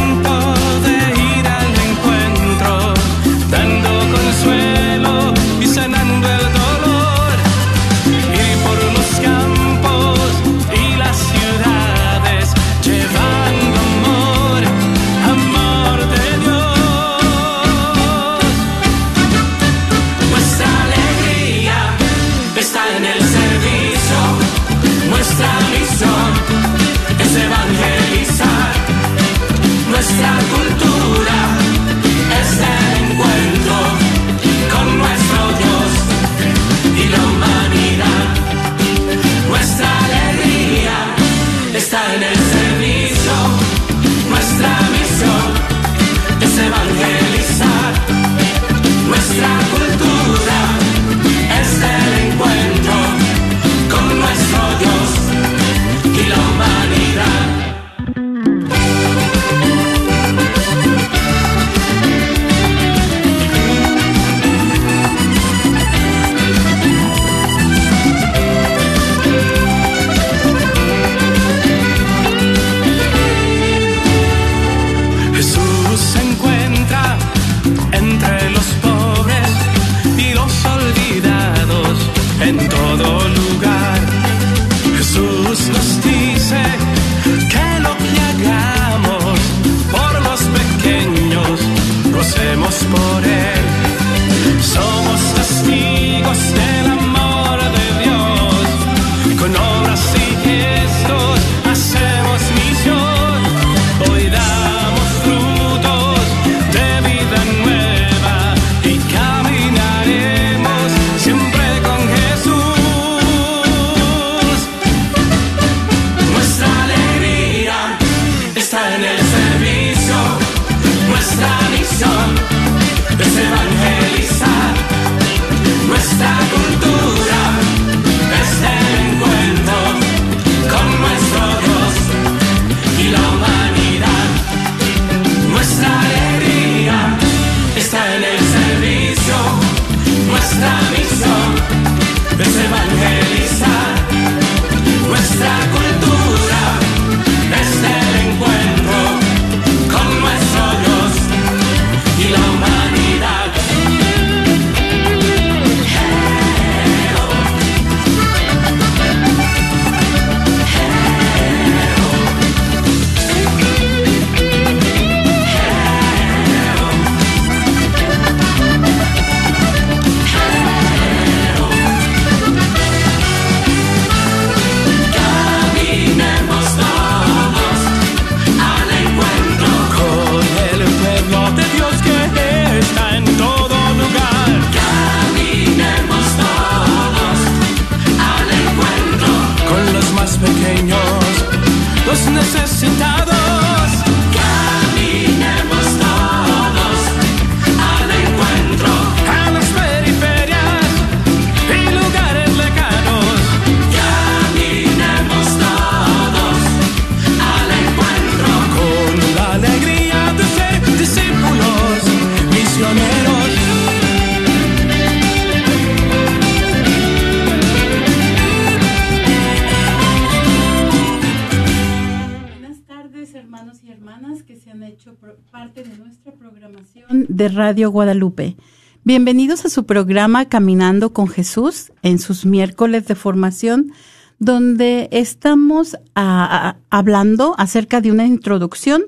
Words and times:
Radio 227.71 227.89
Guadalupe. 227.89 228.57
Bienvenidos 229.05 229.63
a 229.63 229.69
su 229.69 229.85
programa 229.85 230.49
Caminando 230.49 231.13
con 231.13 231.29
Jesús 231.29 231.93
en 232.01 232.19
sus 232.19 232.45
miércoles 232.45 233.07
de 233.07 233.15
formación, 233.15 233.93
donde 234.39 235.07
estamos 235.13 235.95
hablando 236.13 237.55
acerca 237.57 238.01
de 238.01 238.11
una 238.11 238.25
introducción 238.25 239.03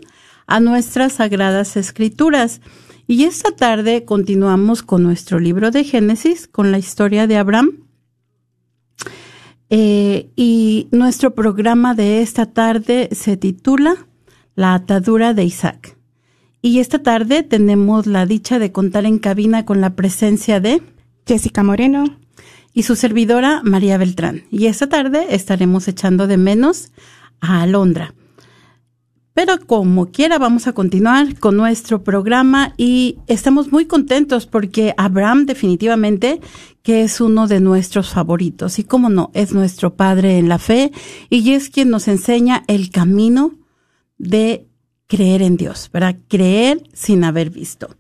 a 0.47 0.61
nuestras 0.61 1.11
sagradas 1.11 1.75
escrituras. 1.75 2.61
Y 3.05 3.25
esta 3.25 3.53
tarde 3.53 4.05
continuamos 4.05 4.81
con 4.81 5.03
nuestro 5.03 5.39
libro 5.39 5.69
de 5.69 5.83
Génesis, 5.83 6.47
con 6.47 6.71
la 6.71 6.77
historia 6.77 7.27
de 7.27 7.35
Abraham. 7.35 7.83
Eh, 9.69 10.29
y 10.37 10.87
nuestro 10.91 11.35
programa 11.35 11.95
de 11.95 12.21
esta 12.21 12.45
tarde 12.45 13.09
se 13.11 13.35
titula 13.35 14.07
La 14.55 14.73
atadura 14.73 15.33
de 15.33 15.43
Isaac. 15.43 15.97
Y 16.65 16.79
esta 16.79 16.99
tarde 16.99 17.43
tenemos 17.43 18.07
la 18.07 18.25
dicha 18.25 18.57
de 18.57 18.71
contar 18.71 19.05
en 19.05 19.19
cabina 19.19 19.65
con 19.65 19.81
la 19.81 19.97
presencia 19.97 20.61
de 20.61 20.81
Jessica 21.27 21.61
Moreno 21.61 22.05
y 22.73 22.83
su 22.83 22.95
servidora 22.95 23.59
María 23.65 23.97
Beltrán. 23.97 24.43
Y 24.49 24.67
esta 24.67 24.87
tarde 24.87 25.27
estaremos 25.31 25.89
echando 25.89 26.25
de 26.25 26.37
menos 26.37 26.93
a 27.41 27.63
Alondra. 27.63 28.15
Pero 29.33 29.59
como 29.67 30.05
quiera, 30.11 30.39
vamos 30.39 30.65
a 30.67 30.71
continuar 30.71 31.37
con 31.37 31.57
nuestro 31.57 32.01
programa 32.05 32.73
y 32.77 33.17
estamos 33.27 33.73
muy 33.73 33.85
contentos 33.85 34.45
porque 34.45 34.93
Abraham 34.95 35.45
definitivamente 35.45 36.39
que 36.81 37.03
es 37.03 37.19
uno 37.19 37.47
de 37.47 37.59
nuestros 37.59 38.11
favoritos 38.11 38.79
y 38.79 38.85
como 38.85 39.09
no, 39.09 39.31
es 39.33 39.53
nuestro 39.53 39.95
padre 39.95 40.37
en 40.37 40.47
la 40.47 40.59
fe 40.59 40.93
y 41.29 41.51
es 41.51 41.69
quien 41.69 41.89
nos 41.89 42.07
enseña 42.07 42.63
el 42.67 42.89
camino 42.89 43.51
de 44.17 44.69
creer 45.07 45.41
en 45.41 45.57
Dios, 45.57 45.89
¿verdad? 45.91 46.15
Creer 46.27 46.83
sin 46.93 47.23
haber 47.23 47.49
visto. 47.49 47.95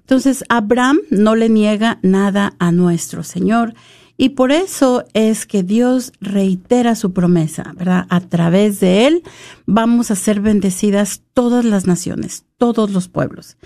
Entonces, 0.00 0.44
Abraham 0.48 1.00
no 1.10 1.36
le 1.36 1.48
niega 1.48 1.98
nada 2.02 2.54
a 2.58 2.72
nuestro 2.72 3.22
Señor 3.22 3.74
y 4.16 4.30
por 4.30 4.50
eso 4.50 5.04
es 5.14 5.46
que 5.46 5.62
Dios 5.62 6.12
reitera 6.20 6.96
su 6.96 7.12
promesa, 7.12 7.72
¿verdad? 7.76 8.06
A 8.08 8.20
través 8.20 8.80
de 8.80 9.06
él 9.06 9.22
vamos 9.64 10.10
a 10.10 10.16
ser 10.16 10.40
bendecidas 10.40 11.22
todas 11.34 11.64
las 11.64 11.86
naciones, 11.86 12.44
todos 12.56 12.90
los 12.90 13.08
pueblos. 13.08 13.56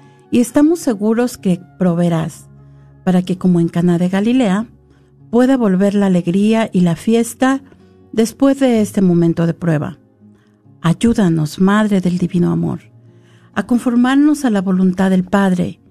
y 0.31 0.39
estamos 0.39 0.79
seguros 0.79 1.37
que 1.37 1.61
proveerás, 1.77 2.49
para 3.03 3.21
que 3.21 3.37
como 3.37 3.59
en 3.59 3.67
Caná 3.67 3.97
de 3.97 4.09
Galilea, 4.09 4.67
pueda 5.29 5.57
volver 5.57 5.93
la 5.93 6.07
alegría 6.07 6.69
y 6.71 6.81
la 6.81 6.95
fiesta 6.95 7.61
después 8.13 8.59
de 8.59 8.81
este 8.81 9.01
momento 9.01 9.45
de 9.45 9.53
prueba. 9.53 9.99
Ayúdanos, 10.81 11.59
Madre 11.59 12.01
del 12.01 12.17
Divino 12.17 12.51
Amor, 12.51 12.79
a 13.53 13.67
conformarnos 13.67 14.45
a 14.45 14.49
la 14.49 14.61
voluntad 14.61 15.09
del 15.09 15.25
Padre 15.25 15.81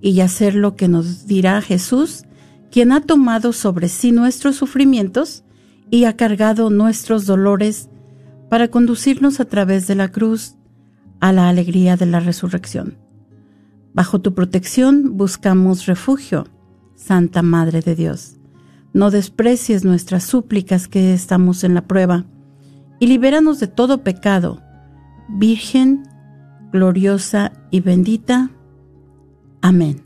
y 0.00 0.20
hacer 0.20 0.54
lo 0.54 0.76
que 0.76 0.88
nos 0.88 1.26
dirá 1.26 1.60
Jesús, 1.62 2.24
quien 2.70 2.92
ha 2.92 3.00
tomado 3.00 3.52
sobre 3.52 3.88
sí 3.88 4.12
nuestros 4.12 4.56
sufrimientos 4.56 5.42
y 5.90 6.04
ha 6.04 6.16
cargado 6.16 6.68
nuestros 6.68 7.26
dolores 7.26 7.88
para 8.50 8.68
conducirnos 8.68 9.40
a 9.40 9.46
través 9.46 9.86
de 9.86 9.94
la 9.94 10.08
cruz 10.08 10.56
a 11.20 11.32
la 11.32 11.48
alegría 11.48 11.96
de 11.96 12.06
la 12.06 12.20
resurrección. 12.20 13.05
Bajo 13.96 14.20
tu 14.20 14.34
protección 14.34 15.16
buscamos 15.16 15.86
refugio, 15.86 16.46
Santa 16.96 17.40
Madre 17.40 17.80
de 17.80 17.94
Dios. 17.94 18.36
No 18.92 19.10
desprecies 19.10 19.86
nuestras 19.86 20.22
súplicas 20.22 20.86
que 20.86 21.14
estamos 21.14 21.64
en 21.64 21.72
la 21.72 21.86
prueba, 21.86 22.26
y 23.00 23.06
libéranos 23.06 23.58
de 23.58 23.68
todo 23.68 24.04
pecado, 24.04 24.60
Virgen, 25.30 26.02
gloriosa 26.72 27.52
y 27.70 27.80
bendita. 27.80 28.50
Amén. 29.62 30.02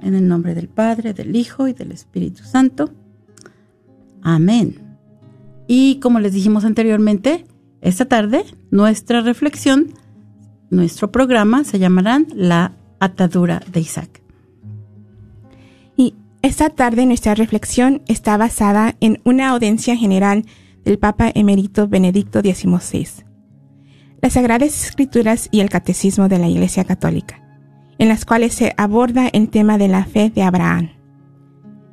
En 0.00 0.14
el 0.14 0.26
nombre 0.26 0.54
del 0.54 0.68
Padre, 0.68 1.12
del 1.12 1.36
Hijo 1.36 1.68
y 1.68 1.74
del 1.74 1.92
Espíritu 1.92 2.44
Santo. 2.44 2.94
Amén. 4.22 4.96
Y 5.66 6.00
como 6.00 6.18
les 6.18 6.32
dijimos 6.32 6.64
anteriormente, 6.64 7.44
esta 7.82 8.06
tarde 8.06 8.46
nuestra 8.70 9.20
reflexión, 9.20 9.88
nuestro 10.70 11.12
programa 11.12 11.64
se 11.64 11.78
llamarán 11.78 12.26
La 12.34 12.72
atadura 13.00 13.62
de 13.70 13.80
Isaac. 13.80 14.22
Y 15.96 16.14
esta 16.42 16.70
tarde 16.70 17.06
nuestra 17.06 17.34
reflexión 17.34 18.02
está 18.06 18.36
basada 18.36 18.96
en 19.00 19.20
una 19.24 19.48
audiencia 19.50 19.96
general 19.96 20.44
del 20.84 20.98
Papa 20.98 21.30
Emérito 21.34 21.88
Benedicto 21.88 22.40
XVI, 22.40 23.24
las 24.22 24.32
Sagradas 24.32 24.84
Escrituras 24.84 25.48
y 25.50 25.60
el 25.60 25.68
Catecismo 25.68 26.28
de 26.28 26.38
la 26.38 26.48
Iglesia 26.48 26.84
Católica, 26.84 27.42
en 27.98 28.08
las 28.08 28.24
cuales 28.24 28.54
se 28.54 28.74
aborda 28.76 29.28
el 29.28 29.48
tema 29.50 29.78
de 29.78 29.88
la 29.88 30.04
fe 30.04 30.30
de 30.30 30.42
Abraham. 30.42 30.90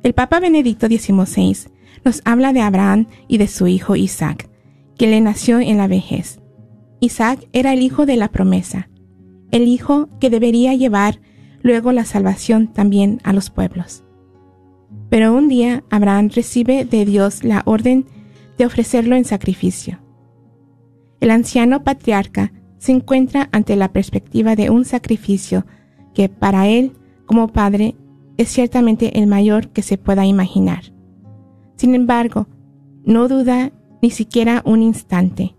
El 0.02 0.14
Papa 0.14 0.40
Benedicto 0.40 0.86
XVI 0.86 1.70
nos 2.04 2.22
habla 2.24 2.52
de 2.52 2.60
Abraham 2.60 3.06
y 3.26 3.38
de 3.38 3.48
su 3.48 3.66
hijo 3.66 3.96
Isaac, 3.96 4.48
que 4.96 5.08
le 5.08 5.20
nació 5.20 5.58
en 5.60 5.76
la 5.76 5.88
vejez. 5.88 6.40
Isaac 7.00 7.46
era 7.52 7.72
el 7.72 7.82
hijo 7.82 8.06
de 8.06 8.16
la 8.16 8.28
promesa, 8.28 8.88
el 9.50 9.68
Hijo 9.68 10.08
que 10.20 10.30
debería 10.30 10.74
llevar 10.74 11.20
luego 11.62 11.92
la 11.92 12.04
salvación 12.04 12.68
también 12.68 13.20
a 13.24 13.32
los 13.32 13.50
pueblos. 13.50 14.04
Pero 15.08 15.34
un 15.34 15.48
día 15.48 15.84
Abraham 15.90 16.30
recibe 16.34 16.84
de 16.84 17.04
Dios 17.04 17.44
la 17.44 17.62
orden 17.64 18.06
de 18.58 18.66
ofrecerlo 18.66 19.16
en 19.16 19.24
sacrificio. 19.24 20.00
El 21.20 21.30
anciano 21.30 21.84
patriarca 21.84 22.52
se 22.78 22.92
encuentra 22.92 23.48
ante 23.52 23.76
la 23.76 23.92
perspectiva 23.92 24.54
de 24.56 24.70
un 24.70 24.84
sacrificio 24.84 25.66
que 26.14 26.28
para 26.28 26.68
él, 26.68 26.92
como 27.26 27.48
padre, 27.48 27.96
es 28.36 28.48
ciertamente 28.48 29.18
el 29.18 29.26
mayor 29.26 29.68
que 29.68 29.82
se 29.82 29.98
pueda 29.98 30.26
imaginar. 30.26 30.92
Sin 31.76 31.94
embargo, 31.94 32.48
no 33.04 33.28
duda 33.28 33.72
ni 34.02 34.10
siquiera 34.10 34.62
un 34.64 34.82
instante, 34.82 35.56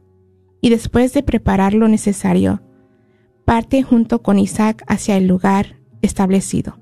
y 0.62 0.70
después 0.70 1.14
de 1.14 1.24
preparar 1.24 1.74
lo 1.74 1.88
necesario, 1.88 2.62
parte 3.48 3.82
junto 3.82 4.22
con 4.22 4.40
Isaac 4.40 4.84
hacia 4.88 5.16
el 5.16 5.26
lugar 5.26 5.78
establecido. 6.02 6.78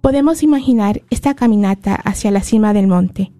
Podemos 0.00 0.42
imaginar 0.42 1.02
esta 1.10 1.34
caminata 1.34 1.94
hacia 1.94 2.30
la 2.30 2.40
cima 2.40 2.72
del 2.72 2.86
monte, 2.86 3.30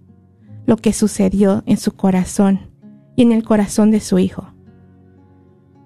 lo 0.67 0.77
que 0.77 0.93
sucedió 0.93 1.63
en 1.65 1.77
su 1.77 1.93
corazón 1.93 2.69
y 3.15 3.23
en 3.23 3.31
el 3.31 3.43
corazón 3.43 3.89
de 3.89 4.01
su 4.01 4.19
hijo. 4.19 4.53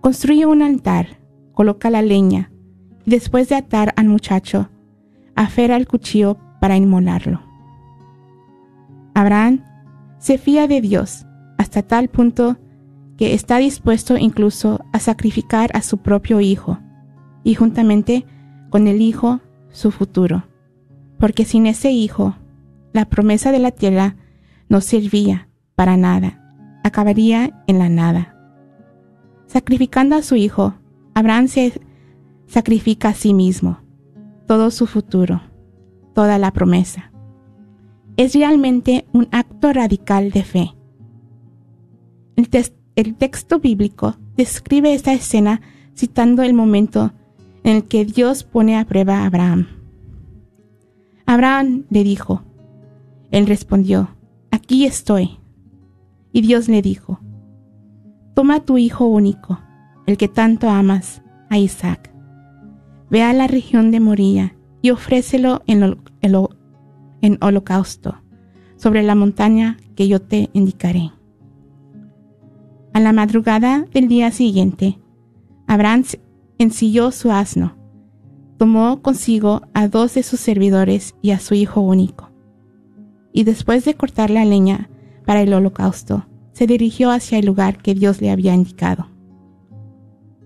Construye 0.02 0.46
un 0.46 0.62
altar, 0.62 1.22
coloca 1.54 1.90
la 1.90 2.02
leña 2.02 2.52
y 3.06 3.12
después 3.12 3.48
de 3.48 3.56
atar 3.56 3.94
al 3.96 4.10
muchacho, 4.10 4.70
afera 5.36 5.78
el 5.78 5.88
cuchillo 5.88 6.38
para 6.60 6.76
inmolarlo. 6.76 7.40
Abraham 9.14 9.64
se 10.20 10.38
fía 10.38 10.68
de 10.68 10.82
Dios 10.82 11.26
hasta 11.58 11.82
tal 11.82 12.10
punto 12.10 12.58
que 13.18 13.34
está 13.34 13.58
dispuesto 13.58 14.16
incluso 14.18 14.86
a 14.94 15.00
sacrificar 15.00 15.72
a 15.74 15.82
su 15.82 15.98
propio 15.98 16.40
hijo 16.40 16.80
y 17.44 17.56
juntamente 17.56 18.26
con 18.70 18.88
el 18.88 19.02
hijo 19.02 19.42
su 19.70 19.92
futuro, 19.92 20.44
porque 21.20 21.46
sin 21.46 21.66
ese 21.66 21.92
hijo 21.92 22.36
la 22.94 23.06
promesa 23.06 23.52
de 23.52 23.60
la 23.60 23.72
tierra 23.72 24.16
no 24.70 24.82
servía 24.82 25.50
para 25.76 25.98
nada, 25.98 26.42
acabaría 26.84 27.64
en 27.68 27.80
la 27.80 27.90
nada. 27.90 28.36
Sacrificando 29.48 30.16
a 30.16 30.22
su 30.22 30.36
hijo, 30.36 30.76
Abraham 31.14 31.48
se 31.48 31.82
sacrifica 32.48 33.10
a 33.10 33.14
sí 33.14 33.34
mismo, 33.34 33.80
todo 34.46 34.72
su 34.72 34.86
futuro, 34.86 35.42
toda 36.14 36.38
la 36.38 36.52
promesa. 36.52 37.12
Es 38.18 38.34
realmente 38.34 39.06
un 39.14 39.28
acto 39.32 39.74
radical 39.74 40.32
de 40.32 40.44
fe. 40.44 40.76
El, 42.36 42.50
el 42.98 43.14
texto 43.14 43.60
bíblico 43.60 44.16
describe 44.36 44.92
esta 44.92 45.14
escena 45.14 45.62
citando 45.96 46.42
el 46.42 46.56
momento 46.56 47.14
en 47.64 47.78
el 47.78 47.84
que 47.84 48.06
Dios 48.06 48.44
pone 48.44 48.76
a 48.76 48.86
prueba 48.86 49.20
a 49.20 49.28
Abraham. 49.28 49.68
Abraham 51.28 51.86
le 51.92 52.04
dijo, 52.04 52.42
él 53.30 53.46
respondió, 53.46 54.10
aquí 54.50 54.86
estoy. 54.86 55.38
Y 56.34 56.42
Dios 56.42 56.68
le 56.70 56.82
dijo, 56.82 57.20
toma 58.34 58.62
tu 58.62 58.80
hijo 58.80 59.06
único, 59.06 59.60
el 60.08 60.18
que 60.18 60.28
tanto 60.28 60.68
amas, 60.68 61.22
a 61.50 61.60
Isaac. 61.60 62.12
Ve 63.12 63.22
a 63.22 63.32
la 63.32 63.46
región 63.46 63.92
de 63.92 64.00
Moría 64.00 64.56
y 64.82 64.90
ofrécelo 64.90 65.62
en, 65.68 66.00
en 66.22 67.38
holocausto, 67.42 68.16
sobre 68.76 69.04
la 69.04 69.14
montaña 69.14 69.78
que 69.96 70.08
yo 70.08 70.20
te 70.20 70.50
indicaré. 70.54 71.12
A 72.98 73.00
la 73.00 73.14
madrugada 73.14 73.86
del 73.94 74.08
día 74.08 74.32
siguiente, 74.32 74.98
Abraham 75.68 76.04
ensilló 76.58 77.12
su 77.12 77.32
asno, 77.32 77.78
tomó 78.58 79.04
consigo 79.04 79.62
a 79.76 79.88
dos 79.88 80.16
de 80.16 80.24
sus 80.24 80.40
servidores 80.40 81.14
y 81.22 81.30
a 81.30 81.40
su 81.40 81.54
hijo 81.54 81.80
único, 81.80 82.32
y 83.32 83.44
después 83.44 83.86
de 83.86 83.94
cortar 83.94 84.32
la 84.32 84.46
leña 84.46 84.90
para 85.28 85.44
el 85.44 85.54
holocausto, 85.54 86.26
se 86.54 86.66
dirigió 86.66 87.12
hacia 87.12 87.38
el 87.38 87.46
lugar 87.46 87.78
que 87.78 87.94
Dios 87.94 88.20
le 88.20 88.32
había 88.32 88.56
indicado. 88.56 89.06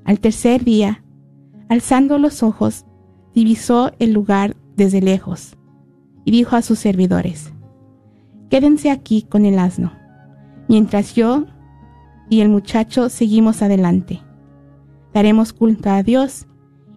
Al 0.03 0.19
tercer 0.19 0.65
día, 0.65 1.05
alzando 1.69 2.17
los 2.17 2.43
ojos, 2.43 2.85
divisó 3.33 3.93
el 3.97 4.11
lugar 4.11 4.57
desde 4.75 4.99
lejos, 4.99 5.57
y 6.25 6.31
dijo 6.31 6.57
a 6.57 6.61
sus 6.61 6.79
servidores, 6.79 7.53
Quédense 8.49 8.91
aquí 8.91 9.21
con 9.21 9.45
el 9.45 9.57
asno, 9.57 9.93
mientras 10.67 11.15
yo 11.15 11.45
y 12.31 12.39
el 12.39 12.47
muchacho 12.47 13.09
seguimos 13.09 13.61
adelante. 13.61 14.21
Daremos 15.13 15.51
culto 15.51 15.89
a 15.89 16.01
Dios 16.01 16.47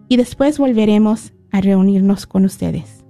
y 0.07 0.15
después 0.15 0.57
volveremos 0.57 1.33
a 1.51 1.59
reunirnos 1.59 2.25
con 2.25 2.45
ustedes. 2.45 3.05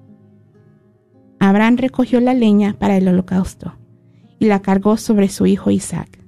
Abraham 1.40 1.78
recogió 1.78 2.20
la 2.20 2.34
leña 2.34 2.76
para 2.80 2.98
el 2.98 3.08
holocausto 3.08 3.76
y 4.40 4.48
la 4.48 4.64
cargó 4.64 4.98
sobre 4.98 5.30
su 5.30 5.46
hijo 5.46 5.70
Isaac. 5.70 6.20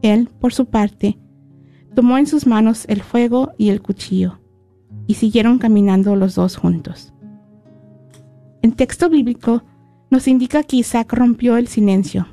Él, 0.00 0.30
por 0.40 0.54
su 0.54 0.66
parte, 0.66 1.18
tomó 1.96 2.18
en 2.18 2.28
sus 2.28 2.46
manos 2.46 2.84
el 2.88 3.02
fuego 3.02 3.52
y 3.58 3.70
el 3.70 3.82
cuchillo, 3.82 4.38
y 5.08 5.14
siguieron 5.14 5.58
caminando 5.58 6.14
los 6.14 6.36
dos 6.36 6.56
juntos. 6.56 7.12
El 8.62 8.76
texto 8.76 9.10
bíblico 9.10 9.64
nos 10.08 10.28
indica 10.28 10.62
que 10.62 10.76
Isaac 10.76 11.12
rompió 11.14 11.56
el 11.56 11.66
silencio 11.66 12.28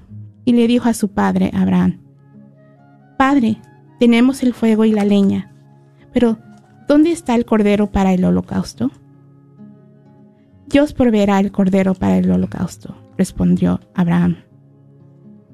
y 0.45 0.53
le 0.53 0.67
dijo 0.67 0.89
a 0.89 0.93
su 0.93 1.11
padre, 1.11 1.49
Abraham, 1.55 2.02
Padre, 3.17 3.57
tenemos 3.99 4.43
el 4.43 4.53
fuego 4.53 4.85
y 4.85 4.91
la 4.91 5.05
leña, 5.05 5.53
pero 6.11 6.37
¿dónde 6.87 7.11
está 7.11 7.35
el 7.35 7.45
cordero 7.45 7.91
para 7.91 8.13
el 8.13 8.25
holocausto? 8.25 8.91
Dios 10.67 10.93
proveerá 10.93 11.39
el 11.39 11.51
cordero 11.51 11.93
para 11.93 12.17
el 12.17 12.31
holocausto, 12.31 12.95
respondió 13.17 13.79
Abraham. 13.93 14.37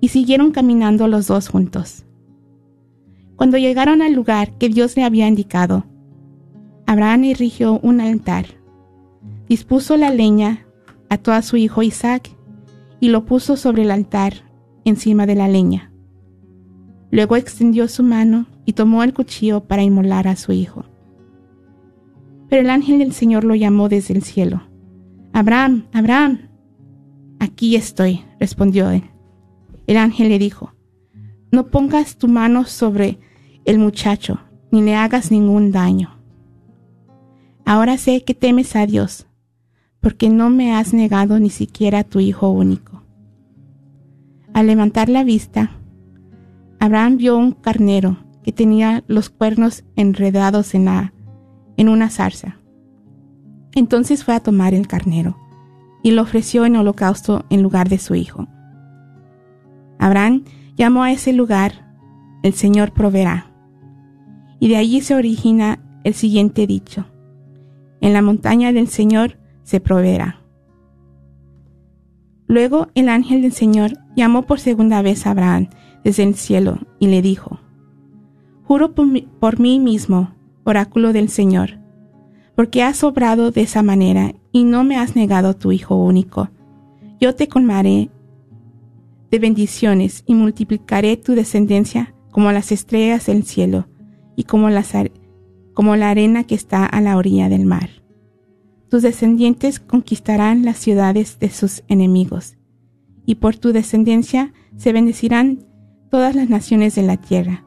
Y 0.02 0.10
siguieron 0.10 0.52
caminando 0.52 1.08
los 1.08 1.28
dos 1.28 1.50
juntos. 1.50 2.06
Cuando 3.36 3.58
llegaron 3.58 4.02
al 4.02 4.14
lugar 4.14 4.58
que 4.58 4.70
Dios 4.70 4.96
le 4.96 5.04
había 5.04 5.28
indicado, 5.28 5.86
Abraham 6.86 7.26
erigió 7.26 7.80
un 7.84 8.02
altar, 8.02 8.46
dispuso 9.48 9.98
la 9.98 10.10
leña, 10.10 10.66
ató 11.10 11.34
a 11.34 11.42
su 11.42 11.58
hijo 11.58 11.84
Isaac 11.84 12.32
y 13.00 13.10
lo 13.10 13.26
puso 13.26 13.58
sobre 13.58 13.84
el 13.84 13.92
altar 13.92 14.34
encima 14.86 15.26
de 15.26 15.36
la 15.36 15.48
leña. 15.48 15.89
Luego 17.12 17.36
extendió 17.36 17.88
su 17.88 18.04
mano 18.04 18.46
y 18.66 18.74
tomó 18.74 19.04
el 19.04 19.14
cuchillo 19.14 19.62
para 19.62 19.84
inmolar 19.84 20.28
a 20.28 20.36
su 20.36 20.52
hijo. 20.52 20.86
Pero 22.50 22.62
el 22.62 22.70
ángel 22.70 23.00
del 23.00 23.14
Señor 23.14 23.44
lo 23.44 23.56
llamó 23.56 23.90
desde 23.90 24.14
el 24.14 24.24
cielo. 24.24 24.64
Abraham, 25.34 25.86
Abraham. 25.94 26.50
Aquí 27.40 27.76
estoy, 27.76 28.24
respondió 28.40 28.90
él. 28.90 29.04
El 29.88 29.98
ángel 29.98 30.30
le 30.30 30.40
dijo, 30.40 30.74
no 31.52 31.68
pongas 31.68 32.18
tu 32.18 32.28
mano 32.28 32.66
sobre 32.66 33.20
el 33.66 33.80
muchacho, 33.80 34.40
ni 34.72 34.82
le 34.82 34.96
hagas 34.96 35.32
ningún 35.32 35.72
daño. 35.72 36.20
Ahora 37.66 37.98
sé 37.98 38.24
que 38.24 38.34
temes 38.34 38.76
a 38.76 38.86
Dios, 38.86 39.28
porque 40.00 40.30
no 40.30 40.50
me 40.50 40.74
has 40.74 40.94
negado 40.94 41.40
ni 41.40 41.50
siquiera 41.50 42.00
a 42.00 42.04
tu 42.04 42.20
hijo 42.20 42.50
único. 42.50 43.04
Al 44.54 44.68
levantar 44.68 45.10
la 45.10 45.24
vista, 45.24 45.79
Abraham 46.80 47.18
vio 47.18 47.38
un 47.38 47.52
carnero 47.52 48.18
que 48.44 48.54
tenía 48.54 49.04
los 49.08 49.30
cuernos 49.30 49.84
enredados 49.96 50.74
en, 50.74 50.86
la, 50.86 51.14
en 51.78 51.90
una 51.90 52.10
zarza. 52.10 52.58
Entonces 53.74 54.24
fue 54.24 54.34
a 54.34 54.40
tomar 54.40 54.74
el 54.74 54.88
carnero 54.88 55.38
y 56.04 56.12
lo 56.12 56.22
ofreció 56.22 56.66
en 56.66 56.78
holocausto 56.78 57.46
en 57.50 57.62
lugar 57.62 57.90
de 57.90 58.00
su 58.00 58.16
hijo. 58.16 58.48
Abraham 60.00 60.46
llamó 60.78 61.04
a 61.04 61.12
ese 61.12 61.34
lugar 61.34 61.90
el 62.42 62.54
Señor 62.54 62.94
proveerá. 62.94 63.52
Y 64.60 64.70
de 64.70 64.78
allí 64.78 65.02
se 65.02 65.16
origina 65.16 65.80
el 66.04 66.14
siguiente 66.14 66.68
dicho. 66.68 67.06
En 68.02 68.14
la 68.14 68.22
montaña 68.22 68.72
del 68.72 68.88
Señor 68.88 69.38
se 69.64 69.82
proveerá. 69.82 70.42
Luego 72.48 72.88
el 72.96 73.10
ángel 73.10 73.42
del 73.42 73.52
Señor 73.52 73.92
llamó 74.16 74.44
por 74.44 74.60
segunda 74.60 75.02
vez 75.02 75.28
a 75.28 75.32
Abraham 75.32 75.70
desde 76.04 76.24
el 76.24 76.36
cielo 76.36 76.80
y 77.00 77.08
le 77.08 77.22
dijo, 77.22 77.60
Juro 78.64 78.94
por 78.94 79.60
mí, 79.60 79.80
mismo, 79.80 80.36
oráculo 80.64 81.12
del 81.12 81.30
Señor, 81.30 81.80
porque 82.56 82.84
has 82.84 83.04
obrado 83.04 83.52
de 83.52 83.62
esa 83.62 83.82
manera 83.82 84.36
y 84.52 84.64
no 84.64 84.84
me 84.84 84.98
has 84.98 85.16
negado 85.16 85.56
tu 85.56 85.72
Hijo 85.72 85.96
único. 85.96 86.50
Yo 87.20 87.34
te 87.34 87.48
colmaré 87.48 88.12
de 89.32 89.40
bendiciones 89.40 90.24
y 90.28 90.36
multiplicaré 90.36 91.18
tu 91.18 91.34
descendencia 91.34 92.14
como 92.32 92.52
las 92.52 92.72
estrellas 92.72 93.26
del 93.26 93.44
cielo 93.44 93.88
y 94.36 94.44
como, 94.44 94.70
las, 94.70 94.94
como 95.74 95.96
la 95.96 96.12
arena 96.12 96.44
que 96.44 96.56
está 96.56 96.86
a 96.86 97.02
la 97.02 97.18
orilla 97.18 97.50
del 97.50 97.66
mar. 97.66 97.90
Tus 98.90 99.02
descendientes 99.02 99.80
conquistarán 99.80 100.64
las 100.64 100.78
ciudades 100.78 101.40
de 101.40 101.50
sus 101.50 101.84
enemigos, 101.88 102.56
y 103.26 103.36
por 103.36 103.56
tu 103.56 103.72
descendencia 103.72 104.54
se 104.78 104.94
bendecirán 104.94 105.66
todas 106.10 106.36
las 106.36 106.50
naciones 106.50 106.96
de 106.96 107.04
la 107.04 107.18
tierra, 107.18 107.64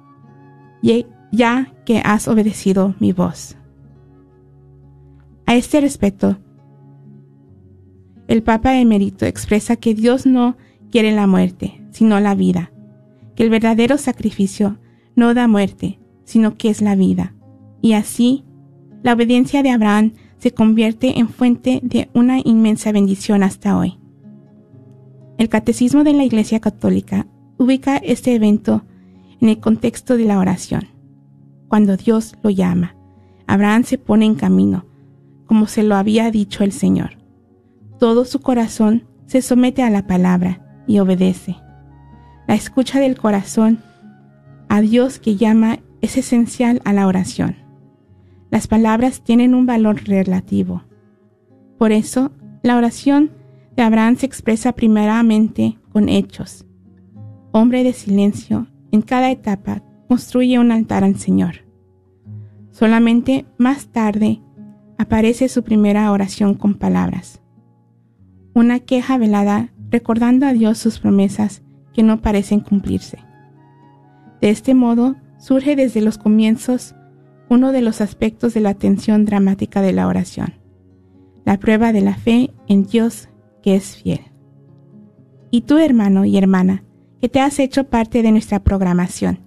ya 1.32 1.72
que 1.84 2.00
has 2.04 2.28
obedecido 2.28 2.94
mi 2.98 3.12
voz. 3.12 3.56
A 5.46 5.56
este 5.56 5.80
respecto, 5.80 6.38
el 8.28 8.42
Papa 8.42 8.78
Emérito 8.78 9.26
expresa 9.26 9.76
que 9.76 9.94
Dios 9.94 10.26
no 10.26 10.56
quiere 10.90 11.12
la 11.12 11.26
muerte, 11.26 11.82
sino 11.90 12.20
la 12.20 12.34
vida, 12.34 12.72
que 13.34 13.42
el 13.42 13.50
verdadero 13.50 13.98
sacrificio 13.98 14.78
no 15.16 15.34
da 15.34 15.48
muerte, 15.48 15.98
sino 16.24 16.56
que 16.56 16.70
es 16.70 16.80
la 16.80 16.94
vida. 16.94 17.34
Y 17.80 17.94
así, 17.94 18.44
la 19.02 19.14
obediencia 19.14 19.62
de 19.62 19.70
Abraham 19.70 20.12
se 20.38 20.52
convierte 20.52 21.18
en 21.18 21.28
fuente 21.28 21.80
de 21.82 22.08
una 22.14 22.38
inmensa 22.42 22.92
bendición 22.92 23.42
hasta 23.42 23.76
hoy. 23.76 23.98
El 25.38 25.48
Catecismo 25.48 26.04
de 26.04 26.12
la 26.12 26.24
Iglesia 26.24 26.60
Católica 26.60 27.26
ubica 27.62 27.96
este 27.96 28.34
evento 28.34 28.82
en 29.40 29.48
el 29.48 29.60
contexto 29.60 30.16
de 30.16 30.24
la 30.24 30.38
oración. 30.38 30.88
Cuando 31.68 31.96
Dios 31.96 32.34
lo 32.42 32.50
llama, 32.50 32.96
Abraham 33.46 33.84
se 33.84 33.98
pone 33.98 34.26
en 34.26 34.34
camino, 34.34 34.84
como 35.46 35.66
se 35.66 35.82
lo 35.82 35.96
había 35.96 36.30
dicho 36.30 36.64
el 36.64 36.72
Señor. 36.72 37.18
Todo 37.98 38.24
su 38.24 38.40
corazón 38.40 39.04
se 39.26 39.42
somete 39.42 39.82
a 39.82 39.90
la 39.90 40.06
palabra 40.06 40.82
y 40.86 40.98
obedece. 40.98 41.56
La 42.48 42.54
escucha 42.54 43.00
del 43.00 43.16
corazón 43.16 43.80
a 44.68 44.80
Dios 44.80 45.18
que 45.18 45.36
llama 45.36 45.78
es 46.00 46.16
esencial 46.16 46.82
a 46.84 46.92
la 46.92 47.06
oración. 47.06 47.56
Las 48.50 48.66
palabras 48.66 49.22
tienen 49.22 49.54
un 49.54 49.66
valor 49.66 50.02
relativo. 50.04 50.82
Por 51.78 51.92
eso, 51.92 52.32
la 52.62 52.76
oración 52.76 53.30
de 53.76 53.82
Abraham 53.82 54.16
se 54.16 54.26
expresa 54.26 54.72
primeramente 54.72 55.78
con 55.92 56.08
hechos. 56.08 56.66
Hombre 57.54 57.84
de 57.84 57.92
silencio, 57.92 58.66
en 58.92 59.02
cada 59.02 59.30
etapa 59.30 59.82
construye 60.08 60.58
un 60.58 60.72
altar 60.72 61.04
al 61.04 61.16
Señor. 61.16 61.66
Solamente 62.70 63.44
más 63.58 63.88
tarde 63.88 64.40
aparece 64.96 65.50
su 65.50 65.62
primera 65.62 66.10
oración 66.10 66.54
con 66.54 66.74
palabras. 66.74 67.42
Una 68.54 68.80
queja 68.80 69.18
velada 69.18 69.72
recordando 69.90 70.46
a 70.46 70.54
Dios 70.54 70.78
sus 70.78 70.98
promesas 70.98 71.62
que 71.92 72.02
no 72.02 72.22
parecen 72.22 72.60
cumplirse. 72.60 73.18
De 74.40 74.48
este 74.48 74.74
modo, 74.74 75.16
surge 75.38 75.76
desde 75.76 76.00
los 76.00 76.16
comienzos 76.16 76.94
uno 77.50 77.70
de 77.72 77.82
los 77.82 78.00
aspectos 78.00 78.54
de 78.54 78.60
la 78.60 78.72
tensión 78.72 79.26
dramática 79.26 79.82
de 79.82 79.92
la 79.92 80.06
oración, 80.06 80.54
la 81.44 81.58
prueba 81.58 81.92
de 81.92 82.00
la 82.00 82.14
fe 82.14 82.50
en 82.66 82.84
Dios 82.84 83.28
que 83.62 83.76
es 83.76 83.96
fiel. 83.96 84.20
Y 85.50 85.62
tú, 85.62 85.76
hermano 85.76 86.24
y 86.24 86.38
hermana, 86.38 86.84
que 87.22 87.28
te 87.28 87.40
has 87.40 87.58
hecho 87.60 87.84
parte 87.84 88.22
de 88.22 88.32
nuestra 88.32 88.64
programación, 88.64 89.38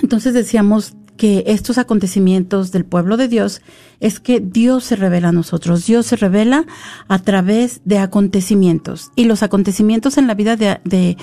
entonces 0.02 0.34
decíamos 0.34 0.96
que 1.18 1.44
estos 1.48 1.76
acontecimientos 1.76 2.72
del 2.72 2.86
pueblo 2.86 3.18
de 3.18 3.28
Dios 3.28 3.60
es 4.00 4.20
que 4.20 4.40
Dios 4.40 4.84
se 4.84 4.96
revela 4.96 5.28
a 5.28 5.32
nosotros. 5.32 5.84
Dios 5.84 6.06
se 6.06 6.16
revela 6.16 6.64
a 7.08 7.18
través 7.18 7.82
de 7.84 7.98
acontecimientos. 7.98 9.10
Y 9.16 9.24
los 9.24 9.42
acontecimientos 9.42 10.16
en 10.16 10.26
la 10.26 10.34
vida 10.34 10.56
de, 10.56 10.80
de, 10.84 11.16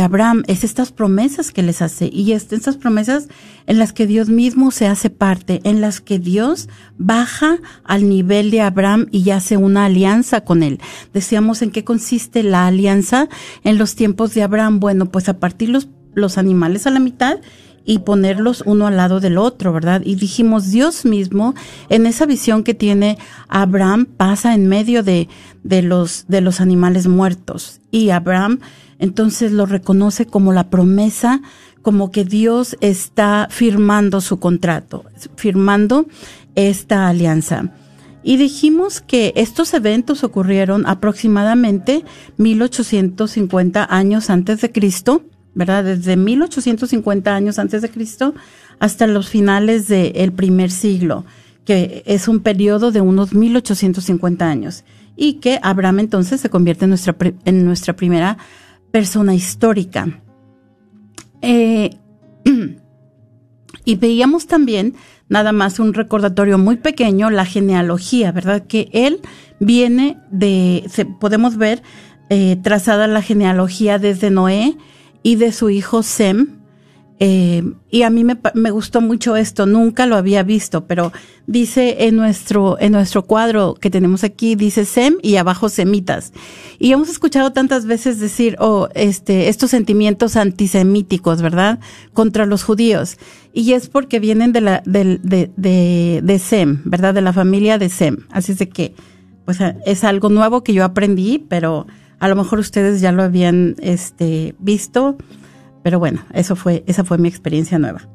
Abraham 0.00 0.42
es 0.48 0.64
estas 0.64 0.90
promesas 0.90 1.52
que 1.52 1.62
les 1.62 1.80
hace. 1.80 2.10
Y 2.12 2.32
es 2.32 2.52
estas 2.52 2.76
promesas 2.76 3.28
en 3.66 3.78
las 3.78 3.92
que 3.92 4.08
Dios 4.08 4.28
mismo 4.28 4.72
se 4.72 4.88
hace 4.88 5.08
parte, 5.08 5.60
en 5.62 5.80
las 5.80 6.00
que 6.00 6.18
Dios 6.18 6.68
baja 6.98 7.58
al 7.84 8.08
nivel 8.08 8.50
de 8.50 8.62
Abraham 8.62 9.06
y 9.12 9.30
hace 9.30 9.56
una 9.56 9.84
alianza 9.84 10.40
con 10.40 10.64
él. 10.64 10.80
Decíamos 11.12 11.62
en 11.62 11.70
qué 11.70 11.84
consiste 11.84 12.42
la 12.42 12.66
alianza 12.66 13.28
en 13.62 13.78
los 13.78 13.94
tiempos 13.94 14.34
de 14.34 14.42
Abraham. 14.42 14.80
Bueno, 14.80 15.06
pues 15.12 15.28
a 15.28 15.38
partir 15.38 15.68
los, 15.68 15.88
los 16.14 16.38
animales 16.38 16.88
a 16.88 16.90
la 16.90 16.98
mitad 16.98 17.38
y 17.84 18.00
ponerlos 18.00 18.62
uno 18.66 18.86
al 18.86 18.96
lado 18.96 19.20
del 19.20 19.38
otro, 19.38 19.72
¿verdad? 19.72 20.02
Y 20.04 20.14
dijimos, 20.16 20.70
Dios 20.70 21.04
mismo, 21.04 21.54
en 21.88 22.06
esa 22.06 22.26
visión 22.26 22.64
que 22.64 22.74
tiene 22.74 23.18
Abraham, 23.48 24.06
pasa 24.06 24.54
en 24.54 24.68
medio 24.68 25.02
de, 25.02 25.28
de 25.62 25.82
los, 25.82 26.24
de 26.28 26.40
los 26.40 26.60
animales 26.60 27.06
muertos. 27.06 27.80
Y 27.90 28.10
Abraham 28.10 28.60
entonces 28.98 29.52
lo 29.52 29.66
reconoce 29.66 30.26
como 30.26 30.52
la 30.52 30.70
promesa, 30.70 31.42
como 31.82 32.10
que 32.10 32.24
Dios 32.24 32.76
está 32.80 33.48
firmando 33.50 34.20
su 34.20 34.38
contrato, 34.38 35.04
firmando 35.36 36.06
esta 36.54 37.08
alianza. 37.08 37.72
Y 38.22 38.38
dijimos 38.38 39.02
que 39.02 39.34
estos 39.36 39.74
eventos 39.74 40.24
ocurrieron 40.24 40.86
aproximadamente 40.86 42.04
1850 42.38 43.86
años 43.90 44.30
antes 44.30 44.62
de 44.62 44.72
Cristo 44.72 45.22
¿verdad? 45.54 45.84
Desde 45.84 46.16
1850 46.16 47.34
años 47.34 47.58
antes 47.58 47.82
de 47.82 47.90
Cristo 47.90 48.34
hasta 48.78 49.06
los 49.06 49.28
finales 49.28 49.88
del 49.88 50.32
primer 50.32 50.70
siglo, 50.70 51.24
que 51.64 52.02
es 52.06 52.28
un 52.28 52.40
periodo 52.40 52.90
de 52.90 53.00
unos 53.00 53.32
1850 53.34 54.48
años, 54.48 54.84
y 55.16 55.34
que 55.34 55.60
Abraham 55.62 56.00
entonces 56.00 56.40
se 56.40 56.50
convierte 56.50 56.84
en 56.84 57.64
nuestra, 57.64 57.96
primera 57.96 58.36
persona 58.90 59.34
histórica. 59.34 60.20
Eh, 61.40 61.90
y 63.84 63.96
veíamos 63.96 64.46
también, 64.46 64.94
nada 65.28 65.52
más 65.52 65.78
un 65.78 65.94
recordatorio 65.94 66.58
muy 66.58 66.76
pequeño, 66.76 67.30
la 67.30 67.44
genealogía, 67.44 68.32
¿verdad? 68.32 68.66
Que 68.66 68.88
él 68.92 69.20
viene 69.60 70.18
de, 70.30 70.84
podemos 71.20 71.56
ver 71.56 71.82
eh, 72.28 72.56
trazada 72.62 73.06
la 73.06 73.22
genealogía 73.22 73.98
desde 73.98 74.30
Noé, 74.30 74.76
y 75.24 75.34
de 75.34 75.50
su 75.50 75.70
hijo 75.70 76.04
Sem. 76.04 76.60
Eh, 77.20 77.62
y 77.90 78.02
a 78.02 78.10
mí 78.10 78.24
me, 78.24 78.36
me, 78.54 78.70
gustó 78.72 79.00
mucho 79.00 79.36
esto, 79.36 79.66
nunca 79.66 80.04
lo 80.04 80.16
había 80.16 80.42
visto, 80.42 80.84
pero 80.86 81.12
dice 81.46 82.06
en 82.06 82.16
nuestro, 82.16 82.76
en 82.80 82.92
nuestro 82.92 83.22
cuadro 83.22 83.74
que 83.74 83.88
tenemos 83.88 84.24
aquí, 84.24 84.56
dice 84.56 84.84
Sem 84.84 85.14
y 85.22 85.36
abajo 85.36 85.68
semitas. 85.68 86.32
Y 86.78 86.92
hemos 86.92 87.08
escuchado 87.08 87.52
tantas 87.52 87.86
veces 87.86 88.20
decir, 88.20 88.56
oh, 88.58 88.88
este, 88.94 89.48
estos 89.48 89.70
sentimientos 89.70 90.36
antisemíticos, 90.36 91.40
¿verdad? 91.40 91.78
Contra 92.12 92.46
los 92.46 92.64
judíos. 92.64 93.16
Y 93.52 93.72
es 93.72 93.88
porque 93.88 94.18
vienen 94.20 94.52
de 94.52 94.60
la, 94.60 94.82
de, 94.84 95.18
de, 95.22 95.50
de, 95.56 96.20
de 96.22 96.38
Sem, 96.38 96.82
¿verdad? 96.84 97.14
De 97.14 97.22
la 97.22 97.32
familia 97.32 97.78
de 97.78 97.88
Sem. 97.88 98.26
Así 98.30 98.52
es 98.52 98.58
de 98.58 98.68
que, 98.68 98.94
pues 99.44 99.58
es 99.86 100.04
algo 100.04 100.28
nuevo 100.28 100.64
que 100.64 100.74
yo 100.74 100.84
aprendí, 100.84 101.38
pero 101.38 101.86
a 102.24 102.28
lo 102.28 102.36
mejor 102.36 102.58
ustedes 102.58 103.02
ya 103.02 103.12
lo 103.12 103.22
habían 103.22 103.76
este, 103.80 104.54
visto, 104.58 105.18
pero 105.82 105.98
bueno, 105.98 106.24
eso 106.32 106.56
fue, 106.56 106.82
esa 106.86 107.04
fue 107.04 107.18
mi 107.18 107.28
experiencia 107.28 107.78
nueva. 107.78 108.08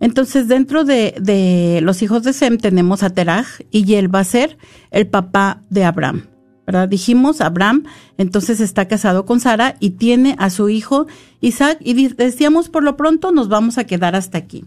Entonces, 0.00 0.48
dentro 0.48 0.82
de, 0.82 1.78
los 1.80 2.02
hijos 2.02 2.24
de 2.24 2.32
Sem 2.32 2.58
tenemos 2.58 3.04
a 3.04 3.10
Teraj 3.10 3.46
y 3.70 3.94
él 3.94 4.12
va 4.12 4.18
a 4.18 4.24
ser 4.24 4.58
el 4.90 5.06
papá 5.06 5.62
de 5.70 5.84
Abraham. 5.84 6.26
¿verdad? 6.66 6.88
Dijimos, 6.88 7.40
Abraham 7.40 7.84
entonces 8.18 8.58
está 8.58 8.88
casado 8.88 9.26
con 9.26 9.38
Sara 9.38 9.76
y 9.78 9.90
tiene 9.90 10.34
a 10.40 10.50
su 10.50 10.68
hijo 10.68 11.06
Isaac 11.40 11.78
y 11.82 12.08
decíamos, 12.08 12.68
por 12.68 12.82
lo 12.82 12.96
pronto 12.96 13.30
nos 13.30 13.48
vamos 13.48 13.78
a 13.78 13.84
quedar 13.84 14.16
hasta 14.16 14.38
aquí. 14.38 14.64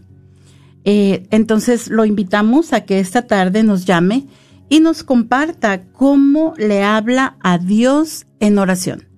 Eh, 0.84 1.26
entonces 1.30 1.88
lo 1.88 2.06
invitamos 2.06 2.72
a 2.72 2.86
que 2.86 2.98
esta 2.98 3.26
tarde 3.26 3.62
nos 3.62 3.84
llame 3.84 4.26
y 4.68 4.80
nos 4.80 5.02
comparta 5.02 5.84
cómo 5.92 6.54
le 6.56 6.82
habla 6.82 7.36
a 7.42 7.58
Dios 7.58 8.26
en 8.40 8.58
oración. 8.58 9.08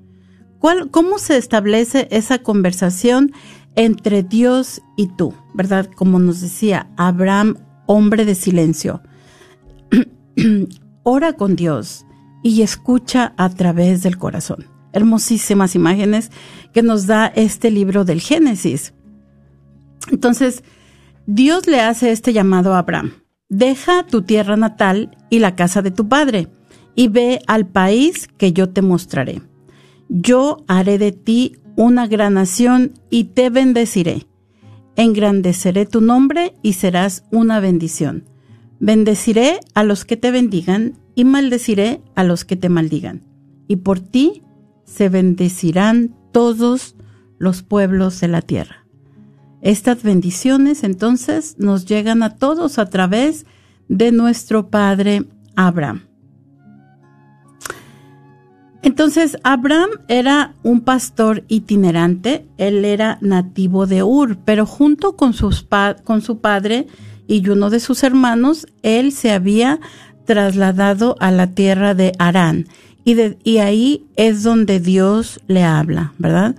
¿Cuál, 0.58 0.90
¿Cómo 0.90 1.18
se 1.18 1.37
establece 1.37 2.08
esa 2.11 2.38
conversación 2.38 3.32
entre 3.76 4.22
Dios 4.22 4.82
y 4.96 5.08
tú? 5.16 5.34
¿Verdad? 5.54 5.88
Como 5.94 6.18
nos 6.18 6.40
decía 6.40 6.90
Abraham, 6.96 7.56
hombre 7.87 8.24
de 8.24 8.34
silencio. 8.34 9.02
Ora 11.04 11.32
con 11.32 11.56
Dios, 11.56 12.04
y 12.42 12.62
escucha 12.62 13.34
a 13.37 13.48
través 13.50 14.02
del 14.02 14.18
corazón. 14.18 14.66
Hermosísimas 14.92 15.74
imágenes 15.74 16.30
que 16.72 16.82
nos 16.82 17.06
da 17.06 17.26
este 17.26 17.70
libro 17.70 18.04
del 18.04 18.20
Génesis. 18.20 18.94
Entonces, 20.11 20.64
Dios 21.26 21.66
le 21.66 21.80
hace 21.80 22.11
este 22.11 22.32
llamado 22.32 22.74
a 22.74 22.78
Abraham. 22.78 23.12
Deja 23.48 24.06
tu 24.06 24.22
tierra 24.22 24.56
natal 24.56 25.16
y 25.30 25.38
la 25.38 25.56
casa 25.56 25.80
de 25.80 25.90
tu 25.90 26.08
padre, 26.08 26.48
y 26.94 27.08
ve 27.08 27.40
al 27.46 27.66
país 27.66 28.28
que 28.37 28.52
yo 28.52 28.70
te 28.70 28.82
mostraré. 28.82 29.40
Yo 30.08 30.64
haré 30.66 30.98
de 30.98 31.12
ti 31.12 31.56
una 31.76 32.06
gran 32.06 32.34
nación 32.34 32.92
y 33.08 33.24
te 33.24 33.50
bendeciré. 33.50 34.26
Engrandeceré 34.96 35.87
tu 35.87 36.00
nombre 36.00 36.54
y 36.62 36.72
serás 36.72 37.24
una 37.30 37.61
bendición. 37.61 38.24
Bendeciré 38.80 39.61
a 39.74 39.84
los 39.84 40.04
que 40.04 40.16
te 40.16 40.30
bendigan 40.30 40.98
y 41.14 41.24
maldeciré 41.24 42.02
a 42.16 42.24
los 42.24 42.44
que 42.44 42.56
te 42.56 42.68
maldigan. 42.68 43.22
Y 43.68 43.76
por 43.76 44.00
ti 44.00 44.42
se 44.84 45.08
bendecirán 45.08 46.16
todos 46.32 46.96
los 47.38 47.62
pueblos 47.62 48.20
de 48.20 48.28
la 48.28 48.42
tierra. 48.42 48.88
Estas 49.60 50.02
bendiciones 50.02 50.84
entonces 50.84 51.56
nos 51.58 51.84
llegan 51.86 52.22
a 52.22 52.36
todos 52.36 52.78
a 52.78 52.86
través 52.86 53.46
de 53.88 54.12
nuestro 54.12 54.68
padre 54.68 55.24
Abraham. 55.56 56.02
Entonces, 58.82 59.36
Abraham 59.42 59.90
era 60.06 60.54
un 60.62 60.82
pastor 60.82 61.44
itinerante, 61.48 62.46
él 62.58 62.84
era 62.84 63.18
nativo 63.20 63.86
de 63.86 64.04
Ur, 64.04 64.38
pero 64.44 64.66
junto 64.66 65.16
con, 65.16 65.34
con 66.04 66.22
su 66.22 66.40
padre 66.40 66.86
y 67.26 67.46
uno 67.48 67.70
de 67.70 67.80
sus 67.80 68.04
hermanos, 68.04 68.66
él 68.82 69.12
se 69.12 69.32
había 69.32 69.80
trasladado 70.26 71.16
a 71.18 71.30
la 71.32 71.48
tierra 71.48 71.94
de 71.94 72.12
Arán. 72.18 72.66
Y, 73.04 73.16
y 73.42 73.58
ahí 73.58 74.06
es 74.16 74.42
donde 74.44 74.78
Dios 74.78 75.40
le 75.48 75.64
habla, 75.64 76.12
¿verdad? 76.18 76.54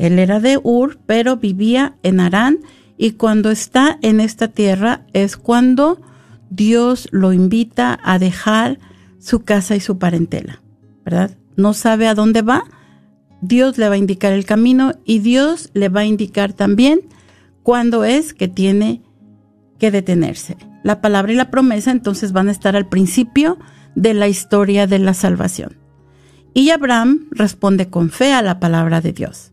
Él 0.00 0.18
era 0.18 0.40
de 0.40 0.58
Ur, 0.62 0.98
pero 1.04 1.36
vivía 1.36 1.94
en 2.02 2.20
Arán 2.20 2.60
y 2.96 3.12
cuando 3.12 3.50
está 3.50 3.98
en 4.00 4.20
esta 4.20 4.48
tierra 4.48 5.02
es 5.12 5.36
cuando 5.36 6.00
Dios 6.48 7.06
lo 7.12 7.34
invita 7.34 8.00
a 8.02 8.18
dejar 8.18 8.78
su 9.18 9.44
casa 9.44 9.76
y 9.76 9.80
su 9.80 9.98
parentela, 9.98 10.62
¿verdad? 11.04 11.36
No 11.54 11.74
sabe 11.74 12.08
a 12.08 12.14
dónde 12.14 12.40
va, 12.40 12.64
Dios 13.42 13.76
le 13.76 13.90
va 13.90 13.94
a 13.96 13.98
indicar 13.98 14.32
el 14.32 14.46
camino 14.46 14.94
y 15.04 15.18
Dios 15.18 15.68
le 15.74 15.90
va 15.90 16.00
a 16.00 16.06
indicar 16.06 16.54
también 16.54 17.02
cuándo 17.62 18.04
es 18.04 18.32
que 18.32 18.48
tiene 18.48 19.02
que 19.78 19.90
detenerse. 19.90 20.56
La 20.82 21.02
palabra 21.02 21.30
y 21.32 21.36
la 21.36 21.50
promesa 21.50 21.90
entonces 21.90 22.32
van 22.32 22.48
a 22.48 22.52
estar 22.52 22.74
al 22.74 22.88
principio 22.88 23.58
de 23.94 24.14
la 24.14 24.28
historia 24.28 24.86
de 24.86 24.98
la 24.98 25.12
salvación. 25.12 25.76
Y 26.54 26.70
Abraham 26.70 27.26
responde 27.32 27.90
con 27.90 28.08
fe 28.08 28.32
a 28.32 28.40
la 28.40 28.60
palabra 28.60 29.02
de 29.02 29.12
Dios. 29.12 29.52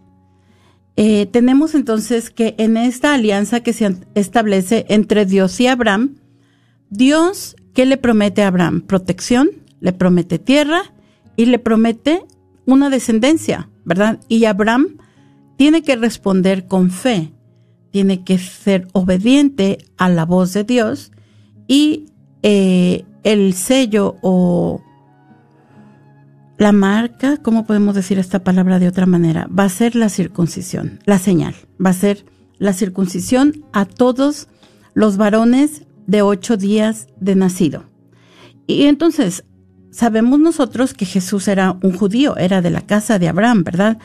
Eh, 1.00 1.28
tenemos 1.28 1.76
entonces 1.76 2.32
que 2.32 2.56
en 2.58 2.76
esta 2.76 3.14
alianza 3.14 3.62
que 3.62 3.72
se 3.72 3.96
establece 4.16 4.88
entre 4.90 5.28
Dios 5.28 5.60
y 5.60 5.68
Abraham, 5.68 6.16
Dios, 6.90 7.56
¿qué 7.76 7.86
le 7.86 7.98
promete 7.98 8.42
a 8.42 8.48
Abraham? 8.48 8.82
Protección, 8.82 9.52
le 9.80 9.94
promete 9.94 10.40
tierra 10.40 10.82
y 11.36 11.46
le 11.46 11.60
promete 11.60 12.26
una 12.66 12.90
descendencia, 12.90 13.70
¿verdad? 13.86 14.20
Y 14.28 14.46
Abraham 14.46 14.98
tiene 15.56 15.84
que 15.84 15.96
responder 15.96 16.66
con 16.66 16.90
fe, 16.90 17.32
tiene 17.92 18.24
que 18.24 18.40
ser 18.40 18.88
obediente 18.94 19.78
a 19.98 20.10
la 20.10 20.26
voz 20.26 20.54
de 20.54 20.64
Dios 20.64 21.12
y 21.68 22.08
eh, 22.42 23.06
el 23.24 23.54
sello 23.54 24.16
o 24.24 24.82
la 26.58 26.72
marca, 26.72 27.38
¿cómo 27.38 27.66
podemos 27.66 27.96
decir 27.96 28.18
esta 28.18 28.44
palabra 28.44 28.80
de 28.80 28.88
otra 28.88 29.06
manera? 29.06 29.48
Va 29.48 29.66
a 29.66 29.70
ser 29.70 29.96
la 29.96 30.10
circuncisión, 30.10 31.00
la 31.06 31.20
señal, 31.20 31.56
va 31.84 31.92
a 31.92 31.94
ser 31.94 32.26
la 32.58 32.74
circuncisión 32.74 33.64
a 33.74 33.86
todos 33.86 34.48
los 34.94 35.18
varones 35.18 35.84
de 36.08 36.24
ocho 36.24 36.58
días 36.58 37.08
de 37.20 37.36
nacido. 37.36 37.84
Y 38.66 38.86
entonces, 38.86 39.44
sabemos 39.92 40.40
nosotros 40.40 40.94
que 40.94 41.06
Jesús 41.06 41.48
era 41.48 41.78
un 41.84 41.96
judío, 41.96 42.36
era 42.38 42.62
de 42.62 42.72
la 42.72 42.82
casa 42.82 43.20
de 43.20 43.28
Abraham, 43.28 43.64
¿verdad? 43.64 44.00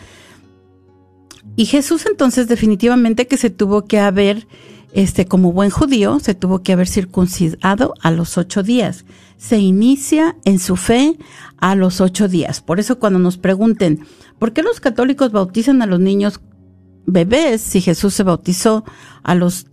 Y 1.56 1.66
Jesús 1.66 2.04
entonces 2.06 2.48
definitivamente 2.48 3.26
que 3.26 3.36
se 3.36 3.50
tuvo 3.50 3.86
que 3.86 3.98
haber, 3.98 4.46
este, 4.92 5.26
como 5.26 5.52
buen 5.52 5.70
judío, 5.70 6.18
se 6.20 6.34
tuvo 6.34 6.62
que 6.62 6.72
haber 6.72 6.88
circuncidado 6.88 7.94
a 8.02 8.10
los 8.10 8.36
ocho 8.36 8.62
días. 8.62 9.04
Se 9.42 9.58
inicia 9.58 10.36
en 10.44 10.60
su 10.60 10.76
fe 10.76 11.18
a 11.56 11.74
los 11.74 12.00
ocho 12.00 12.28
días. 12.28 12.60
Por 12.60 12.78
eso 12.78 13.00
cuando 13.00 13.18
nos 13.18 13.38
pregunten, 13.38 14.06
¿por 14.38 14.52
qué 14.52 14.62
los 14.62 14.78
católicos 14.78 15.32
bautizan 15.32 15.82
a 15.82 15.86
los 15.86 15.98
niños 15.98 16.40
bebés 17.06 17.60
si 17.60 17.80
Jesús 17.80 18.14
se 18.14 18.22
bautizó 18.22 18.84
a 19.24 19.34
los, 19.34 19.66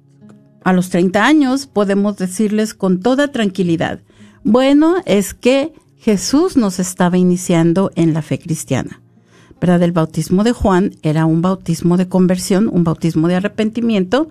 a 0.63 0.73
los 0.73 0.89
30 0.89 1.23
años? 1.23 1.67
Podemos 1.67 2.17
decirles 2.17 2.73
con 2.73 2.99
toda 2.99 3.32
tranquilidad. 3.32 4.01
Bueno, 4.43 4.95
es 5.05 5.36
que 5.36 5.71
Jesús 5.97 6.58
nos 6.58 6.79
estaba 6.79 7.19
iniciando 7.19 7.91
en 7.93 8.15
la 8.15 8.23
fe 8.23 8.39
cristiana. 8.39 9.03
¿Verdad? 9.62 9.84
El 9.84 9.91
bautismo 9.91 10.43
de 10.43 10.51
Juan 10.51 10.95
era 11.03 11.27
un 11.27 11.43
bautismo 11.43 11.95
de 11.95 12.08
conversión, 12.08 12.71
un 12.73 12.84
bautismo 12.84 13.27
de 13.27 13.36
arrepentimiento, 13.36 14.29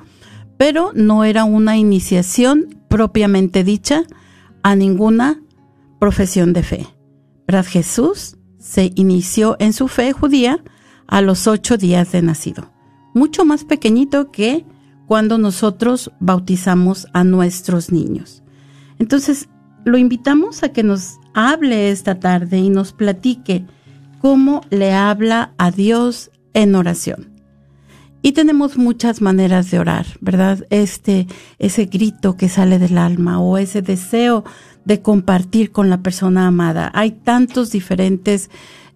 pero 0.57 0.91
no 0.97 1.23
era 1.23 1.45
una 1.45 1.77
iniciación 1.77 2.83
propiamente 2.89 3.63
dicha 3.63 4.03
a 4.63 4.75
ninguna 4.77 5.41
profesión 5.99 6.53
de 6.53 6.63
fe. 6.63 6.87
Jesús 7.67 8.37
se 8.59 8.93
inició 8.95 9.57
en 9.59 9.73
su 9.73 9.89
fe 9.89 10.13
judía 10.13 10.63
a 11.07 11.23
los 11.23 11.47
ocho 11.47 11.77
días 11.77 12.13
de 12.13 12.23
nacido, 12.23 12.71
mucho 13.15 13.45
más 13.45 13.65
pequeñito 13.65 14.31
que 14.31 14.67
cuando 15.07 15.39
nosotros 15.39 16.13
bautizamos 16.21 17.07
a 17.15 17.25
nuestros 17.25 17.91
niños. 17.91 18.43
Entonces, 18.99 19.49
lo 19.85 19.97
invitamos 19.97 20.63
a 20.63 20.69
que 20.71 20.83
nos 20.83 21.19
hable 21.33 21.91
esta 21.91 22.21
tarde 22.21 22.59
y 22.59 22.69
nos 22.69 22.93
platique 22.93 23.65
cómo 24.21 24.61
le 24.71 24.93
habla 24.93 25.55
a 25.57 25.71
Dios 25.71 26.31
en 26.53 26.75
oración. 26.75 27.38
Y 28.21 28.33
tenemos 28.33 28.77
muchas 28.77 29.21
maneras 29.21 29.71
de 29.71 29.79
orar, 29.79 30.07
¿verdad? 30.21 30.67
Este, 30.71 31.27
ese 31.59 31.87
grito 31.87 32.37
que 32.37 32.49
sale 32.49 32.79
del 32.79 32.99
alma 32.99 33.41
o 33.41 33.59
ese 33.59 33.81
deseo 33.81 34.45
de 34.85 35.03
compartir 35.03 35.71
con 35.71 35.89
la 35.91 36.03
persona 36.03 36.47
amada. 36.47 36.91
Hay 36.95 37.13
tantos 37.13 37.71
diferentes 37.71 38.51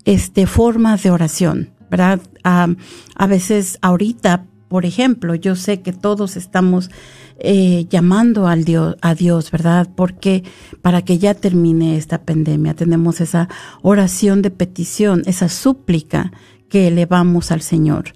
este, 0.04 0.46
formas 0.46 1.02
de 1.02 1.10
oración, 1.10 1.70
¿verdad? 1.90 2.20
a 2.44 3.26
veces 3.28 3.78
ahorita, 3.82 4.46
por 4.68 4.84
ejemplo, 4.84 5.36
yo 5.36 5.54
sé 5.54 5.80
que 5.80 5.92
todos 5.92 6.36
estamos 6.36 6.90
eh, 7.44 7.86
llamando 7.90 8.46
al 8.46 8.64
Dios, 8.64 8.96
a 9.00 9.16
Dios, 9.16 9.50
¿verdad? 9.50 9.88
Porque 9.96 10.44
para 10.80 11.02
que 11.02 11.18
ya 11.18 11.34
termine 11.34 11.96
esta 11.96 12.22
pandemia 12.22 12.74
tenemos 12.74 13.20
esa 13.20 13.48
oración 13.82 14.42
de 14.42 14.50
petición, 14.52 15.22
esa 15.26 15.48
súplica 15.48 16.30
que 16.68 16.86
elevamos 16.86 17.50
al 17.50 17.60
Señor, 17.60 18.14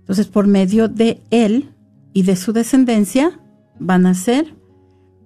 Entonces, 0.00 0.26
por 0.26 0.46
medio 0.46 0.88
de 0.88 1.20
él 1.30 1.70
y 2.12 2.22
de 2.22 2.34
su 2.34 2.52
descendencia 2.52 3.38
van 3.78 4.06
a 4.06 4.14
ser 4.14 4.54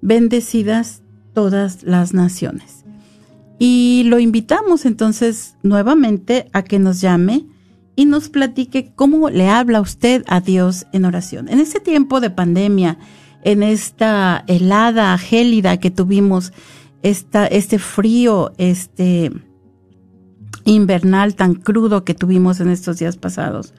bendecidas 0.03 1.03
todas 1.33 1.83
las 1.85 2.13
naciones. 2.13 2.85
Y 3.59 4.03
lo 4.07 4.19
invitamos 4.19 4.85
entonces 4.85 5.57
nuevamente 5.63 6.51
a 6.53 6.63
que 6.65 6.79
nos 6.79 7.01
llame 7.01 7.47
y 7.95 8.07
nos 8.07 8.29
platique 8.29 8.93
cómo 8.95 9.31
le 9.31 9.49
habla 9.49 9.81
usted 9.81 10.25
a 10.27 10.41
Dios 10.41 10.87
en 10.93 11.05
oración. 11.05 11.49
En 11.49 11.61
este 11.61 11.81
tiempo 11.81 12.21
de 12.21 12.31
pandemia, 12.31 12.99
en 13.45 13.63
esta 13.63 14.45
helada, 14.49 15.17
gélida 15.19 15.79
que 15.79 15.91
tuvimos, 15.91 16.53
este 17.03 17.79
frío, 17.79 18.53
este 18.59 19.33
invernal 20.65 21.35
tan 21.35 21.55
crudo 21.55 22.05
que 22.05 22.15
tuvimos 22.15 22.61
en 22.61 22.69
estos 22.69 22.99
días 22.99 23.17
pasados, 23.17 23.75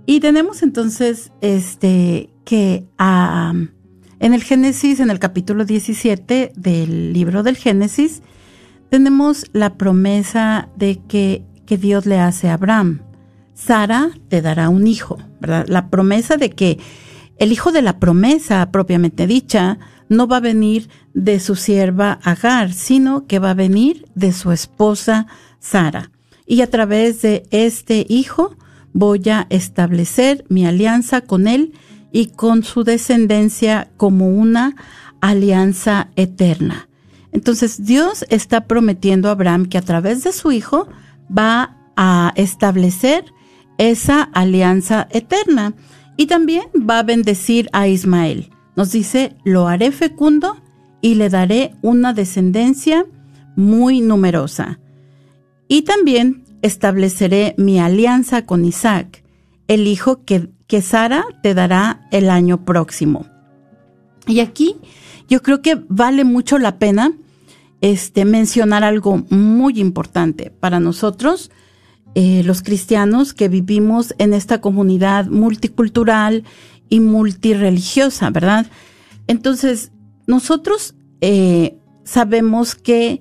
Y 0.06 0.20
tenemos 0.20 0.64
entonces 0.64 1.32
este 1.42 2.30
que 2.44 2.86
en 3.00 4.34
el 4.34 4.44
Génesis, 4.44 5.00
en 5.00 5.10
el 5.10 5.20
capítulo 5.20 5.64
17 5.64 6.52
del 6.56 7.14
libro 7.14 7.44
del 7.44 7.56
Génesis, 7.56 8.22
tenemos 8.94 9.48
la 9.54 9.76
promesa 9.76 10.70
de 10.76 11.02
que, 11.08 11.44
que 11.66 11.80
Dios 11.80 12.06
le 12.06 12.20
hace 12.20 12.50
a 12.50 12.54
Abraham. 12.54 13.02
Sara 13.56 14.12
te 14.30 14.40
dará 14.44 14.70
un 14.70 14.86
hijo, 14.86 15.18
¿verdad? 15.42 15.66
La 15.68 15.90
promesa 15.90 16.38
de 16.38 16.52
que 16.52 16.78
el 17.38 17.52
hijo 17.52 17.72
de 17.72 17.82
la 17.82 17.98
promesa 17.98 18.70
propiamente 18.70 19.26
dicha 19.26 19.80
no 20.10 20.28
va 20.28 20.38
a 20.38 20.42
venir 20.42 20.90
de 21.16 21.40
su 21.40 21.56
sierva 21.56 22.20
Agar, 22.22 22.72
sino 22.72 23.26
que 23.26 23.40
va 23.40 23.50
a 23.50 23.56
venir 23.56 24.06
de 24.14 24.32
su 24.32 24.52
esposa 24.52 25.26
Sara. 25.58 26.12
Y 26.46 26.62
a 26.62 26.70
través 26.70 27.24
de 27.24 27.48
este 27.50 28.06
hijo 28.08 28.56
voy 28.94 29.28
a 29.28 29.48
establecer 29.50 30.46
mi 30.50 30.68
alianza 30.68 31.22
con 31.22 31.48
él 31.48 31.74
y 32.12 32.28
con 32.28 32.62
su 32.62 32.84
descendencia 32.84 33.90
como 33.98 34.30
una 34.30 34.76
alianza 35.20 36.12
eterna. 36.16 36.90
Entonces 37.34 37.84
Dios 37.84 38.26
está 38.30 38.68
prometiendo 38.68 39.28
a 39.28 39.32
Abraham 39.32 39.66
que 39.66 39.78
a 39.78 39.82
través 39.82 40.24
de 40.24 40.32
su 40.32 40.52
hijo 40.52 40.88
va 41.36 41.78
a 41.96 42.32
establecer 42.36 43.26
esa 43.78 44.22
alianza 44.22 45.08
eterna 45.12 45.74
y 46.16 46.28
también 46.28 46.66
va 46.78 47.00
a 47.00 47.04
bendecir 47.04 47.70
a 47.74 47.88
Ismael. 47.88 48.52
Nos 48.76 48.92
dice, 48.92 49.36
lo 49.44 49.68
haré 49.68 49.92
fecundo 49.92 50.62
y 51.02 51.16
le 51.16 51.30
daré 51.30 51.76
una 51.82 52.14
descendencia 52.14 53.06
muy 53.56 54.00
numerosa. 54.00 54.80
Y 55.68 55.82
también 55.84 56.44
estableceré 56.62 57.56
mi 57.58 57.80
alianza 57.80 58.46
con 58.46 58.64
Isaac, 58.64 59.24
el 59.68 59.88
hijo 59.88 60.24
que, 60.24 60.50
que 60.68 60.82
Sara 60.82 61.26
te 61.42 61.54
dará 61.54 62.08
el 62.12 62.30
año 62.30 62.64
próximo. 62.64 63.26
Y 64.28 64.40
aquí 64.40 64.76
yo 65.28 65.42
creo 65.42 65.62
que 65.62 65.84
vale 65.90 66.24
mucho 66.24 66.58
la 66.58 66.78
pena 66.78 67.12
este, 67.84 68.24
mencionar 68.24 68.86
algo 68.86 69.26
muy 69.30 69.82
importante 69.82 70.52
para 70.52 70.80
nosotros, 70.80 71.52
eh, 72.16 72.42
los 72.46 72.62
cristianos 72.62 73.34
que 73.34 73.50
vivimos 73.50 74.16
en 74.20 74.34
esta 74.34 74.62
comunidad 74.62 75.26
multicultural 75.26 76.46
y 76.88 77.02
multireligiosa, 77.02 78.30
¿verdad? 78.30 78.68
Entonces, 79.28 79.92
nosotros 80.28 80.96
eh, 81.20 81.76
sabemos 82.06 82.76
que 82.76 83.20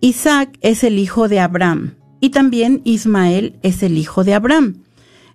Isaac 0.00 0.56
es 0.60 0.84
el 0.84 0.96
hijo 1.00 1.26
de 1.26 1.40
Abraham 1.40 1.96
y 2.20 2.30
también 2.30 2.82
Ismael 2.84 3.58
es 3.62 3.82
el 3.82 3.98
hijo 3.98 4.22
de 4.22 4.34
Abraham. 4.34 4.84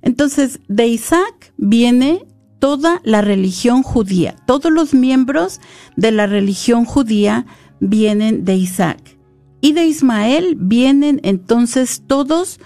Entonces, 0.01 0.61
de 0.69 0.87
Isaac 0.87 1.51
viene 1.57 2.25
toda 2.59 3.01
la 3.03 3.21
religión 3.21 3.83
judía. 3.83 4.35
Todos 4.45 4.71
los 4.71 4.93
miembros 4.93 5.59
de 5.95 6.11
la 6.11 6.27
religión 6.27 6.85
judía 6.85 7.45
vienen 7.79 8.45
de 8.45 8.55
Isaac. 8.55 9.17
Y 9.61 9.73
de 9.73 9.85
Ismael 9.85 10.55
vienen 10.59 11.19
entonces 11.23 12.03
todos 12.05 12.59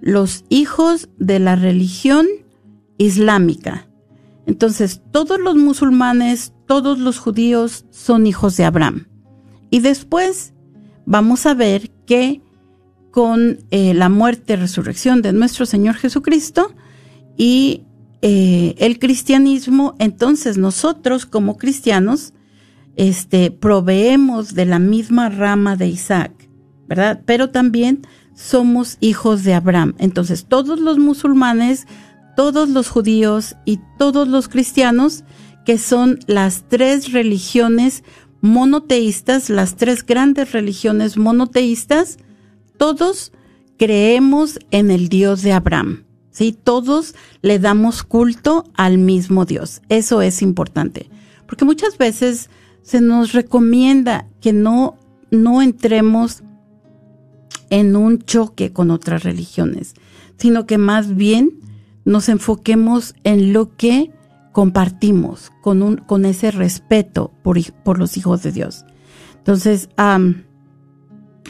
los 0.00 0.44
hijos 0.48 1.08
de 1.18 1.38
la 1.38 1.56
religión 1.56 2.26
islámica. 2.96 3.88
Entonces, 4.46 5.02
todos 5.12 5.38
los 5.38 5.56
musulmanes, 5.56 6.54
todos 6.66 6.98
los 6.98 7.18
judíos 7.18 7.84
son 7.90 8.26
hijos 8.26 8.56
de 8.56 8.64
Abraham. 8.64 9.08
Y 9.70 9.80
después 9.80 10.54
vamos 11.04 11.44
a 11.46 11.54
ver 11.54 11.90
que 12.06 12.40
con 13.10 13.58
eh, 13.70 13.94
la 13.94 14.08
muerte 14.08 14.54
y 14.54 14.56
resurrección 14.56 15.22
de 15.22 15.32
nuestro 15.32 15.66
Señor 15.66 15.96
Jesucristo 15.96 16.74
y 17.36 17.82
eh, 18.20 18.74
el 18.78 18.98
cristianismo, 18.98 19.94
entonces 19.98 20.58
nosotros 20.58 21.26
como 21.26 21.56
cristianos, 21.56 22.32
este, 22.96 23.52
proveemos 23.52 24.54
de 24.54 24.66
la 24.66 24.80
misma 24.80 25.28
rama 25.28 25.76
de 25.76 25.86
Isaac, 25.86 26.32
¿verdad? 26.88 27.22
Pero 27.24 27.50
también 27.50 28.02
somos 28.34 28.96
hijos 29.00 29.44
de 29.44 29.54
Abraham. 29.54 29.94
Entonces 29.98 30.46
todos 30.46 30.80
los 30.80 30.98
musulmanes, 30.98 31.86
todos 32.36 32.68
los 32.68 32.88
judíos 32.88 33.54
y 33.64 33.78
todos 33.98 34.26
los 34.26 34.48
cristianos, 34.48 35.22
que 35.64 35.78
son 35.78 36.18
las 36.26 36.64
tres 36.68 37.12
religiones 37.12 38.02
monoteístas, 38.40 39.48
las 39.48 39.76
tres 39.76 40.04
grandes 40.04 40.50
religiones 40.52 41.16
monoteístas, 41.16 42.18
todos 42.78 43.32
creemos 43.76 44.58
en 44.72 44.90
el 44.90 45.08
Dios 45.08 45.42
de 45.42 45.52
Abraham. 45.52 46.07
¿Sí? 46.38 46.52
Todos 46.52 47.16
le 47.42 47.58
damos 47.58 48.04
culto 48.04 48.64
al 48.74 48.96
mismo 48.96 49.44
Dios. 49.44 49.82
Eso 49.88 50.22
es 50.22 50.40
importante. 50.40 51.10
Porque 51.46 51.64
muchas 51.64 51.98
veces 51.98 52.48
se 52.82 53.00
nos 53.00 53.32
recomienda 53.32 54.28
que 54.40 54.52
no, 54.52 54.96
no 55.32 55.62
entremos 55.62 56.44
en 57.70 57.96
un 57.96 58.20
choque 58.22 58.72
con 58.72 58.92
otras 58.92 59.24
religiones, 59.24 59.94
sino 60.36 60.64
que 60.64 60.78
más 60.78 61.16
bien 61.16 61.58
nos 62.04 62.28
enfoquemos 62.28 63.16
en 63.24 63.52
lo 63.52 63.76
que 63.76 64.12
compartimos 64.52 65.50
con, 65.60 65.82
un, 65.82 65.96
con 65.96 66.24
ese 66.24 66.52
respeto 66.52 67.32
por, 67.42 67.58
por 67.82 67.98
los 67.98 68.16
hijos 68.16 68.44
de 68.44 68.52
Dios. 68.52 68.84
Entonces, 69.38 69.88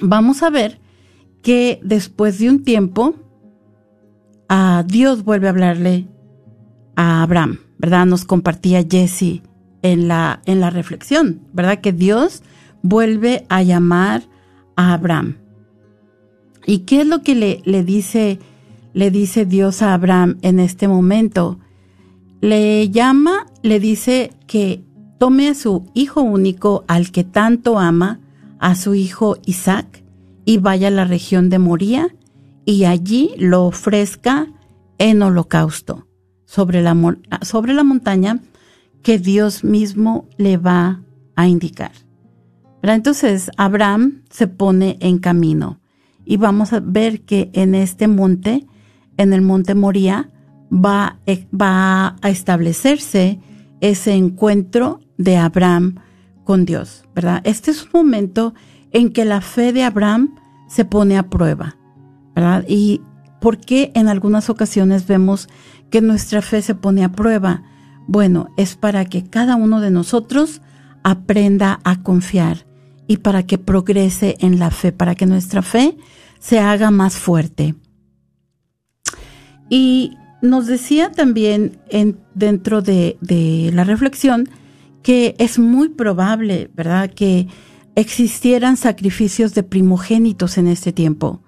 vamos 0.01 0.43
a 0.43 0.49
ver 0.49 0.81
que 1.43 1.79
después 1.83 2.39
de 2.39 2.49
un 2.49 2.63
tiempo, 2.63 3.15
Dios 4.87 5.25
vuelve 5.25 5.49
a 5.49 5.51
hablarle 5.51 6.07
a 6.97 7.23
Abraham, 7.23 7.59
¿verdad? 7.79 8.07
Nos 8.07 8.25
compartía 8.25 8.85
Jesse 8.89 9.43
en 9.83 10.09
la, 10.09 10.41
en 10.47 10.61
la 10.61 10.71
reflexión, 10.71 11.41
¿verdad? 11.53 11.81
Que 11.81 11.93
Dios 11.93 12.43
vuelve 12.83 13.45
a 13.49 13.63
llamar 13.63 14.23
a 14.77 14.95
Abraham. 14.95 15.37
¿Y 16.67 16.81
qué 16.81 17.03
es 17.03 17.07
lo 17.07 17.23
que 17.23 17.35
le, 17.35 17.63
le 17.65 17.83
dice, 17.83 18.39
le 18.95 19.11
dice 19.11 19.47
Dios 19.47 19.83
a 19.83 19.95
Abraham 19.95 20.39
en 20.43 20.61
este 20.61 20.89
momento? 20.89 21.59
le 22.41 22.89
llama, 22.91 23.47
le 23.63 23.81
dice 23.81 24.33
que 24.47 24.83
tome 25.19 25.49
a 25.49 25.55
su 25.55 25.91
hijo 25.95 26.23
único, 26.23 26.85
al 26.87 27.11
que 27.11 27.25
tanto 27.25 27.79
ama, 27.79 28.21
a 28.59 28.75
su 28.75 28.95
hijo 28.95 29.37
Isaac, 29.45 30.05
y 30.45 30.59
vaya 30.59 30.89
a 30.89 30.93
la 30.93 31.05
región 31.05 31.51
de 31.51 31.59
Moría, 31.59 32.09
y 32.69 32.85
allí 32.85 33.31
lo 33.39 33.65
ofrezca 33.65 34.47
en 34.99 35.23
holocausto 35.23 36.07
sobre 36.45 36.83
la, 36.83 36.95
sobre 37.41 37.73
la 37.73 37.83
montaña 37.83 38.41
que 39.03 39.19
Dios 39.19 39.65
mismo 39.65 40.29
le 40.37 40.59
va 40.59 41.01
a 41.35 41.49
indicar. 41.49 41.93
Entonces 42.83 43.51
Abraham 43.57 44.23
se 44.29 44.49
pone 44.49 44.99
en 45.01 45.19
camino 45.19 45.81
y 46.27 46.37
vamos 46.37 46.75
a 46.75 46.81
ver 46.81 47.23
que 47.23 47.49
en 47.55 47.75
este 47.75 48.07
monte, 48.07 48.67
en 49.17 49.33
el 49.33 49.41
monte 49.41 49.75
Moría, 49.75 50.29
va, 50.71 51.21
eh, 51.25 51.47
va 51.51 52.17
a 52.21 52.29
establecerse 52.29 53.41
ese 53.81 54.13
encuentro 54.13 55.01
de 55.17 55.39
Abraham 55.39 56.01
con 56.45 56.67
Dios, 56.67 57.05
¿verdad? 57.15 57.41
Este 57.45 57.71
es 57.71 57.85
un 57.85 57.93
momento 57.95 58.53
en 58.91 59.11
que 59.11 59.25
la 59.25 59.41
fe 59.41 59.73
de 59.73 59.85
Abraham 59.85 60.35
se 60.69 60.85
pone 60.85 61.17
a 61.17 61.31
prueba, 61.31 61.79
¿verdad? 62.39 62.65
Y 62.69 63.01
¿por 63.41 63.59
qué 63.59 63.91
en 63.97 64.07
algunas 64.07 64.49
ocasiones 64.49 65.09
vemos 65.09 65.49
que 65.91 66.01
nuestra 66.01 66.41
fe 66.41 66.63
se 66.63 66.77
pone 66.77 67.03
a 67.03 67.11
prueba? 67.11 67.65
Bueno, 68.07 68.47
es 68.57 68.77
para 68.77 69.07
que 69.07 69.25
cada 69.25 69.57
uno 69.57 69.81
de 69.81 69.91
nosotros 69.91 70.63
aprenda 71.03 71.81
a 71.83 72.01
confiar 72.01 72.65
y 73.09 73.17
para 73.17 73.43
que 73.43 73.59
progrese 73.59 74.37
en 74.39 74.61
la 74.61 74.71
fe, 74.71 74.93
para 74.93 75.17
que 75.17 75.27
nuestra 75.27 75.63
fe 75.63 75.97
se 76.39 76.61
haga 76.61 76.93
más 76.93 77.17
fuerte. 77.17 77.75
Y 79.69 80.17
nos 80.41 80.69
decía 80.69 81.11
también 81.11 81.81
en, 81.89 82.21
dentro 82.37 82.83
de, 82.83 83.19
la 83.75 83.83
reflexión 83.83 84.49
que 85.03 85.35
es 85.39 85.59
muy 85.59 85.89
probable, 85.89 86.71
¿verdad?, 86.73 87.11
que 87.11 87.49
existieran 87.97 88.77
sacrificios 88.77 89.55
de 89.55 89.65
primogénitos 89.65 90.57
en 90.57 90.69
este 90.69 90.93
tiempo. 90.93 91.43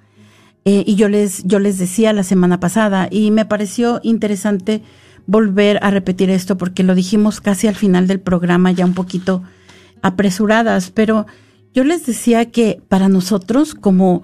Eh, 0.64 0.84
y 0.86 0.94
yo 0.94 1.08
les, 1.08 1.42
yo 1.44 1.58
les 1.58 1.78
decía 1.78 2.12
la 2.12 2.22
semana 2.22 2.60
pasada, 2.60 3.08
y 3.10 3.30
me 3.30 3.44
pareció 3.44 4.00
interesante 4.02 4.82
volver 5.26 5.78
a 5.82 5.90
repetir 5.90 6.30
esto 6.30 6.56
porque 6.56 6.82
lo 6.82 6.94
dijimos 6.94 7.40
casi 7.40 7.66
al 7.66 7.76
final 7.76 8.06
del 8.06 8.20
programa, 8.20 8.72
ya 8.72 8.84
un 8.84 8.94
poquito 8.94 9.42
apresuradas, 10.02 10.90
pero 10.90 11.26
yo 11.72 11.84
les 11.84 12.04
decía 12.04 12.50
que 12.50 12.82
para 12.88 13.08
nosotros 13.08 13.74
como 13.74 14.22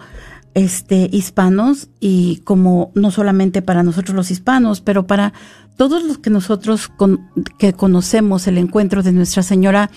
este 0.55 1.09
hispanos 1.13 1.91
y 2.01 2.39
como 2.39 2.91
no 2.95 3.11
solamente 3.11 3.63
para 3.63 3.83
nosotros 3.83 4.17
los 4.17 4.31
hispanos, 4.31 4.81
pero 4.81 5.07
para 5.07 5.33
todos 5.77 6.03
los 6.03 6.19
que 6.19 6.31
nosotros 6.31 6.91
que 7.59 7.75
conocemos 7.75 8.47
el 8.47 8.59
encuentro 8.59 9.03
de 9.03 9.13
Nuestra 9.13 9.43
Señora 9.43 9.91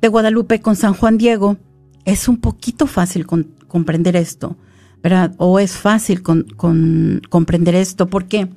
de 0.00 0.08
Guadalupe 0.08 0.60
con 0.60 0.74
San 0.74 0.94
Juan 0.94 1.18
Diego, 1.18 1.58
es 2.06 2.28
un 2.28 2.38
poquito 2.38 2.86
fácil 2.86 3.26
comprender 3.68 4.16
esto, 4.16 4.56
¿verdad? 5.06 5.36
O 5.38 5.60
es 5.60 5.76
fácil 5.76 6.20
comprender 6.24 7.76
esto 7.76 8.08
porque 8.08 8.48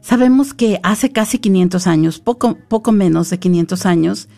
sabemos 0.00 0.54
que 0.54 0.78
hace 0.84 1.10
casi 1.10 1.40
500 1.40 1.88
años, 1.88 2.20
poco, 2.20 2.58
poco 2.68 2.92
menos 2.92 3.28
de 3.28 3.40
500 3.40 3.86
años, 3.86 4.28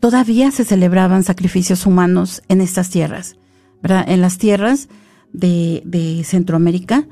todavía 0.00 0.50
se 0.50 0.66
celebraban 0.66 1.22
sacrificios 1.22 1.86
humanos 1.86 2.42
en 2.50 2.60
estas 2.60 2.90
tierras, 2.90 3.36
¿verdad? 3.82 4.04
En 4.06 4.20
las 4.20 4.36
tierras 4.36 4.90
de, 5.32 6.20
Centroamérica 6.26 7.08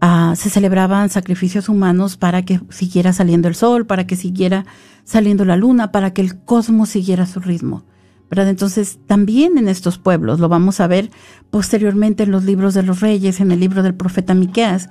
ah, 0.00 0.34
se 0.36 0.50
celebraban 0.50 1.10
sacrificios 1.10 1.68
humanos 1.68 2.16
para 2.16 2.44
que 2.44 2.60
siguiera 2.68 3.12
saliendo 3.12 3.46
el 3.46 3.54
sol, 3.54 3.86
para 3.86 4.08
que 4.08 4.16
siguiera 4.16 4.66
saliendo 5.04 5.44
la 5.44 5.56
luna, 5.56 5.92
para 5.92 6.12
que 6.12 6.20
el 6.20 6.42
cosmos 6.42 6.88
siguiera 6.88 7.26
su 7.26 7.38
ritmo. 7.38 7.84
Entonces, 8.30 8.98
también 9.06 9.58
en 9.58 9.68
estos 9.68 9.98
pueblos, 9.98 10.40
lo 10.40 10.48
vamos 10.48 10.80
a 10.80 10.86
ver 10.86 11.10
posteriormente 11.50 12.24
en 12.24 12.32
los 12.32 12.44
libros 12.44 12.74
de 12.74 12.82
los 12.82 13.00
reyes, 13.00 13.40
en 13.40 13.52
el 13.52 13.60
libro 13.60 13.82
del 13.82 13.94
profeta 13.94 14.34
Miqueas, 14.34 14.88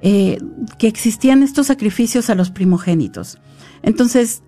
eh, 0.00 0.38
que 0.78 0.86
existían 0.86 1.42
estos 1.42 1.66
sacrificios 1.66 2.30
a 2.30 2.34
los 2.34 2.50
primogénitos. 2.50 3.38
Entonces, 3.82 4.42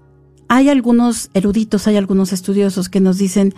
hay 0.49 0.68
algunos 0.68 1.31
eruditos, 1.35 1.88
hay 1.88 1.96
algunos 1.96 2.33
estudiosos 2.33 2.88
que 2.88 3.01
nos 3.01 3.18
dicen, 3.18 3.55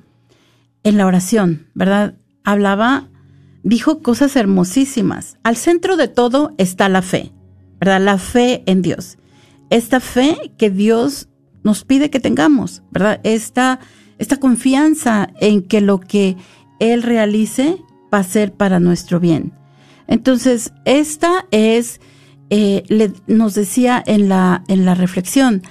en 0.85 0.97
la 0.97 1.07
oración, 1.07 1.67
¿verdad? 1.75 2.15
Hablaba, 2.45 3.09
dijo 3.65 4.03
cosas 4.03 4.37
hermosísimas. 4.37 5.39
Al 5.43 5.57
centro 5.57 5.97
de 5.97 6.07
todo 6.07 6.55
está 6.59 6.89
la 6.89 7.03
fe, 7.03 7.33
¿verdad? 7.81 8.01
La 8.01 8.19
fe 8.19 8.63
en 8.67 8.83
Dios. 8.83 9.19
Esta 9.71 9.99
fe 9.99 10.53
que 10.59 10.71
Dios 10.71 11.29
nos 11.65 11.85
pide 11.85 12.11
que 12.11 12.21
tengamos, 12.21 12.83
¿verdad? 12.93 13.21
Esta, 13.25 13.81
esta 14.19 14.37
confianza 14.37 15.31
en 15.41 15.63
que 15.63 15.81
lo 15.81 15.99
que 15.99 16.37
Él 16.79 17.03
realice 17.03 17.79
va 18.13 18.19
a 18.19 18.25
ser 18.25 18.53
para 18.53 18.79
nuestro 18.79 19.19
bien. 19.19 19.53
Entonces, 20.07 20.73
esta 20.85 21.47
es, 21.51 22.01
eh, 22.50 23.12
nos 23.26 23.54
decía 23.54 24.02
en 24.07 24.28
la, 24.28 24.64
en 24.68 24.85
la 24.85 24.94
reflexión, 24.94 25.62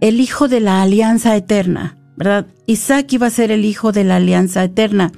el 0.00 0.20
hijo 0.20 0.48
de 0.48 0.60
la 0.60 0.82
alianza 0.82 1.36
eterna, 1.36 1.96
¿verdad? 2.16 2.46
Isaac 2.66 3.12
iba 3.12 3.26
a 3.26 3.30
ser 3.30 3.50
el 3.50 3.64
hijo 3.64 3.92
de 3.92 4.04
la 4.04 4.16
alianza 4.16 4.64
eterna. 4.64 5.12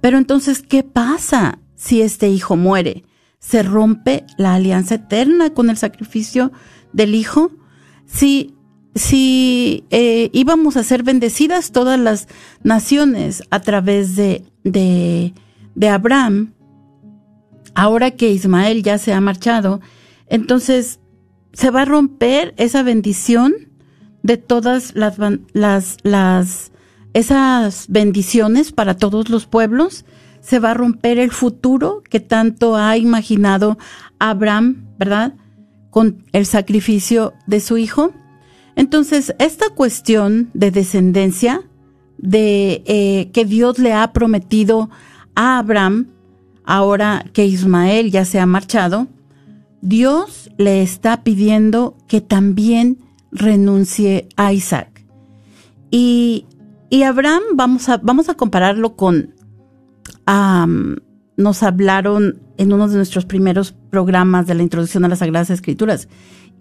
Pero 0.00 0.18
entonces, 0.18 0.62
¿qué 0.62 0.82
pasa 0.82 1.58
si 1.76 2.02
este 2.02 2.28
hijo 2.28 2.56
muere? 2.56 3.04
¿Se 3.38 3.62
rompe 3.62 4.24
la 4.38 4.54
alianza 4.54 4.96
eterna 4.96 5.50
con 5.50 5.70
el 5.70 5.76
sacrificio 5.76 6.52
del 6.92 7.14
hijo? 7.14 7.50
Si, 8.06 8.54
si 8.94 9.84
eh, 9.90 10.30
íbamos 10.32 10.76
a 10.76 10.84
ser 10.84 11.02
bendecidas 11.02 11.72
todas 11.72 11.98
las 11.98 12.28
naciones 12.62 13.42
a 13.50 13.60
través 13.60 14.16
de, 14.16 14.44
de 14.62 15.34
de 15.74 15.88
Abraham, 15.88 16.54
ahora 17.74 18.12
que 18.12 18.30
Ismael 18.30 18.82
ya 18.82 18.98
se 18.98 19.12
ha 19.12 19.20
marchado, 19.20 19.80
entonces 20.28 21.00
se 21.52 21.70
va 21.70 21.82
a 21.82 21.86
romper 21.86 22.54
esa 22.56 22.82
bendición 22.82 23.54
de 24.22 24.36
todas 24.36 24.94
las, 24.94 25.18
las, 25.52 25.98
las, 26.02 26.72
esas 27.12 27.86
bendiciones 27.88 28.72
para 28.72 28.96
todos 28.96 29.28
los 29.28 29.46
pueblos, 29.46 30.04
se 30.40 30.58
va 30.58 30.72
a 30.72 30.74
romper 30.74 31.18
el 31.18 31.30
futuro 31.30 32.02
que 32.08 32.20
tanto 32.20 32.76
ha 32.76 32.96
imaginado 32.96 33.78
Abraham, 34.18 34.86
¿verdad? 34.98 35.34
Con 35.90 36.24
el 36.32 36.46
sacrificio 36.46 37.34
de 37.46 37.60
su 37.60 37.78
hijo. 37.78 38.12
Entonces, 38.76 39.34
esta 39.38 39.70
cuestión 39.70 40.50
de 40.54 40.70
descendencia, 40.70 41.62
de 42.18 42.82
eh, 42.86 43.30
que 43.32 43.44
Dios 43.44 43.78
le 43.78 43.92
ha 43.92 44.12
prometido 44.12 44.90
a 45.34 45.58
Abraham, 45.58 46.08
ahora 46.64 47.24
que 47.32 47.46
Ismael 47.46 48.10
ya 48.10 48.24
se 48.24 48.40
ha 48.40 48.46
marchado, 48.46 49.08
Dios 49.84 50.50
le 50.56 50.82
está 50.82 51.22
pidiendo 51.22 51.94
que 52.08 52.22
también 52.22 52.98
renuncie 53.30 54.28
a 54.34 54.50
Isaac. 54.54 55.04
Y, 55.90 56.46
Abraham, 57.06 57.42
vamos 57.52 57.90
a, 57.90 57.98
vamos 57.98 58.30
a 58.30 58.34
compararlo 58.34 58.96
con, 58.96 59.34
nos 61.36 61.62
hablaron 61.62 62.40
en 62.56 62.72
uno 62.72 62.88
de 62.88 62.96
nuestros 62.96 63.26
primeros 63.26 63.72
programas 63.90 64.46
de 64.46 64.54
la 64.54 64.62
introducción 64.62 65.04
a 65.04 65.08
las 65.08 65.18
Sagradas 65.18 65.50
Escrituras, 65.50 66.08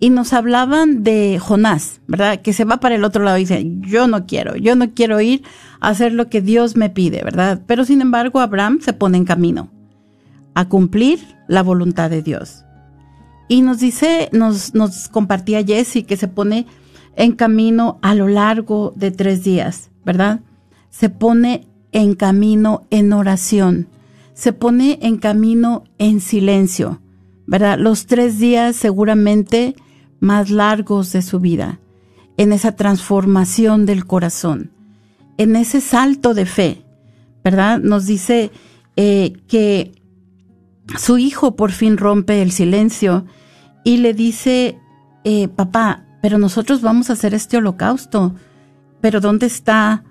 y 0.01 0.09
nos 0.09 0.33
hablaban 0.33 1.03
de 1.03 1.39
Jonás, 1.39 2.01
¿verdad? 2.07 2.41
Que 2.41 2.51
se 2.51 2.65
va 2.65 2.81
para 2.81 2.95
el 2.95 3.05
otro 3.05 3.23
lado 3.23 3.37
y 3.37 3.41
dice, 3.41 3.65
yo 3.79 4.07
no 4.07 4.25
quiero, 4.25 4.57
yo 4.57 4.75
no 4.75 4.93
quiero 4.93 5.21
ir 5.21 5.43
a 5.79 5.89
hacer 5.89 6.11
lo 6.11 6.27
que 6.27 6.41
Dios 6.41 6.75
me 6.75 6.89
pide, 6.89 7.23
¿verdad? 7.23 7.61
Pero 7.67 7.85
sin 7.85 8.01
embargo, 8.01 8.41
Abraham 8.41 8.79
se 8.81 8.91
pone 8.91 9.17
en 9.17 9.23
camino 9.23 9.71
a 10.55 10.67
cumplir 10.67 11.21
la 11.47 11.63
voluntad 11.63 12.09
de 12.09 12.21
Dios. 12.21 12.62
Y 13.47 13.61
nos 13.61 13.79
dice, 13.79 14.29
nos, 14.31 14.73
nos 14.73 15.09
compartía 15.09 15.63
Jesse 15.63 16.05
que 16.05 16.17
se 16.17 16.27
pone 16.27 16.65
en 17.15 17.33
camino 17.33 17.99
a 18.01 18.15
lo 18.15 18.27
largo 18.27 18.93
de 18.95 19.11
tres 19.11 19.43
días, 19.43 19.91
¿verdad? 20.05 20.41
Se 20.89 21.09
pone 21.09 21.67
en 21.91 22.15
camino 22.15 22.85
en 22.89 23.13
oración, 23.13 23.87
se 24.33 24.53
pone 24.53 24.99
en 25.01 25.17
camino 25.17 25.83
en 25.97 26.21
silencio, 26.21 27.01
¿verdad? 27.45 27.77
Los 27.77 28.07
tres 28.07 28.39
días 28.39 28.75
seguramente 28.75 29.75
más 30.19 30.49
largos 30.49 31.11
de 31.11 31.21
su 31.21 31.39
vida, 31.39 31.79
en 32.37 32.51
esa 32.51 32.75
transformación 32.75 33.85
del 33.85 34.05
corazón, 34.05 34.71
en 35.37 35.55
ese 35.55 35.81
salto 35.81 36.33
de 36.33 36.45
fe, 36.45 36.81
¿verdad? 37.43 37.79
Nos 37.79 38.05
dice 38.05 38.51
eh, 38.95 39.33
que 39.47 40.02
su 40.97 41.17
hijo 41.17 41.55
por 41.55 41.71
fin 41.71 41.97
rompe 41.97 42.41
el 42.41 42.51
silencio 42.51 43.25
y 43.83 43.97
le 43.97 44.13
dice, 44.13 44.79
eh, 45.23 45.47
papá, 45.47 46.05
pero 46.21 46.37
nosotros 46.37 46.81
vamos 46.81 47.09
a 47.09 47.13
hacer 47.13 47.33
este 47.33 47.57
holocausto, 47.57 48.35
pero 49.01 49.19
¿dónde 49.19 49.45
está 49.45 50.03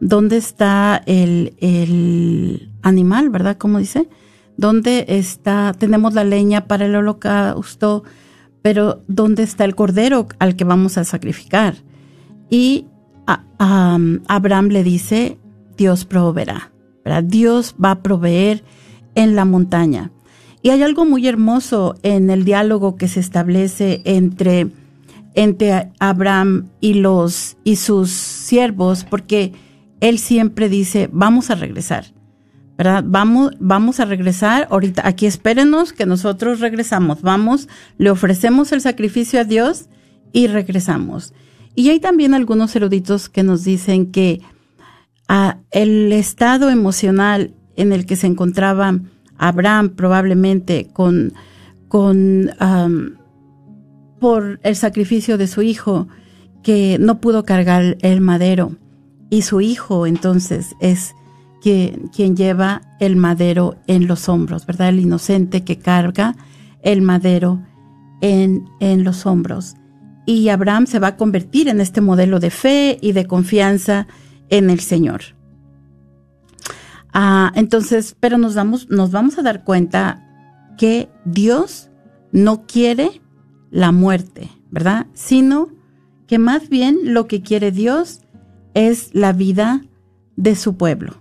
¿Dónde 0.00 0.36
está 0.36 1.02
el, 1.06 2.70
animal, 2.82 3.30
verdad? 3.30 3.56
¿Cómo 3.56 3.78
dice? 3.78 4.08
¿Dónde 4.56 5.04
está? 5.08 5.74
Tenemos 5.76 6.14
la 6.14 6.24
leña 6.24 6.66
para 6.66 6.86
el 6.86 6.94
holocausto, 6.94 8.04
pero 8.62 9.02
¿dónde 9.08 9.42
está 9.42 9.64
el 9.64 9.74
cordero 9.74 10.28
al 10.38 10.56
que 10.56 10.64
vamos 10.64 10.98
a 10.98 11.04
sacrificar? 11.04 11.76
Y 12.48 12.86
Abraham 13.58 14.68
le 14.68 14.84
dice, 14.84 15.38
Dios 15.76 16.04
proveerá, 16.04 16.72
¿verdad? 17.04 17.24
Dios 17.24 17.74
va 17.82 17.92
a 17.92 18.02
proveer 18.02 18.64
en 19.14 19.34
la 19.34 19.44
montaña. 19.44 20.12
Y 20.62 20.70
hay 20.70 20.82
algo 20.82 21.04
muy 21.04 21.26
hermoso 21.26 21.94
en 22.02 22.30
el 22.30 22.44
diálogo 22.44 22.96
que 22.96 23.08
se 23.08 23.20
establece 23.20 24.02
entre, 24.04 24.68
entre 25.34 25.90
Abraham 26.00 26.68
y, 26.80 26.94
los, 26.94 27.56
y 27.64 27.76
sus 27.76 28.10
siervos, 28.10 29.04
porque 29.04 29.52
él 30.00 30.18
siempre 30.18 30.68
dice, 30.68 31.08
vamos 31.12 31.50
a 31.50 31.54
regresar. 31.54 32.06
¿verdad? 32.78 33.02
Vamos, 33.04 33.54
vamos 33.58 33.98
a 33.98 34.04
regresar 34.04 34.68
ahorita. 34.70 35.06
Aquí 35.06 35.26
espérenos 35.26 35.92
que 35.92 36.06
nosotros 36.06 36.60
regresamos. 36.60 37.22
Vamos, 37.22 37.68
le 37.98 38.08
ofrecemos 38.08 38.70
el 38.70 38.80
sacrificio 38.80 39.40
a 39.40 39.44
Dios 39.44 39.86
y 40.32 40.46
regresamos. 40.46 41.34
Y 41.74 41.90
hay 41.90 41.98
también 41.98 42.34
algunos 42.34 42.74
eruditos 42.76 43.28
que 43.28 43.42
nos 43.42 43.64
dicen 43.64 44.12
que 44.12 44.42
ah, 45.28 45.58
el 45.72 46.12
estado 46.12 46.70
emocional 46.70 47.52
en 47.76 47.92
el 47.92 48.06
que 48.06 48.14
se 48.14 48.28
encontraba 48.28 49.00
Abraham 49.38 49.90
probablemente 49.90 50.88
con, 50.92 51.32
con 51.88 52.50
por 54.20 54.60
el 54.62 54.76
sacrificio 54.76 55.38
de 55.38 55.46
su 55.46 55.62
hijo, 55.62 56.08
que 56.62 56.98
no 57.00 57.20
pudo 57.20 57.44
cargar 57.44 57.96
el 58.02 58.20
madero. 58.20 58.76
Y 59.30 59.42
su 59.42 59.60
hijo 59.60 60.06
entonces 60.06 60.74
es 60.80 61.14
quien, 61.62 62.08
quien 62.08 62.36
lleva 62.36 62.82
el 63.00 63.16
madero 63.16 63.76
en 63.86 64.06
los 64.06 64.28
hombros, 64.28 64.66
¿verdad? 64.66 64.88
El 64.88 65.00
inocente 65.00 65.64
que 65.64 65.78
carga 65.78 66.34
el 66.82 67.02
madero 67.02 67.62
en, 68.20 68.68
en 68.80 69.04
los 69.04 69.26
hombros. 69.26 69.76
Y 70.26 70.48
Abraham 70.48 70.86
se 70.86 70.98
va 70.98 71.08
a 71.08 71.16
convertir 71.16 71.68
en 71.68 71.80
este 71.80 72.00
modelo 72.00 72.40
de 72.40 72.50
fe 72.50 72.98
y 73.00 73.12
de 73.12 73.26
confianza 73.26 74.06
en 74.50 74.70
el 74.70 74.80
Señor. 74.80 75.37
Ah, 77.20 77.50
entonces, 77.56 78.14
pero 78.20 78.38
nos, 78.38 78.54
vamos 78.54 79.38
a 79.38 79.42
dar 79.42 79.64
cuenta 79.64 80.24
que 80.78 81.08
Dios 81.24 81.90
no 82.30 82.64
quiere 82.64 83.20
la 83.72 83.90
muerte, 83.90 84.48
¿verdad? 84.70 85.08
Sino 85.14 85.66
que 86.28 86.38
más 86.38 86.68
bien 86.68 87.12
lo 87.12 87.26
que 87.26 87.42
quiere 87.42 87.72
Dios 87.72 88.20
es 88.72 89.12
la 89.16 89.32
vida 89.32 89.82
de 90.36 90.54
su 90.54 90.76
pueblo. 90.76 91.14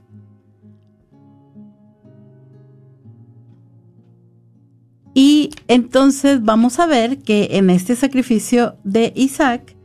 Y 5.15 5.49
entonces 5.67 6.43
vamos 6.43 6.77
a 6.77 6.85
ver 6.85 7.23
que 7.23 7.47
en 7.53 7.71
este 7.71 7.95
sacrificio 7.95 8.75
de 8.83 9.13
Isaac 9.15 9.75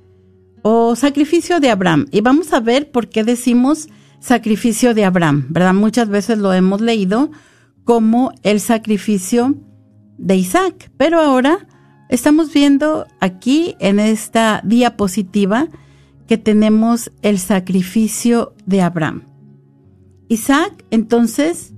o 0.60 0.94
sacrificio 0.94 1.58
de 1.58 1.70
Abraham, 1.70 2.04
y 2.10 2.20
vamos 2.20 2.52
a 2.52 2.60
ver 2.60 2.90
por 2.90 3.08
qué 3.08 3.24
decimos 3.24 3.88
sacrificio 4.22 4.94
de 4.94 5.04
Abraham, 5.04 5.46
¿verdad? 5.50 5.74
Muchas 5.74 6.08
veces 6.08 6.38
lo 6.38 6.52
hemos 6.52 6.80
leído 6.80 7.30
como 7.84 8.32
el 8.44 8.60
sacrificio 8.60 9.56
de 10.16 10.36
Isaac, 10.36 10.92
pero 10.96 11.20
ahora 11.20 11.66
estamos 12.08 12.52
viendo 12.52 13.06
aquí 13.20 13.74
en 13.80 13.98
esta 13.98 14.62
diapositiva 14.64 15.66
que 16.28 16.38
tenemos 16.38 17.10
el 17.22 17.40
sacrificio 17.40 18.54
de 18.64 18.80
Abraham. 18.82 19.24
Isaac 20.28 20.84
entonces 20.90 21.74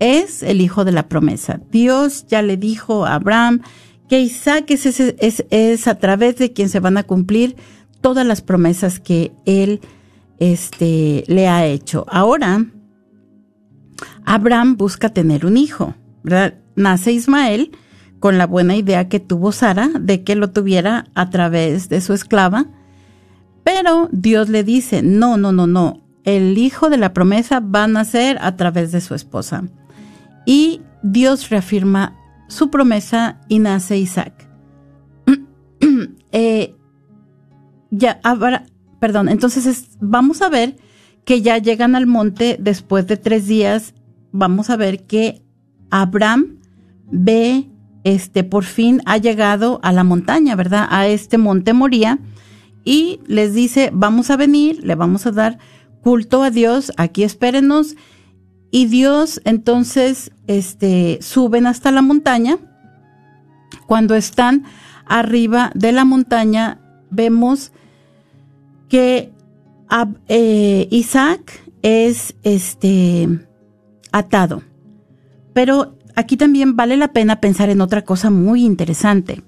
es 0.00 0.42
el 0.42 0.60
hijo 0.60 0.84
de 0.84 0.92
la 0.92 1.08
promesa. 1.08 1.60
Dios 1.70 2.26
ya 2.26 2.42
le 2.42 2.56
dijo 2.56 3.06
a 3.06 3.14
Abraham 3.14 3.62
que 4.08 4.20
Isaac 4.20 4.66
es, 4.70 5.86
a 5.86 5.94
través 5.94 6.36
de 6.36 6.52
quien 6.52 6.68
se 6.68 6.80
van 6.80 6.96
a 6.96 7.04
cumplir 7.04 7.54
todas 8.00 8.26
las 8.26 8.42
promesas 8.42 8.98
que 8.98 9.32
él 9.46 9.80
este, 10.40 11.24
le 11.26 11.48
ha 11.48 11.66
hecho. 11.66 12.04
Ahora, 12.08 12.64
Abraham 14.24 14.76
busca 14.76 15.08
tener 15.08 15.46
un 15.46 15.56
hijo, 15.56 15.94
¿verdad? 16.22 16.54
Nace 16.76 17.12
Ismael 17.12 17.72
con 18.20 18.38
la 18.38 18.46
buena 18.46 18.76
idea 18.76 19.08
que 19.08 19.20
tuvo 19.20 19.52
Sara 19.52 19.88
de 20.00 20.24
que 20.24 20.34
lo 20.34 20.50
tuviera 20.50 21.06
a 21.14 21.30
través 21.30 21.88
de 21.88 22.00
su 22.00 22.12
esclava, 22.12 22.66
pero 23.64 24.08
Dios 24.12 24.48
le 24.48 24.64
dice, 24.64 25.02
no, 25.02 25.36
no, 25.36 25.52
no, 25.52 25.66
no, 25.66 26.02
el 26.24 26.58
hijo 26.58 26.90
de 26.90 26.98
la 26.98 27.12
promesa 27.12 27.60
va 27.60 27.84
a 27.84 27.88
nacer 27.88 28.38
a 28.40 28.56
través 28.56 28.92
de 28.92 29.00
su 29.00 29.14
esposa. 29.14 29.64
Y 30.46 30.82
Dios 31.02 31.48
reafirma 31.50 32.16
su 32.48 32.70
promesa 32.70 33.40
y 33.48 33.58
nace 33.58 33.98
Isaac. 33.98 34.48
eh, 36.32 36.74
ya, 37.90 38.20
ahora, 38.22 38.66
perdón, 38.98 39.28
entonces 39.28 39.66
es, 39.66 39.96
vamos 40.00 40.42
a 40.42 40.48
ver 40.48 40.76
que 41.24 41.42
ya 41.42 41.58
llegan 41.58 41.94
al 41.94 42.06
monte 42.06 42.56
después 42.58 43.06
de 43.06 43.16
tres 43.16 43.46
días. 43.46 43.94
Vamos 44.32 44.70
a 44.70 44.76
ver 44.76 45.04
que 45.04 45.42
Abraham 45.90 46.58
ve, 47.10 47.68
este, 48.04 48.44
por 48.44 48.64
fin 48.64 49.02
ha 49.04 49.18
llegado 49.18 49.80
a 49.82 49.92
la 49.92 50.04
montaña, 50.04 50.56
¿verdad? 50.56 50.86
A 50.90 51.06
este 51.06 51.36
monte 51.38 51.72
Moría 51.72 52.18
y 52.84 53.20
les 53.26 53.52
dice, 53.52 53.90
vamos 53.92 54.30
a 54.30 54.36
venir, 54.36 54.82
le 54.82 54.94
vamos 54.94 55.26
a 55.26 55.30
dar 55.30 55.58
culto 56.02 56.42
a 56.42 56.50
Dios, 56.50 56.92
aquí 56.96 57.22
espérenos. 57.22 57.96
Y 58.70 58.86
Dios 58.86 59.42
entonces, 59.44 60.32
este, 60.46 61.18
suben 61.20 61.66
hasta 61.66 61.90
la 61.90 62.00
montaña. 62.00 62.56
Cuando 63.86 64.14
están 64.14 64.64
arriba 65.06 65.70
de 65.74 65.92
la 65.92 66.06
montaña, 66.06 66.80
vemos 67.10 67.72
que 68.88 69.32
eh, 70.28 70.88
Isaac 70.90 71.60
es 71.82 72.34
este 72.42 73.28
atado. 74.12 74.62
Pero 75.52 75.96
aquí 76.14 76.36
también 76.36 76.76
vale 76.76 76.96
la 76.96 77.12
pena 77.12 77.40
pensar 77.40 77.70
en 77.70 77.80
otra 77.80 78.02
cosa 78.02 78.30
muy 78.30 78.64
interesante. 78.64 79.42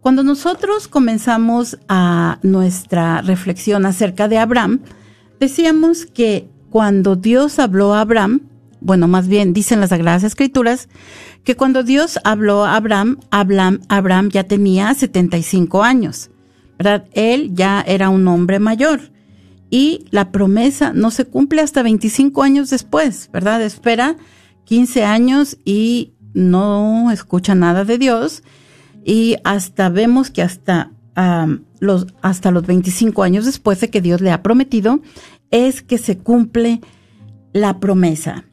Cuando 0.00 0.22
nosotros 0.22 0.88
comenzamos 0.88 1.78
a 1.88 2.38
nuestra 2.42 3.20
reflexión 3.20 3.84
acerca 3.84 4.28
de 4.28 4.38
Abraham, 4.38 4.80
decíamos 5.38 6.06
que 6.06 6.48
cuando 6.70 7.16
Dios 7.16 7.58
habló 7.58 7.94
a 7.94 8.00
Abraham, 8.00 8.42
bueno, 8.80 9.08
más 9.08 9.28
bien 9.28 9.52
dicen 9.52 9.80
las 9.80 9.90
Sagradas 9.90 10.24
Escrituras, 10.24 10.88
que 11.44 11.54
cuando 11.54 11.82
Dios 11.82 12.18
habló 12.24 12.64
a 12.64 12.76
Abraham, 12.76 13.18
Abraham, 13.30 13.80
Abraham 13.88 14.30
ya 14.30 14.44
tenía 14.44 14.94
75 14.94 15.82
años. 15.82 16.30
Él 17.12 17.50
ya 17.54 17.82
era 17.86 18.08
un 18.08 18.26
hombre 18.28 18.58
mayor 18.58 19.12
y 19.70 20.06
la 20.10 20.32
promesa 20.32 20.92
no 20.92 21.10
se 21.10 21.26
cumple 21.26 21.60
hasta 21.62 21.82
25 21.82 22.42
años 22.42 22.70
después, 22.70 23.30
¿verdad? 23.32 23.62
Espera 23.62 24.16
15 24.64 25.04
años 25.04 25.58
y 25.64 26.14
no 26.32 27.10
escucha 27.10 27.54
nada 27.54 27.84
de 27.84 27.98
Dios 27.98 28.42
y 29.04 29.36
hasta 29.44 29.88
vemos 29.88 30.30
que 30.30 30.42
hasta, 30.42 30.92
los, 31.80 32.06
hasta 32.22 32.50
los 32.50 32.66
25 32.66 33.22
años 33.22 33.44
después 33.44 33.80
de 33.80 33.90
que 33.90 34.00
Dios 34.00 34.20
le 34.20 34.30
ha 34.30 34.42
prometido 34.42 35.00
es 35.50 35.82
que 35.82 35.98
se 35.98 36.18
cumple 36.18 36.80
la 37.52 37.78
promesa. 37.80 38.44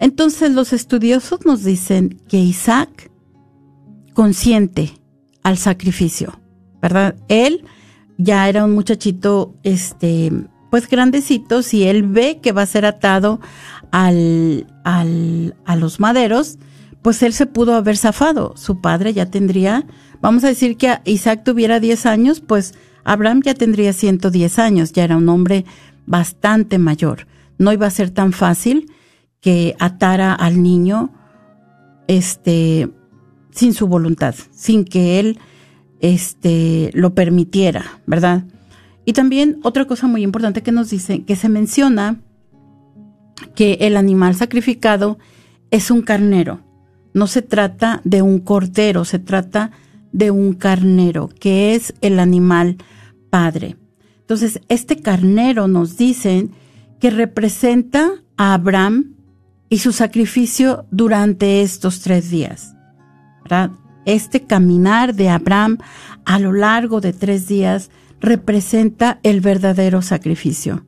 Entonces 0.00 0.52
los 0.52 0.72
estudiosos 0.72 1.44
nos 1.44 1.64
dicen 1.64 2.20
que 2.28 2.38
Isaac 2.38 3.10
consciente 4.14 4.92
al 5.42 5.58
sacrificio, 5.58 6.37
¿verdad? 6.80 7.16
Él 7.28 7.64
ya 8.16 8.48
era 8.48 8.64
un 8.64 8.74
muchachito, 8.74 9.54
este, 9.62 10.32
pues 10.70 10.88
grandecito, 10.88 11.62
si 11.62 11.84
él 11.84 12.02
ve 12.02 12.40
que 12.42 12.52
va 12.52 12.62
a 12.62 12.66
ser 12.66 12.84
atado 12.84 13.40
al, 13.90 14.66
al, 14.84 15.54
a 15.64 15.76
los 15.76 16.00
maderos, 16.00 16.58
pues 17.02 17.22
él 17.22 17.32
se 17.32 17.46
pudo 17.46 17.74
haber 17.74 17.96
zafado. 17.96 18.54
Su 18.56 18.80
padre 18.80 19.12
ya 19.14 19.26
tendría, 19.26 19.86
vamos 20.20 20.44
a 20.44 20.48
decir 20.48 20.76
que 20.76 20.98
Isaac 21.04 21.42
tuviera 21.44 21.80
10 21.80 22.06
años, 22.06 22.40
pues 22.40 22.74
Abraham 23.04 23.42
ya 23.42 23.54
tendría 23.54 23.92
110 23.92 24.58
años, 24.58 24.92
ya 24.92 25.04
era 25.04 25.16
un 25.16 25.28
hombre 25.28 25.64
bastante 26.06 26.78
mayor. 26.78 27.26
No 27.56 27.72
iba 27.72 27.86
a 27.86 27.90
ser 27.90 28.10
tan 28.10 28.32
fácil 28.32 28.92
que 29.40 29.76
atara 29.78 30.34
al 30.34 30.62
niño, 30.62 31.12
este, 32.08 32.90
sin 33.50 33.74
su 33.74 33.86
voluntad, 33.86 34.34
sin 34.50 34.84
que 34.84 35.20
él 35.20 35.38
este, 36.00 36.90
lo 36.94 37.14
permitiera, 37.14 38.00
¿verdad? 38.06 38.44
Y 39.04 39.12
también 39.12 39.58
otra 39.62 39.86
cosa 39.86 40.06
muy 40.06 40.22
importante 40.22 40.62
que 40.62 40.72
nos 40.72 40.90
dice, 40.90 41.24
que 41.24 41.36
se 41.36 41.48
menciona 41.48 42.20
que 43.54 43.78
el 43.80 43.96
animal 43.96 44.34
sacrificado 44.34 45.18
es 45.70 45.90
un 45.90 46.02
carnero. 46.02 46.60
No 47.14 47.26
se 47.26 47.42
trata 47.42 48.00
de 48.04 48.22
un 48.22 48.38
cordero, 48.40 49.04
se 49.04 49.18
trata 49.18 49.70
de 50.12 50.30
un 50.30 50.54
carnero, 50.54 51.28
que 51.28 51.74
es 51.74 51.94
el 52.00 52.20
animal 52.20 52.76
padre. 53.30 53.76
Entonces, 54.20 54.60
este 54.68 54.96
carnero 54.96 55.68
nos 55.68 55.96
dicen 55.96 56.52
que 57.00 57.10
representa 57.10 58.10
a 58.36 58.54
Abraham 58.54 59.14
y 59.68 59.78
su 59.78 59.92
sacrificio 59.92 60.86
durante 60.90 61.62
estos 61.62 62.00
tres 62.00 62.30
días. 62.30 62.74
¿verdad? 63.48 63.70
Este 64.08 64.44
caminar 64.44 65.14
de 65.14 65.28
Abraham 65.28 65.76
a 66.24 66.38
lo 66.38 66.54
largo 66.54 67.02
de 67.02 67.12
tres 67.12 67.46
días 67.46 67.90
representa 68.22 69.20
el 69.22 69.42
verdadero 69.42 70.00
sacrificio. 70.00 70.86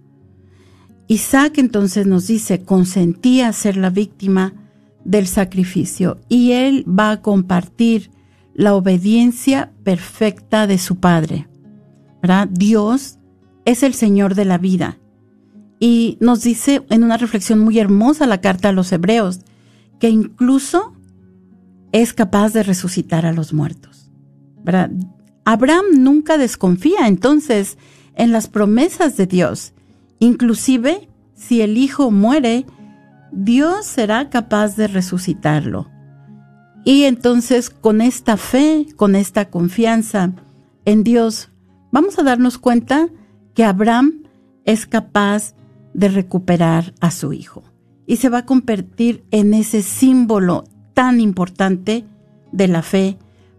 Isaac 1.06 1.58
entonces 1.58 2.06
nos 2.06 2.28
dice, 2.28 2.64
consentía 2.64 3.52
ser 3.52 3.76
la 3.76 3.90
víctima 3.90 4.54
del 5.04 5.26
sacrificio 5.26 6.18
y 6.30 6.52
él 6.52 6.86
va 6.88 7.10
a 7.10 7.20
compartir 7.20 8.10
la 8.54 8.74
obediencia 8.74 9.70
perfecta 9.84 10.66
de 10.66 10.78
su 10.78 10.98
padre. 10.98 11.46
Dios 12.48 13.18
es 13.66 13.82
el 13.82 13.92
Señor 13.92 14.34
de 14.34 14.46
la 14.46 14.56
vida. 14.56 14.98
Y 15.78 16.16
nos 16.20 16.40
dice 16.40 16.86
en 16.88 17.04
una 17.04 17.18
reflexión 17.18 17.58
muy 17.58 17.78
hermosa 17.80 18.26
la 18.26 18.40
carta 18.40 18.70
a 18.70 18.72
los 18.72 18.90
hebreos, 18.92 19.40
que 19.98 20.08
incluso 20.08 20.94
es 21.92 22.12
capaz 22.12 22.52
de 22.52 22.62
resucitar 22.62 23.26
a 23.26 23.32
los 23.32 23.52
muertos. 23.52 24.10
Abraham 25.44 25.84
nunca 25.98 26.38
desconfía 26.38 27.06
entonces 27.06 27.78
en 28.14 28.32
las 28.32 28.48
promesas 28.48 29.16
de 29.16 29.26
Dios. 29.26 29.72
Inclusive, 30.18 31.08
si 31.34 31.62
el 31.62 31.78
hijo 31.78 32.10
muere, 32.10 32.66
Dios 33.32 33.86
será 33.86 34.28
capaz 34.30 34.76
de 34.76 34.86
resucitarlo. 34.86 35.88
Y 36.84 37.04
entonces 37.04 37.70
con 37.70 38.00
esta 38.00 38.36
fe, 38.36 38.86
con 38.96 39.14
esta 39.14 39.50
confianza 39.50 40.32
en 40.84 41.04
Dios, 41.04 41.50
vamos 41.90 42.18
a 42.18 42.22
darnos 42.22 42.58
cuenta 42.58 43.08
que 43.54 43.64
Abraham 43.64 44.22
es 44.64 44.86
capaz 44.86 45.54
de 45.94 46.08
recuperar 46.08 46.94
a 47.00 47.10
su 47.10 47.32
hijo 47.32 47.62
y 48.06 48.16
se 48.16 48.28
va 48.28 48.38
a 48.38 48.46
convertir 48.46 49.24
en 49.30 49.54
ese 49.54 49.82
símbolo 49.82 50.64
tan 50.94 51.20
importante 51.20 52.04
de 52.52 52.68
la 52.68 52.82
fe 52.82 53.18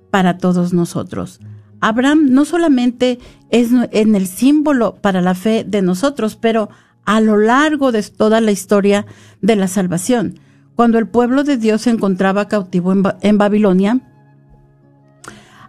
para 0.09 0.37
todos 0.37 0.73
nosotros. 0.73 1.39
Abraham 1.79 2.27
no 2.29 2.45
solamente 2.45 3.19
es 3.49 3.69
en 3.91 4.15
el 4.15 4.27
símbolo 4.27 4.95
para 4.95 5.21
la 5.21 5.33
fe 5.33 5.63
de 5.67 5.81
nosotros, 5.81 6.35
pero 6.35 6.69
a 7.05 7.19
lo 7.19 7.37
largo 7.37 7.91
de 7.91 8.03
toda 8.03 8.39
la 8.41 8.51
historia 8.51 9.05
de 9.41 9.55
la 9.55 9.67
salvación. 9.67 10.39
Cuando 10.75 10.99
el 10.99 11.07
pueblo 11.07 11.43
de 11.43 11.57
Dios 11.57 11.81
se 11.81 11.89
encontraba 11.89 12.47
cautivo 12.47 12.93
en, 13.21 13.37
Babilonia, 13.37 13.99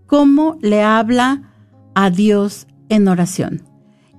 cómo 0.05 0.59
le 0.61 0.83
habla 0.83 1.51
a 1.95 2.11
Dios 2.11 2.67
en 2.89 3.07
oración. 3.07 3.63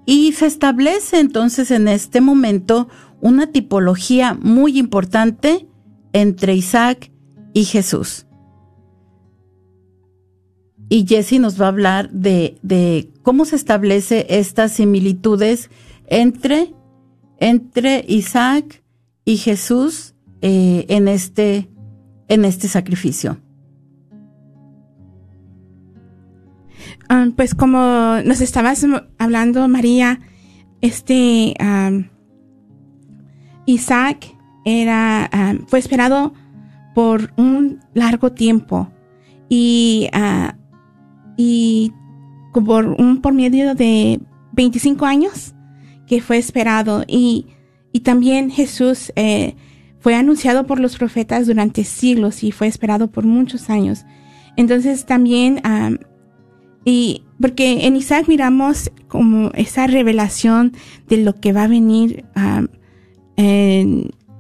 Y 0.05 0.33
se 0.33 0.47
establece 0.47 1.21
entonces 1.21 1.71
en 1.71 1.87
este 1.87 2.21
momento 2.21 2.89
una 3.21 3.53
tipología 3.53 4.35
muy 4.35 4.81
importante 4.81 5.69
entre 6.13 6.57
Isaac 6.57 7.13
y 7.55 7.67
Jesús. 7.67 8.27
Y 10.89 11.07
Jesse 11.07 11.39
nos 11.39 11.61
va 11.61 11.67
a 11.67 11.69
hablar 11.69 12.11
de, 12.11 13.11
cómo 13.23 13.45
se 13.45 13.57
establece 13.57 14.27
estas 14.31 14.73
similitudes 14.73 15.71
entre, 16.07 16.75
entre 17.39 18.05
Isaac 18.09 18.83
y 19.25 19.37
Jesús 19.37 20.15
eh, 20.41 20.87
en, 20.89 21.09
este, 21.09 21.69
en 22.29 22.45
este 22.45 22.69
sacrificio. 22.69 23.39
Ah, 27.11 27.27
pues 27.37 27.55
como 27.55 27.79
nos 28.25 28.41
estabas 28.41 28.85
hablando, 29.19 29.67
María, 29.69 30.21
este 30.81 31.55
Isaac 33.67 34.27
era 34.65 35.31
fue 35.67 35.79
esperado 35.79 36.35
por 36.95 37.33
un 37.37 37.81
largo 37.95 38.33
tiempo 38.33 38.91
y 39.49 40.09
uh, 40.13 40.58
y 41.39 41.93
por, 42.53 42.87
un, 42.87 43.23
por 43.23 43.33
medio 43.33 43.75
de 43.75 44.21
25 44.53 45.07
años 45.07 45.55
que 46.07 46.21
fue 46.21 46.37
esperado 46.37 47.05
y, 47.07 47.47
y 47.93 48.01
también 48.01 48.51
Jesús 48.51 49.13
eh, 49.15 49.55
fue 50.01 50.17
anunciado 50.17 50.67
por 50.67 50.81
los 50.81 50.97
profetas 50.97 51.47
durante 51.47 51.85
siglos 51.85 52.43
y 52.43 52.51
fue 52.51 52.67
esperado 52.67 53.11
por 53.11 53.25
muchos 53.25 53.71
años. 53.71 54.05
Entonces 54.57 55.07
también, 55.07 55.61
y 56.85 57.23
porque 57.41 57.87
en 57.87 57.95
Isaac 57.95 58.27
miramos 58.27 58.91
como 59.07 59.53
esa 59.55 59.87
revelación 59.87 60.73
de 61.09 61.19
lo 61.19 61.35
que 61.35 61.53
va 61.53 61.65
a 61.65 61.69
venir 61.69 62.25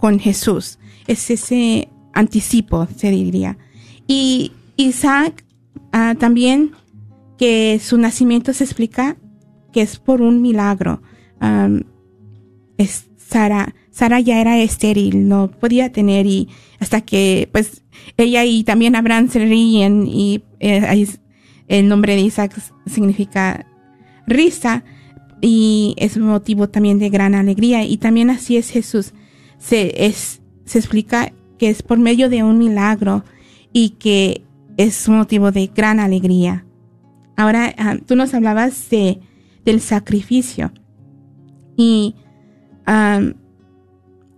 con 0.01 0.18
Jesús. 0.18 0.80
Es 1.07 1.30
ese 1.30 1.88
anticipo, 2.12 2.88
se 2.96 3.11
diría. 3.11 3.57
Y 4.09 4.53
Isaac 4.76 5.44
ah, 5.92 6.16
también 6.18 6.72
que 7.39 7.80
su 7.82 7.97
nacimiento 7.97 8.53
se 8.53 8.64
explica 8.64 9.16
que 9.72 9.82
es 9.82 9.99
por 9.99 10.20
un 10.20 10.43
milagro. 10.43 11.03
es 12.76 13.09
Sara, 13.16 13.74
Sara 13.91 14.20
ya 14.20 14.41
era 14.41 14.59
estéril, 14.59 15.28
no 15.28 15.51
podía 15.51 15.93
tener 15.93 16.26
y 16.26 16.49
hasta 16.80 17.01
que 17.03 17.49
pues 17.53 17.82
ella 18.16 18.45
y 18.45 18.64
también 18.64 18.97
Abraham 18.97 19.28
se 19.28 19.41
ríen 19.41 20.07
y 20.07 20.43
eh, 20.61 21.07
el 21.68 21.89
nombre 21.89 22.14
de 22.14 22.22
Isaac 22.22 22.55
significa 22.86 23.66
risa 24.26 24.84
y 25.41 25.95
es 25.99 26.16
un 26.16 26.24
motivo 26.24 26.68
también 26.68 26.99
de 26.99 27.11
gran 27.11 27.34
alegría 27.34 27.84
y 27.84 27.99
también 27.99 28.30
así 28.30 28.57
es 28.57 28.70
Jesús. 28.70 29.12
Se, 29.59 30.07
es, 30.07 30.41
se 30.64 30.78
explica 30.78 31.32
que 31.59 31.68
es 31.68 31.82
por 31.82 31.99
medio 31.99 32.28
de 32.28 32.43
un 32.43 32.59
milagro 32.59 33.24
y 33.72 33.91
que 33.91 34.45
es 34.76 35.09
un 35.09 35.16
motivo 35.18 35.51
de 35.51 35.66
gran 35.74 36.01
alegría. 36.01 36.64
Ahora, 37.39 37.72
ah, 37.78 37.97
tú 38.05 38.16
nos 38.16 38.34
hablabas 38.34 38.91
de, 38.91 39.20
del 39.64 39.80
sacrificio. 39.80 40.72
Y 41.76 42.16
en 42.84 43.36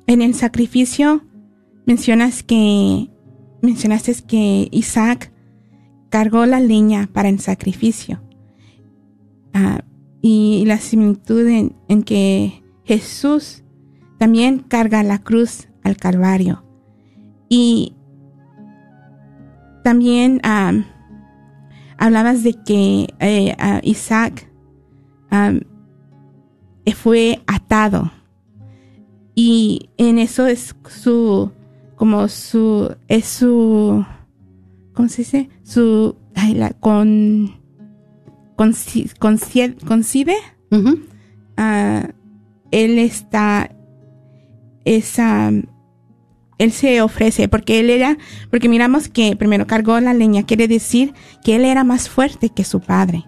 el 0.07 0.35
sacrificio 0.35 1.25
mencionas 1.87 2.43
que, 2.43 3.09
mencionaste 3.63 4.15
que 4.29 4.69
Isaac 4.71 5.33
cargó 6.11 6.45
la 6.45 6.61
leña 6.61 7.09
para 7.11 7.31
el 7.31 7.41
sacrificio. 7.41 8.21
Ah, 9.55 9.81
y 10.21 10.65
la 10.67 10.77
similitud 10.77 11.49
en, 11.49 12.03
que 12.03 12.63
Jesús 12.85 13.65
también 14.19 14.59
carga 14.59 15.03
la 15.03 15.23
cruz 15.23 15.69
al 15.83 15.97
Calvario. 15.97 16.67
Y 17.49 17.97
también 19.85 20.43
hablabas 22.01 22.43
de 22.43 22.55
que 22.55 23.07
eh, 23.21 23.55
Isaac 23.85 24.51
fue 26.97 27.41
atado. 27.47 28.11
Y 29.37 29.91
en 29.97 30.19
eso 30.19 30.47
es 30.47 30.75
su 30.89 31.53
como 31.95 32.27
su 32.29 32.97
es 33.09 33.27
su 33.27 34.05
cómo 34.95 35.09
se 35.09 35.23
dice 35.23 35.49
su 35.63 36.17
la, 36.55 36.71
con 36.71 37.55
concibe. 39.87 40.35
Ah, 41.57 42.09
él 42.71 42.99
está 42.99 43.71
esa 44.85 45.53
él 46.61 46.73
se 46.73 47.01
ofrece, 47.01 47.49
porque 47.49 47.81
él 47.81 47.89
era, 47.89 48.19
porque 48.51 48.69
miramos 48.69 49.09
que 49.09 49.35
primero 49.35 49.67
cargó 49.67 49.99
la 49.99 50.13
leña, 50.13 50.45
quiere 50.45 50.69
decir 50.69 51.15
que 51.43 51.57
él 51.57 51.65
era 51.65 51.85
más 51.85 52.11
fuerte 52.11 52.51
que 52.51 52.65
su 52.65 52.81
padre. 52.81 53.25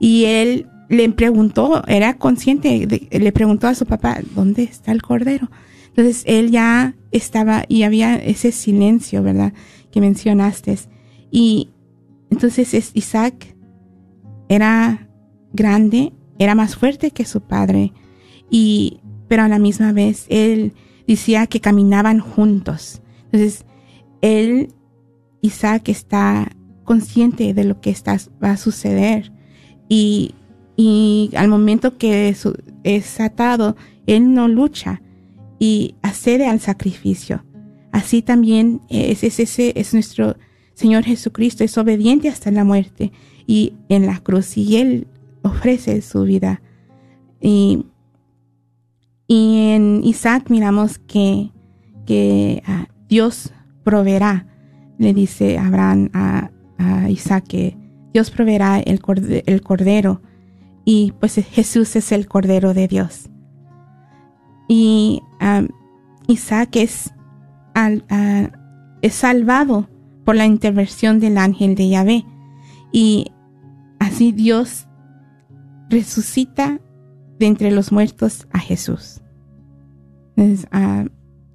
Y 0.00 0.24
él 0.24 0.66
le 0.88 1.08
preguntó, 1.10 1.84
era 1.86 2.14
consciente, 2.14 3.08
le 3.08 3.32
preguntó 3.32 3.68
a 3.68 3.76
su 3.76 3.86
papá, 3.86 4.18
¿dónde 4.34 4.64
está 4.64 4.90
el 4.90 5.00
cordero? 5.00 5.48
Entonces 5.90 6.24
él 6.26 6.50
ya 6.50 6.96
estaba 7.12 7.64
y 7.68 7.84
había 7.84 8.16
ese 8.16 8.50
silencio, 8.50 9.22
¿verdad? 9.22 9.52
Que 9.92 10.00
mencionaste. 10.00 10.76
Y 11.30 11.70
entonces 12.30 12.90
Isaac 12.94 13.54
era 14.48 15.08
grande, 15.52 16.12
era 16.40 16.56
más 16.56 16.74
fuerte 16.74 17.12
que 17.12 17.24
su 17.24 17.42
padre. 17.42 17.92
Y, 18.50 18.98
pero 19.28 19.44
a 19.44 19.48
la 19.48 19.60
misma 19.60 19.92
vez 19.92 20.26
él 20.30 20.72
decía 21.06 21.46
que 21.46 21.60
caminaban 21.60 22.20
juntos. 22.20 23.02
Entonces, 23.26 23.64
él 24.20 24.72
Isaac 25.40 25.88
está 25.88 26.50
consciente 26.84 27.54
de 27.54 27.64
lo 27.64 27.80
que 27.80 27.90
está, 27.90 28.18
va 28.42 28.52
a 28.52 28.56
suceder 28.56 29.32
y, 29.88 30.34
y 30.76 31.30
al 31.36 31.48
momento 31.48 31.98
que 31.98 32.34
es, 32.84 33.20
atado, 33.20 33.76
él 34.06 34.34
no 34.34 34.48
lucha 34.48 35.02
y 35.58 35.94
accede 36.02 36.46
al 36.46 36.60
sacrificio. 36.60 37.44
Así 37.92 38.22
también 38.22 38.82
es, 38.88 39.22
es, 39.24 39.58
es 39.58 39.94
nuestro 39.94 40.36
Señor 40.74 41.04
Jesucristo, 41.04 41.64
es 41.64 41.78
obediente 41.78 42.28
hasta 42.28 42.50
la 42.50 42.64
muerte 42.64 43.12
y 43.46 43.72
en 43.88 44.06
la 44.06 44.18
cruz 44.18 44.56
y 44.56 44.76
él 44.76 45.06
ofrece 45.42 46.02
su 46.02 46.22
vida. 46.22 46.60
Y, 47.40 47.86
y 49.28 49.70
en 49.72 50.02
Isaac 50.04 50.50
miramos 50.50 50.98
que, 50.98 51.50
que 52.06 52.62
ah, 52.66 52.86
Dios 53.08 53.52
proveerá, 53.82 54.46
le 54.98 55.14
dice 55.14 55.58
Abraham 55.58 56.10
a, 56.12 56.50
Isaac 57.08 57.44
que 57.48 57.76
Dios 58.12 58.30
proveerá 58.30 58.78
el, 58.80 59.00
el 59.46 59.62
cordero. 59.62 60.20
Y 60.84 61.12
pues 61.18 61.34
Jesús 61.34 61.96
es 61.96 62.12
el 62.12 62.26
cordero 62.26 62.74
de 62.74 62.86
Dios. 62.86 63.30
Y 64.68 65.22
Isaac 66.26 66.76
es, 66.76 67.12
es 69.02 69.14
salvado 69.14 69.88
por 70.24 70.36
la 70.36 70.46
intervención 70.46 71.18
del 71.18 71.38
ángel 71.38 71.74
de 71.74 71.88
Yahvé. 71.88 72.24
Y 72.92 73.32
así 73.98 74.32
Dios 74.32 74.86
resucita 75.88 76.80
de 77.38 77.46
entre 77.46 77.70
los 77.70 77.92
muertos 77.92 78.46
a 78.52 78.58
Jesús. 78.58 79.20
Ah, 80.70 81.06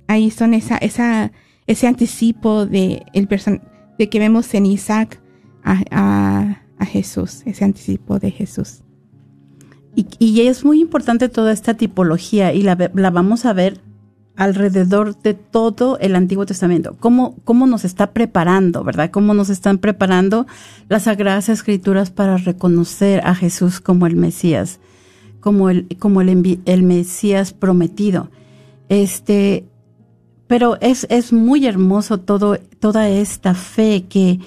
ahí 0.07 0.31
son 0.31 0.53
esa, 0.53 0.77
esa, 0.77 1.31
ese 1.67 1.87
anticipo 1.87 2.65
de, 2.65 3.05
el 3.13 3.27
de 3.97 4.09
que 4.09 4.19
vemos 4.19 4.53
en 4.53 4.65
Isaac 4.65 5.21
a, 5.63 6.57
Jesús, 6.81 7.43
ese 7.45 7.63
anticipo 7.63 8.17
de 8.17 8.31
Jesús. 8.31 8.81
Y, 9.95 10.41
es 10.41 10.65
muy 10.65 10.81
importante 10.81 11.29
toda 11.29 11.51
esta 11.51 11.75
tipología 11.75 12.53
y 12.53 12.63
la, 12.63 12.75
vamos 12.75 13.45
a 13.45 13.53
ver 13.53 13.81
alrededor 14.35 15.21
de 15.21 15.33
todo 15.35 15.99
el 15.99 16.15
Antiguo 16.15 16.45
Testamento. 16.45 16.97
Cómo, 16.99 17.35
cómo 17.43 17.67
nos 17.67 17.85
está 17.85 18.11
preparando, 18.11 18.83
¿verdad? 18.83 19.11
Cómo 19.11 19.33
nos 19.33 19.49
están 19.49 19.77
preparando 19.77 20.47
las 20.89 21.03
Sagradas 21.03 21.49
Escrituras 21.49 22.09
para 22.09 22.37
reconocer 22.37 23.21
a 23.25 23.35
Jesús 23.35 23.79
como 23.79 24.07
el 24.07 24.15
Mesías, 24.15 24.79
como 25.41 25.69
el, 25.69 25.87
como 25.99 26.21
el, 26.21 26.61
el 26.65 26.83
Mesías 26.83 27.51
prometido. 27.51 28.31
Este, 28.87 29.65
pero 30.47 30.77
es, 30.81 31.07
es 31.09 31.33
muy 31.33 31.65
hermoso 31.65 32.19
todo, 32.19 32.57
toda 32.79 33.09
esta 33.09 33.53
fe 33.53 34.05
que, 34.07 34.39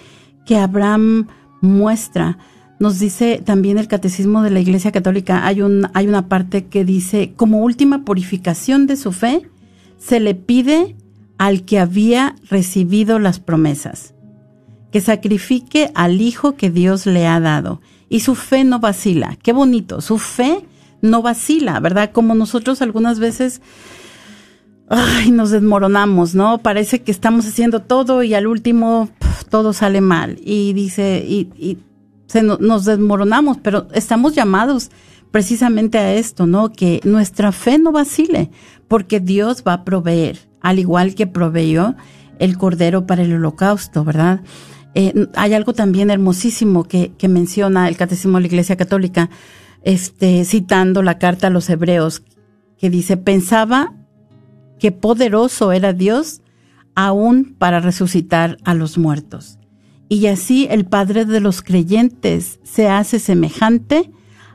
que 0.46 0.56
Abraham 0.56 1.28
muestra. 1.60 2.38
Nos 2.78 2.98
dice 2.98 3.42
también 3.44 3.78
el 3.78 3.88
Catecismo 3.88 4.42
de 4.42 4.50
la 4.50 4.60
Iglesia 4.60 4.92
Católica, 4.92 5.46
hay, 5.46 5.62
un, 5.62 5.88
hay 5.94 6.06
una 6.06 6.28
parte 6.28 6.66
que 6.66 6.84
dice, 6.84 7.32
como 7.36 7.60
última 7.60 8.04
purificación 8.04 8.86
de 8.86 8.96
su 8.96 9.12
fe, 9.12 9.48
se 9.98 10.20
le 10.20 10.34
pide 10.34 10.96
al 11.38 11.64
que 11.64 11.78
había 11.78 12.36
recibido 12.50 13.18
las 13.18 13.40
promesas, 13.40 14.14
que 14.92 15.00
sacrifique 15.00 15.90
al 15.94 16.20
Hijo 16.20 16.56
que 16.56 16.70
Dios 16.70 17.06
le 17.06 17.26
ha 17.26 17.40
dado. 17.40 17.80
Y 18.08 18.20
su 18.20 18.34
fe 18.34 18.64
no 18.64 18.78
vacila. 18.78 19.36
Qué 19.42 19.52
bonito, 19.52 20.00
su 20.00 20.18
fe 20.18 20.66
no 21.04 21.22
vacila, 21.22 21.78
¿verdad? 21.80 22.10
Como 22.12 22.34
nosotros 22.34 22.80
algunas 22.82 23.18
veces 23.18 23.60
ay, 24.88 25.30
nos 25.30 25.50
desmoronamos, 25.50 26.34
¿no? 26.34 26.58
Parece 26.58 27.02
que 27.02 27.12
estamos 27.12 27.46
haciendo 27.46 27.80
todo 27.80 28.22
y 28.22 28.34
al 28.34 28.46
último 28.46 29.08
todo 29.50 29.72
sale 29.72 30.00
mal. 30.00 30.38
Y 30.42 30.72
dice, 30.72 31.24
y, 31.26 31.78
se 32.26 32.42
nos 32.42 32.84
desmoronamos, 32.84 33.58
pero 33.58 33.86
estamos 33.92 34.34
llamados 34.34 34.90
precisamente 35.30 35.98
a 35.98 36.14
esto, 36.14 36.46
¿no? 36.46 36.72
Que 36.72 37.00
nuestra 37.04 37.52
fe 37.52 37.78
no 37.78 37.92
vacile, 37.92 38.50
porque 38.88 39.20
Dios 39.20 39.62
va 39.66 39.74
a 39.74 39.84
proveer, 39.84 40.38
al 40.60 40.78
igual 40.78 41.14
que 41.14 41.26
proveyó 41.26 41.94
el 42.38 42.56
cordero 42.56 43.06
para 43.06 43.22
el 43.22 43.34
holocausto, 43.34 44.04
¿verdad? 44.04 44.40
Eh, 44.94 45.28
hay 45.34 45.54
algo 45.54 45.74
también 45.74 46.10
hermosísimo 46.10 46.84
que, 46.84 47.12
que 47.18 47.28
menciona 47.28 47.88
el 47.88 47.96
Catecismo 47.96 48.38
de 48.38 48.42
la 48.42 48.46
Iglesia 48.46 48.76
Católica, 48.76 49.28
este, 49.84 50.44
citando 50.44 51.02
la 51.02 51.18
carta 51.18 51.46
a 51.46 51.50
los 51.50 51.70
hebreos, 51.70 52.22
que 52.78 52.90
dice, 52.90 53.16
pensaba 53.16 53.94
que 54.78 54.90
poderoso 54.92 55.72
era 55.72 55.92
Dios 55.92 56.42
aún 56.94 57.54
para 57.58 57.80
resucitar 57.80 58.58
a 58.64 58.74
los 58.74 58.98
muertos. 58.98 59.58
Y 60.08 60.26
así 60.26 60.66
el 60.70 60.84
Padre 60.84 61.24
de 61.24 61.40
los 61.40 61.62
creyentes 61.62 62.60
se 62.62 62.88
hace 62.88 63.18
semejante 63.18 64.10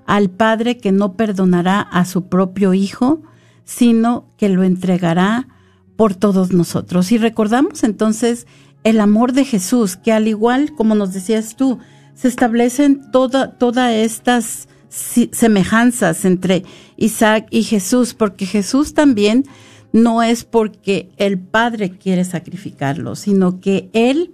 al 0.05 0.30
Padre 0.30 0.77
que 0.77 0.91
no 0.91 1.13
perdonará 1.13 1.82
a 1.82 2.05
su 2.05 2.27
propio 2.27 2.73
Hijo, 2.73 3.21
sino 3.63 4.27
que 4.38 4.49
lo 4.49 4.63
entregará 4.63 5.47
por 5.95 6.15
todos 6.15 6.51
nosotros. 6.51 7.11
Y 7.11 7.17
recordamos 7.17 7.84
entonces 7.84 8.47
el 8.84 8.99
amor 8.99 9.34
de 9.34 9.45
Jesús, 9.45 9.95
que 9.95 10.11
al 10.11 10.27
igual 10.27 10.73
como 10.75 10.95
nos 10.95 11.13
decías 11.13 11.55
tú, 11.55 11.80
se 12.13 12.27
establecen 12.27 13.11
todas 13.11 13.91
estas 13.93 14.67
semejanzas 14.90 16.26
entre 16.26 16.64
Isaac 16.98 17.48
y 17.52 17.64
Jesús, 17.64 18.14
porque 18.14 18.46
Jesús 18.46 18.94
también 18.94 19.46
no 19.92 20.22
es 20.22 20.44
porque 20.44 21.10
el 21.18 21.40
Padre 21.40 21.92
quiere 21.92 22.24
sacrificarlo, 22.26 23.16
sino 23.16 23.60
que 23.60 23.90
Él 23.94 24.34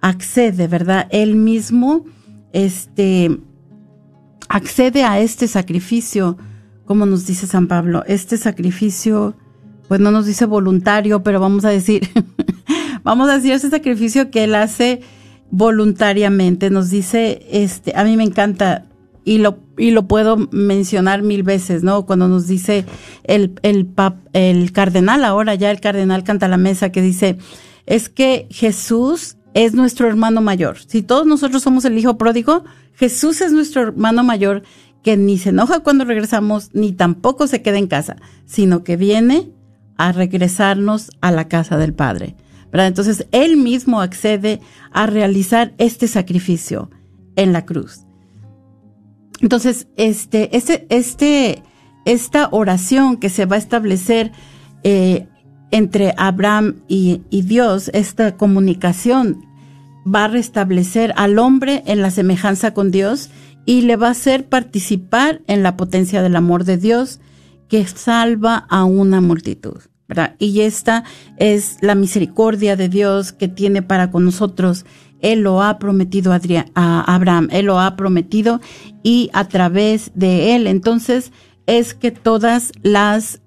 accede, 0.00 0.66
¿verdad? 0.66 1.06
Él 1.10 1.36
mismo, 1.36 2.04
este, 2.52 3.38
accede 4.48 5.04
a 5.04 5.20
este 5.20 5.48
sacrificio, 5.48 6.36
como 6.84 7.06
nos 7.06 7.26
dice 7.26 7.46
San 7.46 7.68
Pablo, 7.68 8.02
este 8.06 8.36
sacrificio, 8.36 9.34
pues 9.88 10.00
no 10.00 10.10
nos 10.10 10.26
dice 10.26 10.44
voluntario, 10.44 11.22
pero 11.22 11.40
vamos 11.40 11.64
a 11.64 11.70
decir, 11.70 12.08
vamos 13.04 13.30
a 13.30 13.36
decir 13.36 13.52
ese 13.52 13.70
sacrificio 13.70 14.30
que 14.30 14.44
Él 14.44 14.54
hace 14.54 15.00
voluntariamente, 15.50 16.70
nos 16.70 16.90
dice, 16.90 17.46
este, 17.50 17.92
a 17.94 18.04
mí 18.04 18.16
me 18.16 18.24
encanta 18.24 18.86
y 19.24 19.38
lo, 19.38 19.58
y 19.78 19.90
lo 19.90 20.06
puedo 20.08 20.36
mencionar 20.50 21.22
mil 21.22 21.42
veces, 21.42 21.82
¿no? 21.82 22.06
Cuando 22.06 22.28
nos 22.28 22.46
dice 22.46 22.84
el, 23.24 23.54
el, 23.62 23.88
el 24.32 24.72
cardenal, 24.72 25.24
ahora 25.24 25.54
ya 25.54 25.70
el 25.70 25.80
cardenal 25.80 26.24
canta 26.24 26.48
la 26.48 26.56
mesa, 26.56 26.90
que 26.90 27.02
dice, 27.02 27.38
es 27.86 28.08
que 28.08 28.46
Jesús 28.50 29.36
es 29.54 29.74
nuestro 29.74 30.08
hermano 30.08 30.40
mayor. 30.40 30.78
Si 30.86 31.02
todos 31.02 31.26
nosotros 31.26 31.62
somos 31.62 31.84
el 31.84 31.98
hijo 31.98 32.16
pródigo, 32.16 32.64
Jesús 32.94 33.40
es 33.40 33.52
nuestro 33.52 33.82
hermano 33.82 34.24
mayor 34.24 34.62
que 35.02 35.16
ni 35.16 35.38
se 35.38 35.50
enoja 35.50 35.80
cuando 35.80 36.04
regresamos, 36.04 36.70
ni 36.72 36.92
tampoco 36.92 37.46
se 37.46 37.62
queda 37.62 37.78
en 37.78 37.88
casa, 37.88 38.16
sino 38.46 38.84
que 38.84 38.96
viene 38.96 39.50
a 39.96 40.12
regresarnos 40.12 41.10
a 41.20 41.30
la 41.32 41.48
casa 41.48 41.76
del 41.76 41.92
Padre. 41.92 42.36
Entonces, 42.72 43.26
Él 43.32 43.56
mismo 43.56 44.00
accede 44.00 44.60
a 44.92 45.06
realizar 45.06 45.74
este 45.78 46.08
sacrificio 46.08 46.90
en 47.36 47.52
la 47.52 47.66
cruz. 47.66 48.06
Entonces, 49.42 49.88
este, 49.96 50.56
este, 50.56 50.86
este, 50.88 51.62
esta 52.04 52.48
oración 52.52 53.18
que 53.18 53.28
se 53.28 53.44
va 53.44 53.56
a 53.56 53.58
establecer 53.58 54.32
eh, 54.84 55.26
entre 55.72 56.14
Abraham 56.16 56.76
y, 56.88 57.22
y, 57.28 57.42
Dios, 57.42 57.90
esta 57.92 58.36
comunicación 58.36 59.44
va 60.06 60.24
a 60.24 60.28
restablecer 60.28 61.12
al 61.16 61.38
hombre 61.38 61.82
en 61.86 62.02
la 62.02 62.10
semejanza 62.10 62.72
con 62.72 62.90
Dios 62.90 63.30
y 63.66 63.82
le 63.82 63.96
va 63.96 64.08
a 64.08 64.12
hacer 64.12 64.48
participar 64.48 65.42
en 65.46 65.62
la 65.62 65.76
potencia 65.76 66.22
del 66.22 66.36
amor 66.36 66.64
de 66.64 66.76
Dios 66.76 67.20
que 67.68 67.86
salva 67.86 68.66
a 68.68 68.84
una 68.84 69.20
multitud. 69.20 69.80
¿verdad? 70.08 70.36
Y 70.38 70.60
esta 70.60 71.04
es 71.38 71.78
la 71.80 71.94
misericordia 71.94 72.76
de 72.76 72.90
Dios 72.90 73.32
que 73.32 73.48
tiene 73.48 73.80
para 73.80 74.10
con 74.10 74.24
nosotros 74.26 74.84
él 75.22 75.40
lo 75.40 75.62
ha 75.62 75.78
prometido 75.78 76.32
a 76.32 77.14
Abraham, 77.14 77.48
Él 77.52 77.66
lo 77.66 77.78
ha 77.80 77.94
prometido 77.96 78.60
y 79.02 79.30
a 79.32 79.48
través 79.48 80.12
de 80.14 80.54
Él. 80.54 80.66
Entonces 80.66 81.32
es 81.66 81.94
que 81.94 82.10
todas 82.10 82.72
las, 82.82 83.40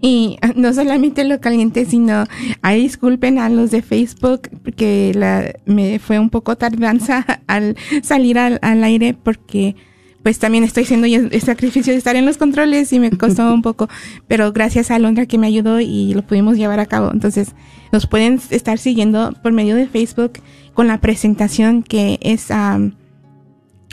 Y 0.02 0.38
ah, 0.42 0.52
no 0.56 0.74
solamente 0.74 1.24
lo 1.24 1.40
caliente, 1.40 1.86
sino, 1.86 2.26
ahí 2.62 2.84
disculpen 2.84 3.40
a 3.40 3.50
los 3.50 3.72
de 3.72 3.82
Facebook, 3.82 4.50
porque 4.64 5.12
la, 5.16 5.54
me 5.66 6.00
fue 6.00 6.20
un 6.20 6.30
poco 6.30 6.56
tardanza 6.58 7.26
al 7.48 7.76
salir 8.02 8.38
al, 8.38 8.60
al 8.62 8.84
aire, 8.84 9.14
porque 9.14 9.76
pues 10.24 10.40
también 10.40 10.64
estoy 10.64 10.84
haciendo 10.84 11.06
el 11.06 11.42
sacrificio 11.42 11.92
de 11.92 11.98
estar 11.98 12.16
en 12.16 12.26
los 12.26 12.38
controles 12.38 12.94
y 12.94 13.00
me 13.00 13.12
costó 13.12 13.54
un 13.54 13.62
poco, 13.62 13.90
pero 14.28 14.54
gracias 14.54 14.90
a 14.90 14.98
Londra 14.98 15.26
que 15.26 15.38
me 15.38 15.48
ayudó 15.48 15.82
y 15.82 16.14
lo 16.14 16.26
pudimos 16.26 16.56
llevar 16.56 16.80
a 16.80 16.86
cabo. 16.86 17.12
Entonces, 17.12 17.54
nos 17.92 18.08
pueden 18.08 18.40
estar 18.50 18.80
siguiendo 18.80 19.34
por 19.44 19.52
medio 19.52 19.76
de 19.76 19.86
Facebook 19.86 20.34
con 20.74 20.88
la 20.88 21.02
presentación 21.02 21.84
que 21.84 22.20
es, 22.22 22.52
am, 22.52 22.96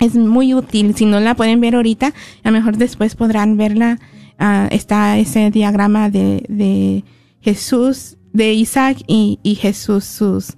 es 0.00 0.14
muy 0.16 0.54
útil. 0.54 0.94
Si 0.96 1.04
no 1.04 1.20
la 1.20 1.34
pueden 1.34 1.60
ver 1.60 1.74
ahorita, 1.74 2.08
a 2.42 2.50
lo 2.50 2.52
mejor 2.52 2.76
después 2.76 3.14
podrán 3.14 3.56
verla. 3.56 3.98
Ah, 4.38 4.68
está 4.70 5.18
ese 5.18 5.50
diagrama 5.50 6.08
de, 6.08 6.44
de 6.48 7.04
Jesús, 7.40 8.16
de 8.32 8.54
Isaac 8.54 8.98
y, 9.06 9.38
y 9.42 9.54
Jesús, 9.54 10.04
sus 10.04 10.56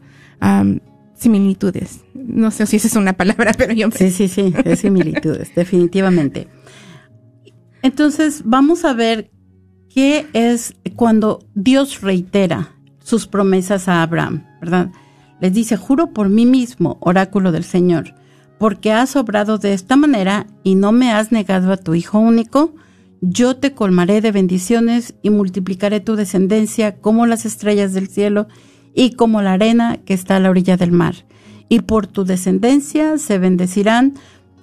similitudes. 1.15 2.01
No 2.15 2.51
sé 2.51 2.67
si 2.67 2.77
esa 2.77 2.89
es 2.89 2.97
una 2.97 3.13
palabra, 3.13 3.53
pero 3.59 3.73
yo... 3.73 3.91
Sí, 3.91 4.11
sí, 4.11 4.29
sí, 4.29 4.53
es 4.65 4.81
similitudes, 4.81 5.53
definitivamente. 5.57 6.49
Entonces, 7.83 8.43
vamos 8.45 8.85
a 8.85 8.93
ver 8.93 9.31
qué 9.93 10.27
es 10.33 10.75
cuando 10.97 11.45
Dios 11.55 12.01
reitera 12.01 12.77
sus 13.03 13.27
promesas 13.27 13.89
a 13.89 14.03
Abraham, 14.03 14.45
¿verdad? 14.61 14.91
Les 15.41 15.53
dice, 15.53 15.77
juro 15.77 16.13
por 16.13 16.29
mí 16.29 16.47
mismo, 16.47 16.99
oráculo 17.01 17.51
del 17.51 17.65
Señor, 17.65 18.15
porque 18.63 18.93
has 18.93 19.17
obrado 19.17 19.59
de 19.59 19.73
esta 19.73 19.97
manera 19.97 20.47
y 20.63 20.77
no 20.77 20.93
me 20.93 21.11
has 21.11 21.33
negado 21.33 21.73
a 21.73 21.77
tu 21.77 21.97
Hijo 21.97 22.21
único, 22.21 22.77
yo 23.21 23.57
te 23.57 23.73
colmaré 23.73 24.21
de 24.21 24.31
bendiciones 24.31 25.15
y 25.21 25.31
multiplicaré 25.31 25.99
tu 25.99 26.15
descendencia 26.15 26.95
como 26.95 27.27
las 27.27 27.45
estrellas 27.45 27.93
del 27.93 28.07
cielo 28.07 28.47
y 28.95 29.15
como 29.15 29.43
la 29.43 29.55
arena 29.55 29.97
que 30.05 30.15
está 30.15 30.37
a 30.37 30.39
la 30.39 30.49
orilla 30.49 30.77
del 30.77 30.93
mar. 30.93 31.17
Y 31.69 31.81
por 31.81 32.07
tu 32.07 32.25
descendencia 32.25 33.19
se 33.19 33.39
bendecirán 33.39 34.15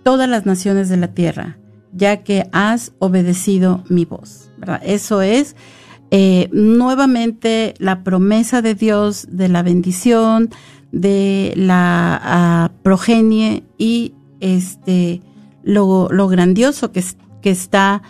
todas 0.02 0.30
las 0.30 0.46
naciones 0.46 0.88
de 0.88 0.96
la 0.96 1.10
tierra, 1.10 1.58
ya 1.92 2.24
que 2.24 2.48
has 2.54 2.94
obedecido 3.00 3.84
mi 3.90 4.06
voz. 4.06 4.50
Eso 4.82 5.22
es 5.22 5.58
eh, 6.10 6.48
nuevamente 6.54 7.74
la 7.80 8.06
promesa 8.06 8.62
de 8.62 8.76
Dios 8.76 9.28
de 9.30 9.50
la 9.50 9.62
bendición, 9.62 10.52
de 10.92 11.54
la 11.56 12.72
progenie 12.84 13.64
y 13.78 14.14
este 14.40 15.22
lo, 15.64 16.10
lo 16.12 16.28
grandioso 16.28 16.92
que, 16.92 17.04
que 17.42 17.52
está 17.52 18.02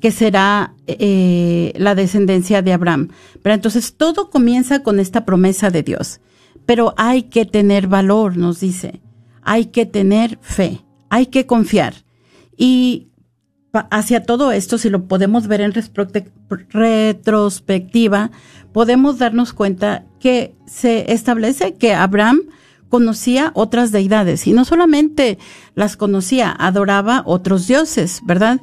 que 0.00 0.10
será 0.10 0.74
eh, 0.86 1.72
la 1.76 1.94
descendencia 1.94 2.62
de 2.62 2.72
Abraham. 2.72 3.08
Pero 3.42 3.54
entonces 3.54 3.96
todo 3.96 4.30
comienza 4.30 4.82
con 4.82 5.00
esta 5.00 5.24
promesa 5.24 5.70
de 5.70 5.82
Dios. 5.82 6.20
Pero 6.66 6.94
hay 6.96 7.24
que 7.24 7.44
tener 7.44 7.86
valor, 7.86 8.36
nos 8.36 8.60
dice. 8.60 9.00
Hay 9.42 9.66
que 9.66 9.86
tener 9.86 10.38
fe. 10.42 10.84
Hay 11.08 11.26
que 11.26 11.46
confiar. 11.46 11.94
Y 12.56 13.08
hacia 13.90 14.22
todo 14.22 14.52
esto, 14.52 14.78
si 14.78 14.90
lo 14.90 15.06
podemos 15.06 15.46
ver 15.46 15.60
en 15.60 15.72
retrospectiva, 16.70 18.30
podemos 18.76 19.16
darnos 19.16 19.54
cuenta 19.54 20.04
que 20.20 20.54
se 20.66 21.10
establece 21.10 21.76
que 21.76 21.94
Abraham 21.94 22.42
conocía 22.90 23.50
otras 23.54 23.90
deidades 23.90 24.46
y 24.46 24.52
no 24.52 24.66
solamente 24.66 25.38
las 25.74 25.96
conocía, 25.96 26.50
adoraba 26.50 27.22
otros 27.24 27.66
dioses, 27.66 28.20
¿verdad? 28.26 28.60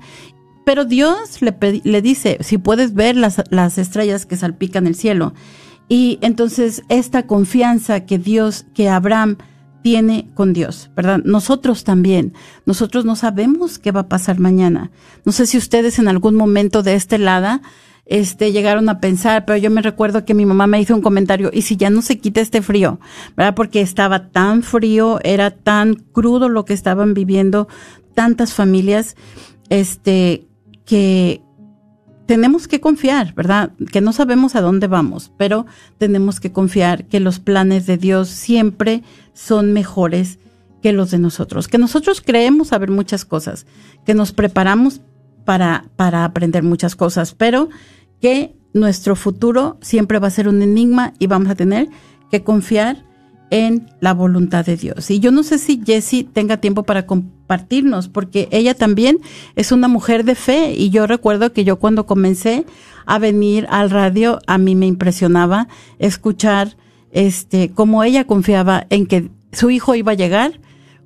Pero 0.68 0.86
Dios 0.86 1.42
le, 1.42 1.58
le 1.84 2.02
dice, 2.04 2.38
si 2.42 2.60
puedes 2.60 2.94
ver 2.94 3.16
las, 3.16 3.42
las 3.50 3.80
estrellas 3.80 4.28
que 4.28 4.38
salpican 4.38 4.86
el 4.86 4.94
cielo. 4.94 5.34
Y 5.90 6.20
entonces 6.22 6.84
esta 6.90 7.26
confianza 7.26 8.06
que 8.06 8.20
Dios, 8.20 8.68
que 8.76 8.90
Abraham 8.90 9.38
tiene 9.82 10.30
con 10.36 10.54
Dios, 10.54 10.92
¿verdad? 10.96 11.22
Nosotros 11.26 11.84
también. 11.84 12.34
Nosotros 12.68 13.04
no 13.04 13.16
sabemos 13.16 13.80
qué 13.80 13.92
va 13.92 14.02
a 14.02 14.10
pasar 14.10 14.38
mañana. 14.38 14.92
No 15.26 15.32
sé 15.32 15.48
si 15.48 15.58
ustedes 15.58 15.98
en 15.98 16.08
algún 16.08 16.36
momento 16.36 16.84
de 16.84 16.94
este 16.94 17.18
lado 17.18 17.62
este, 18.06 18.52
llegaron 18.52 18.90
a 18.90 19.00
pensar, 19.00 19.46
pero 19.46 19.58
yo 19.58 19.70
me 19.70 19.82
recuerdo 19.82 20.26
que 20.26 20.34
mi 20.34 20.46
mamá 20.46 20.68
me 20.68 20.82
hizo 20.82 20.96
un 20.96 21.02
comentario, 21.02 21.50
¿y 21.54 21.62
si 21.62 21.78
ya 21.78 21.90
no 21.90 22.02
se 22.02 22.20
quita 22.20 22.42
este 22.42 22.62
frío? 22.62 23.00
¿Verdad? 23.38 23.56
Porque 23.56 23.82
estaba 23.82 24.30
tan 24.30 24.64
frío, 24.64 25.20
era 25.24 25.52
tan 25.52 25.96
crudo 25.96 26.50
lo 26.50 26.66
que 26.66 26.74
estaban 26.74 27.14
viviendo 27.14 27.68
tantas 28.14 28.54
familias, 28.54 29.16
este, 29.70 30.48
que 30.86 31.42
tenemos 32.26 32.68
que 32.68 32.80
confiar, 32.80 33.34
¿verdad? 33.34 33.72
Que 33.92 34.02
no 34.02 34.14
sabemos 34.14 34.56
a 34.56 34.62
dónde 34.62 34.88
vamos, 34.88 35.32
pero 35.38 35.66
tenemos 35.98 36.40
que 36.40 36.52
confiar 36.52 37.06
que 37.06 37.20
los 37.20 37.40
planes 37.40 37.86
de 37.86 37.98
Dios 37.98 38.30
siempre 38.30 39.04
son 39.34 39.74
mejores 39.74 40.40
que 40.82 40.94
los 40.94 41.12
de 41.12 41.20
nosotros, 41.20 41.68
que 41.68 41.78
nosotros 41.78 42.22
creemos 42.22 42.70
saber 42.70 42.92
muchas 42.92 43.24
cosas, 43.24 43.66
que 44.06 44.14
nos 44.14 44.34
preparamos 44.34 45.02
para, 45.46 45.86
para 45.96 46.26
aprender 46.26 46.64
muchas 46.64 46.96
cosas, 46.96 47.34
pero 47.34 47.70
que 48.22 48.56
nuestro 48.74 49.16
futuro 49.16 49.78
siempre 49.82 50.20
va 50.20 50.28
a 50.28 50.32
ser 50.32 50.48
un 50.48 50.62
enigma 50.62 51.14
y 51.20 51.28
vamos 51.28 51.50
a 51.50 51.56
tener 51.56 51.90
que 52.32 52.44
confiar 52.44 53.06
en 53.50 53.88
la 54.00 54.16
voluntad 54.16 54.66
de 54.66 54.78
Dios. 54.78 55.12
Y 55.12 55.20
yo 55.20 55.32
no 55.32 55.44
sé 55.44 55.60
si 55.60 55.80
Jessie 55.86 56.24
tenga 56.24 56.58
tiempo 56.58 56.82
para 56.84 57.06
compartirnos, 57.06 58.10
porque 58.10 58.48
ella 58.52 58.74
también 58.74 59.20
es 59.56 59.72
una 59.72 59.88
mujer 59.88 60.24
de 60.24 60.34
fe 60.34 60.74
y 60.76 60.90
yo 60.90 61.06
recuerdo 61.06 61.54
que 61.54 61.64
yo 61.64 61.78
cuando 61.78 62.08
comencé 62.08 62.66
a 63.06 63.20
venir 63.20 63.68
al 63.70 63.92
radio, 63.92 64.40
a 64.48 64.58
mí 64.58 64.74
me 64.74 64.88
impresionaba 64.88 65.68
escuchar 66.00 66.78
este 67.12 67.70
cómo 67.70 68.04
ella 68.04 68.26
confiaba 68.26 68.88
en 68.90 69.06
que 69.06 69.30
su 69.52 69.70
hijo 69.70 69.94
iba 69.94 70.14
a 70.14 70.16
llegar 70.16 70.60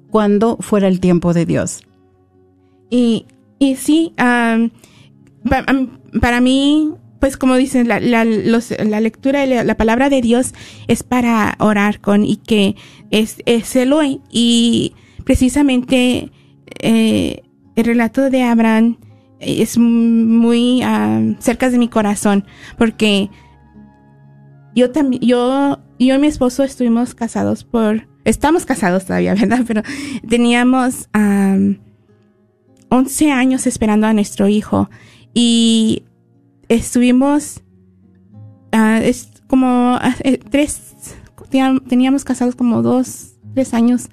cuando 0.09 0.55
fuera 0.61 0.87
el 0.87 1.01
tiempo 1.01 1.33
de 1.33 1.45
Dios. 1.45 1.81
Y, 2.89 3.25
y 3.59 3.75
sí, 3.75 4.13
am, 4.17 4.71
pa- 5.49 5.65
para 6.21 6.41
mí, 6.41 6.91
pues 7.19 7.37
como 7.37 7.55
dicen, 7.55 7.87
la, 7.87 7.99
la, 7.99 8.23
los- 8.25 8.71
la 8.79 8.99
lectura 8.99 9.41
de 9.41 9.47
la, 9.47 9.63
la 9.63 9.75
palabra 9.77 10.09
de 10.09 10.21
Dios 10.21 10.53
es 10.87 11.03
para 11.03 11.55
orar 11.59 11.99
con 12.01 12.23
y 12.25 12.37
que 12.37 12.75
es, 13.11 13.37
es 13.45 13.75
Eloy. 13.75 14.21
Y 14.31 14.93
precisamente 15.23 16.31
eh, 16.81 17.41
el 17.75 17.85
relato 17.85 18.29
de 18.29 18.43
Abraham 18.43 18.97
es 19.39 19.77
muy 19.77 20.81
am, 20.83 21.37
cerca 21.39 21.69
de 21.69 21.77
mi 21.77 21.87
corazón 21.89 22.45
porque 22.77 23.29
yo 24.75 24.91
también, 24.91 25.21
yo, 25.23 25.79
yo 25.99 26.15
y 26.15 26.17
mi 26.19 26.27
esposo 26.27 26.63
estuvimos 26.63 27.15
casados 27.15 27.63
por, 27.63 28.07
estamos 28.25 28.65
casados 28.65 29.05
todavía, 29.05 29.33
¿verdad? 29.39 29.61
Pero 29.67 29.81
teníamos 30.27 31.09
am, 31.13 31.79
11 32.89 33.31
años 33.31 33.67
esperando 33.67 34.07
a 34.07 34.13
nuestro 34.13 34.47
hijo. 34.47 34.89
Y 35.33 36.03
estuvimos 36.69 37.61
ah, 38.71 38.99
es 39.01 39.29
como 39.47 39.97
ah, 40.01 40.15
eh, 40.23 40.37
tres 40.37 40.95
teníam- 41.49 41.81
teníamos 41.87 42.23
casados 42.23 42.55
como 42.55 42.81
dos 42.81 43.33
tres 43.53 43.73
años 43.73 44.09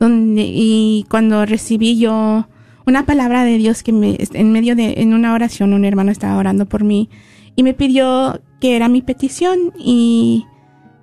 donde 0.00 0.42
y 0.46 1.04
cuando 1.10 1.44
recibí 1.44 1.98
yo 1.98 2.48
una 2.86 3.04
palabra 3.04 3.44
de 3.44 3.58
Dios 3.58 3.82
que 3.82 3.92
me 3.92 4.16
en 4.32 4.52
medio 4.52 4.74
de 4.76 4.94
en 5.02 5.12
una 5.12 5.34
oración 5.34 5.74
un 5.74 5.84
hermano 5.84 6.10
estaba 6.10 6.36
orando 6.38 6.66
por 6.66 6.84
mí 6.84 7.10
y 7.56 7.62
me 7.62 7.74
pidió 7.74 8.40
que 8.60 8.76
era 8.76 8.88
mi 8.88 9.02
petición 9.02 9.72
y, 9.78 10.46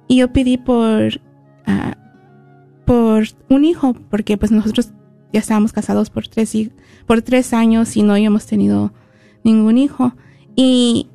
y 0.07 0.17
yo 0.17 0.33
pedí 0.33 0.57
por 0.57 1.21
ah, 1.67 1.95
por 2.85 3.25
un 3.49 3.65
hijo 3.65 3.93
porque 4.09 4.37
pues 4.37 4.51
nosotros 4.51 4.91
ya 5.35 5.41
estábamos 5.41 5.73
casados 5.73 6.09
por 6.09 6.29
tres 6.29 6.55
por 7.05 7.21
tres 7.21 7.53
años 7.53 7.97
y 7.97 8.03
no 8.03 8.13
habíamos 8.13 8.45
tenido 8.45 8.93
ningún 9.43 9.77
hijo. 9.77 10.13
Y 10.55 11.07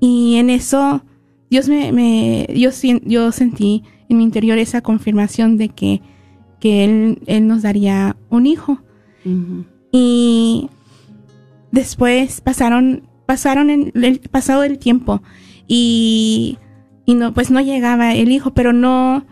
y 0.00 0.36
en 0.36 0.50
eso 0.50 1.02
Dios 1.50 1.68
me, 1.68 1.90
me 1.90 2.46
yo 2.54 2.70
yo 3.04 3.32
sentí 3.32 3.82
en 4.08 4.18
mi 4.18 4.22
interior 4.22 4.56
esa 4.58 4.82
confirmación 4.82 5.56
de 5.56 5.70
que 5.70 6.00
que 6.60 6.84
él, 6.84 7.18
él 7.26 7.48
nos 7.48 7.62
daría 7.62 8.16
un 8.30 8.46
hijo. 8.46 8.78
Y 9.90 10.70
después 11.72 12.40
pasaron 12.40 13.08
pasaron 13.26 13.68
en 13.68 13.92
el 13.94 14.20
pasado 14.20 14.62
el 14.62 14.78
tiempo 14.78 15.22
y 15.66 16.56
y 17.04 17.14
no 17.14 17.34
pues 17.34 17.50
no 17.50 17.60
llegaba 17.60 18.14
el 18.14 18.30
hijo 18.30 18.54
pero 18.54 18.72
no 18.72 19.26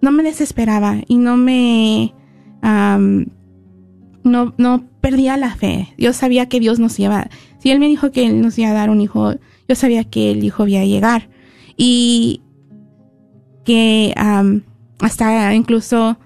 no 0.00 0.12
me 0.12 0.22
desesperaba 0.22 0.98
y 1.08 1.16
no 1.16 1.36
me 1.36 2.14
no 2.62 4.54
no 4.58 4.84
perdía 5.00 5.36
la 5.36 5.54
fe 5.54 5.94
yo 5.96 6.12
sabía 6.12 6.48
que 6.48 6.60
Dios 6.60 6.78
nos 6.78 6.98
iba 6.98 7.28
si 7.58 7.70
él 7.70 7.80
me 7.80 7.88
dijo 7.88 8.10
que 8.10 8.26
él 8.26 8.40
nos 8.40 8.58
iba 8.58 8.70
a 8.70 8.74
dar 8.74 8.90
un 8.90 9.00
hijo 9.00 9.34
yo 9.68 9.74
sabía 9.74 10.04
que 10.04 10.32
el 10.32 10.44
hijo 10.44 10.66
iba 10.66 10.80
a 10.80 10.84
llegar 10.84 11.28
y 11.76 12.42
que 13.64 14.12
hasta 14.98 15.54
incluso 15.54 16.18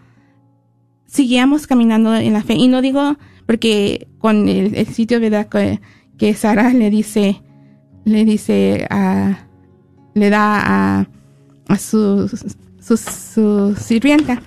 seguíamos 1.07 1.67
caminando 1.67 2.15
en 2.15 2.33
la 2.33 2.43
fe. 2.43 2.55
Y 2.55 2.69
no 2.69 2.83
digo 2.83 3.17
porque 3.47 4.09
con 4.19 4.49
el, 4.49 4.87
sitio, 4.87 5.21
¿verdad? 5.21 5.49
Que, 5.49 5.81
que 6.19 6.35
Sara 6.35 6.73
le 6.73 6.91
dice, 6.91 7.43
le 8.05 8.25
dice 8.25 8.87
a, 8.91 9.47
le 10.15 10.31
da 10.31 10.61
a, 11.01 11.09
a 11.69 11.77
su 11.77 12.29
sirvienta 13.79 14.43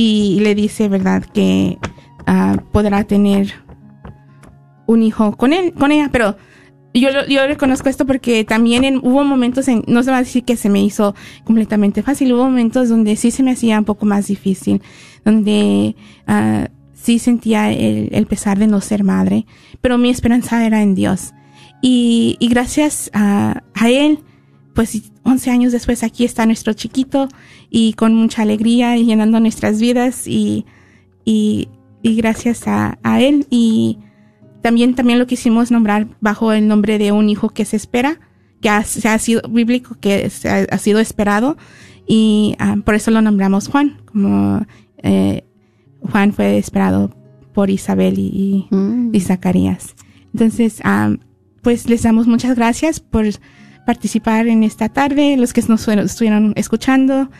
y 0.00 0.38
le 0.40 0.54
dice, 0.54 0.88
¿verdad? 0.88 1.24
Que 1.24 1.76
ah, 2.24 2.56
podrá 2.70 3.02
tener 3.02 3.52
un 4.86 5.02
hijo 5.02 5.36
con 5.36 5.52
él, 5.52 5.72
con 5.74 5.90
ella, 5.90 6.08
pero 6.12 6.36
yo, 6.94 7.08
yo 7.28 7.46
reconozco 7.48 7.88
esto 7.88 8.06
porque 8.06 8.44
también 8.44 8.84
en- 8.84 8.98
hubo 8.98 9.24
momentos, 9.24 9.66
en, 9.66 9.82
no 9.88 10.02
se 10.04 10.10
va 10.12 10.18
a 10.18 10.20
decir 10.22 10.44
que 10.44 10.56
se 10.56 10.68
me 10.70 10.82
hizo 10.84 11.14
completamente 11.44 12.02
fácil, 12.02 12.32
hubo 12.32 12.44
momentos 12.44 12.88
donde 12.88 13.16
sí 13.16 13.30
se 13.32 13.42
me 13.42 13.50
hacía 13.50 13.78
un 13.78 13.84
poco 13.84 14.06
más 14.06 14.28
difícil, 14.28 14.80
donde 15.24 15.96
ah, 16.26 16.68
sí 16.94 17.18
sentía 17.18 17.72
el, 17.72 18.08
el 18.12 18.26
pesar 18.26 18.58
de 18.58 18.68
no 18.68 18.80
ser 18.80 19.02
madre, 19.02 19.46
pero 19.80 19.98
mi 19.98 20.10
esperanza 20.10 20.64
era 20.64 20.80
en 20.80 20.94
Dios. 20.94 21.32
Y, 21.82 22.36
y 22.38 22.48
gracias 22.48 23.10
a, 23.14 23.62
a 23.74 23.90
Él, 23.90 24.20
pues 24.78 25.10
11 25.24 25.50
años 25.50 25.72
después 25.72 26.04
aquí 26.04 26.24
está 26.24 26.46
nuestro 26.46 26.72
chiquito 26.72 27.26
y 27.68 27.94
con 27.94 28.14
mucha 28.14 28.42
alegría 28.42 28.96
y 28.96 29.06
llenando 29.06 29.40
nuestras 29.40 29.80
vidas 29.80 30.28
y, 30.28 30.66
y, 31.24 31.68
y 32.00 32.14
gracias 32.14 32.68
a, 32.68 32.96
a 33.02 33.20
Él 33.20 33.44
y 33.50 33.98
también, 34.62 34.94
también 34.94 35.18
lo 35.18 35.26
quisimos 35.26 35.72
nombrar 35.72 36.06
bajo 36.20 36.52
el 36.52 36.68
nombre 36.68 36.96
de 36.98 37.10
un 37.10 37.28
hijo 37.28 37.48
que 37.48 37.64
se 37.64 37.74
espera, 37.74 38.20
que 38.60 38.68
ha, 38.68 38.84
se 38.84 39.08
ha 39.08 39.18
sido 39.18 39.42
bíblico, 39.48 39.96
que 40.00 40.30
se 40.30 40.48
ha, 40.48 40.58
ha 40.70 40.78
sido 40.78 41.00
esperado 41.00 41.56
y 42.06 42.54
ah, 42.60 42.76
por 42.84 42.94
eso 42.94 43.10
lo 43.10 43.20
nombramos 43.20 43.66
Juan, 43.66 44.00
como 44.04 44.64
eh, 45.02 45.42
Juan 46.12 46.32
fue 46.32 46.56
esperado 46.56 47.10
por 47.52 47.68
Isabel 47.68 48.16
y, 48.20 48.30
y- 48.70 48.74
Mm. 48.76 49.12
y 49.12 49.18
Zacarías. 49.22 49.96
Entonces, 50.32 50.80
ah, 50.84 51.16
pues 51.62 51.88
les 51.88 52.04
damos 52.04 52.28
muchas 52.28 52.54
gracias 52.54 53.00
por 53.00 53.24
participar 53.88 54.48
en 54.48 54.64
esta 54.64 54.90
tarde, 54.90 55.38
los 55.38 55.54
que 55.54 55.62
nos 55.66 55.88
estuvieron 55.88 56.52
escuchando 56.56 57.30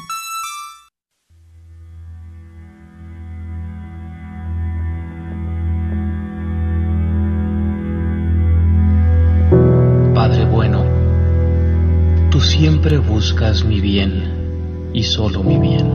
Siempre 12.61 12.99
buscas 12.99 13.65
mi 13.65 13.81
bien 13.81 14.91
y 14.93 15.01
solo 15.01 15.41
mi 15.41 15.57
bien. 15.57 15.87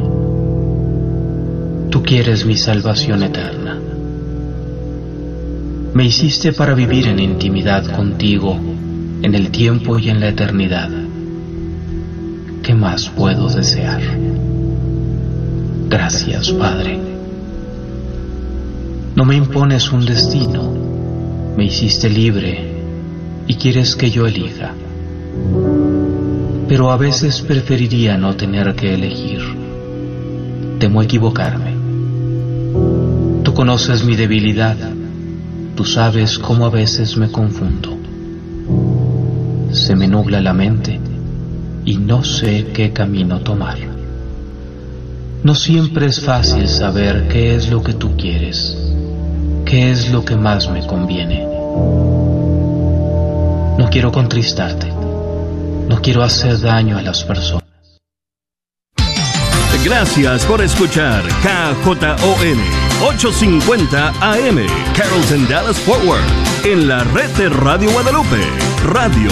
Tú 1.90 2.02
quieres 2.02 2.44
mi 2.44 2.56
salvación 2.56 3.22
eterna. 3.22 3.78
Me 5.94 6.04
hiciste 6.04 6.52
para 6.52 6.74
vivir 6.74 7.06
en 7.06 7.20
intimidad 7.20 7.84
contigo 7.94 8.58
en 9.22 9.32
el 9.36 9.52
tiempo 9.52 9.96
y 10.00 10.08
en 10.08 10.18
la 10.18 10.30
eternidad. 10.30 10.90
¿Qué 12.64 12.74
más 12.74 13.10
puedo 13.10 13.48
desear? 13.48 14.00
Gracias, 15.88 16.50
Padre. 16.50 16.98
No 19.14 19.24
me 19.24 19.36
impones 19.36 19.92
un 19.92 20.04
destino, 20.04 20.68
me 21.56 21.66
hiciste 21.66 22.10
libre 22.10 22.82
y 23.46 23.54
quieres 23.54 23.94
que 23.94 24.10
yo 24.10 24.26
elija. 24.26 24.74
Pero 26.68 26.90
a 26.90 26.96
veces 26.96 27.40
preferiría 27.42 28.18
no 28.18 28.34
tener 28.34 28.74
que 28.74 28.94
elegir. 28.94 29.40
Temo 30.78 31.00
equivocarme. 31.00 31.74
Tú 33.44 33.54
conoces 33.54 34.04
mi 34.04 34.16
debilidad. 34.16 34.76
Tú 35.76 35.84
sabes 35.84 36.38
cómo 36.38 36.66
a 36.66 36.70
veces 36.70 37.16
me 37.16 37.30
confundo. 37.30 37.96
Se 39.70 39.94
me 39.94 40.08
nubla 40.08 40.40
la 40.40 40.52
mente 40.52 40.98
y 41.84 41.98
no 41.98 42.24
sé 42.24 42.66
qué 42.74 42.92
camino 42.92 43.40
tomar. 43.40 43.78
No 45.44 45.54
siempre 45.54 46.06
es 46.06 46.20
fácil 46.20 46.66
saber 46.66 47.28
qué 47.28 47.54
es 47.54 47.70
lo 47.70 47.82
que 47.82 47.92
tú 47.92 48.16
quieres, 48.16 48.76
qué 49.64 49.92
es 49.92 50.10
lo 50.10 50.24
que 50.24 50.34
más 50.34 50.68
me 50.68 50.84
conviene. 50.84 51.46
No 53.78 53.88
quiero 53.90 54.10
contristarte. 54.10 55.05
No 55.89 56.01
quiero 56.03 56.22
hacer 56.22 56.61
daño 56.61 56.99
a 56.99 57.03
las 57.03 57.22
personas. 57.24 57.66
Gracias 59.84 60.45
por 60.47 60.61
escuchar 60.61 61.22
KJON 61.43 62.59
850 63.03 64.09
AM 64.20 64.66
Carrollton 64.97 65.47
Dallas 65.49 65.78
Forward 65.78 66.24
en 66.64 66.89
la 66.89 67.05
red 67.05 67.30
de 67.37 67.49
Radio 67.51 67.93
Guadalupe, 67.93 68.43
radio 68.84 69.30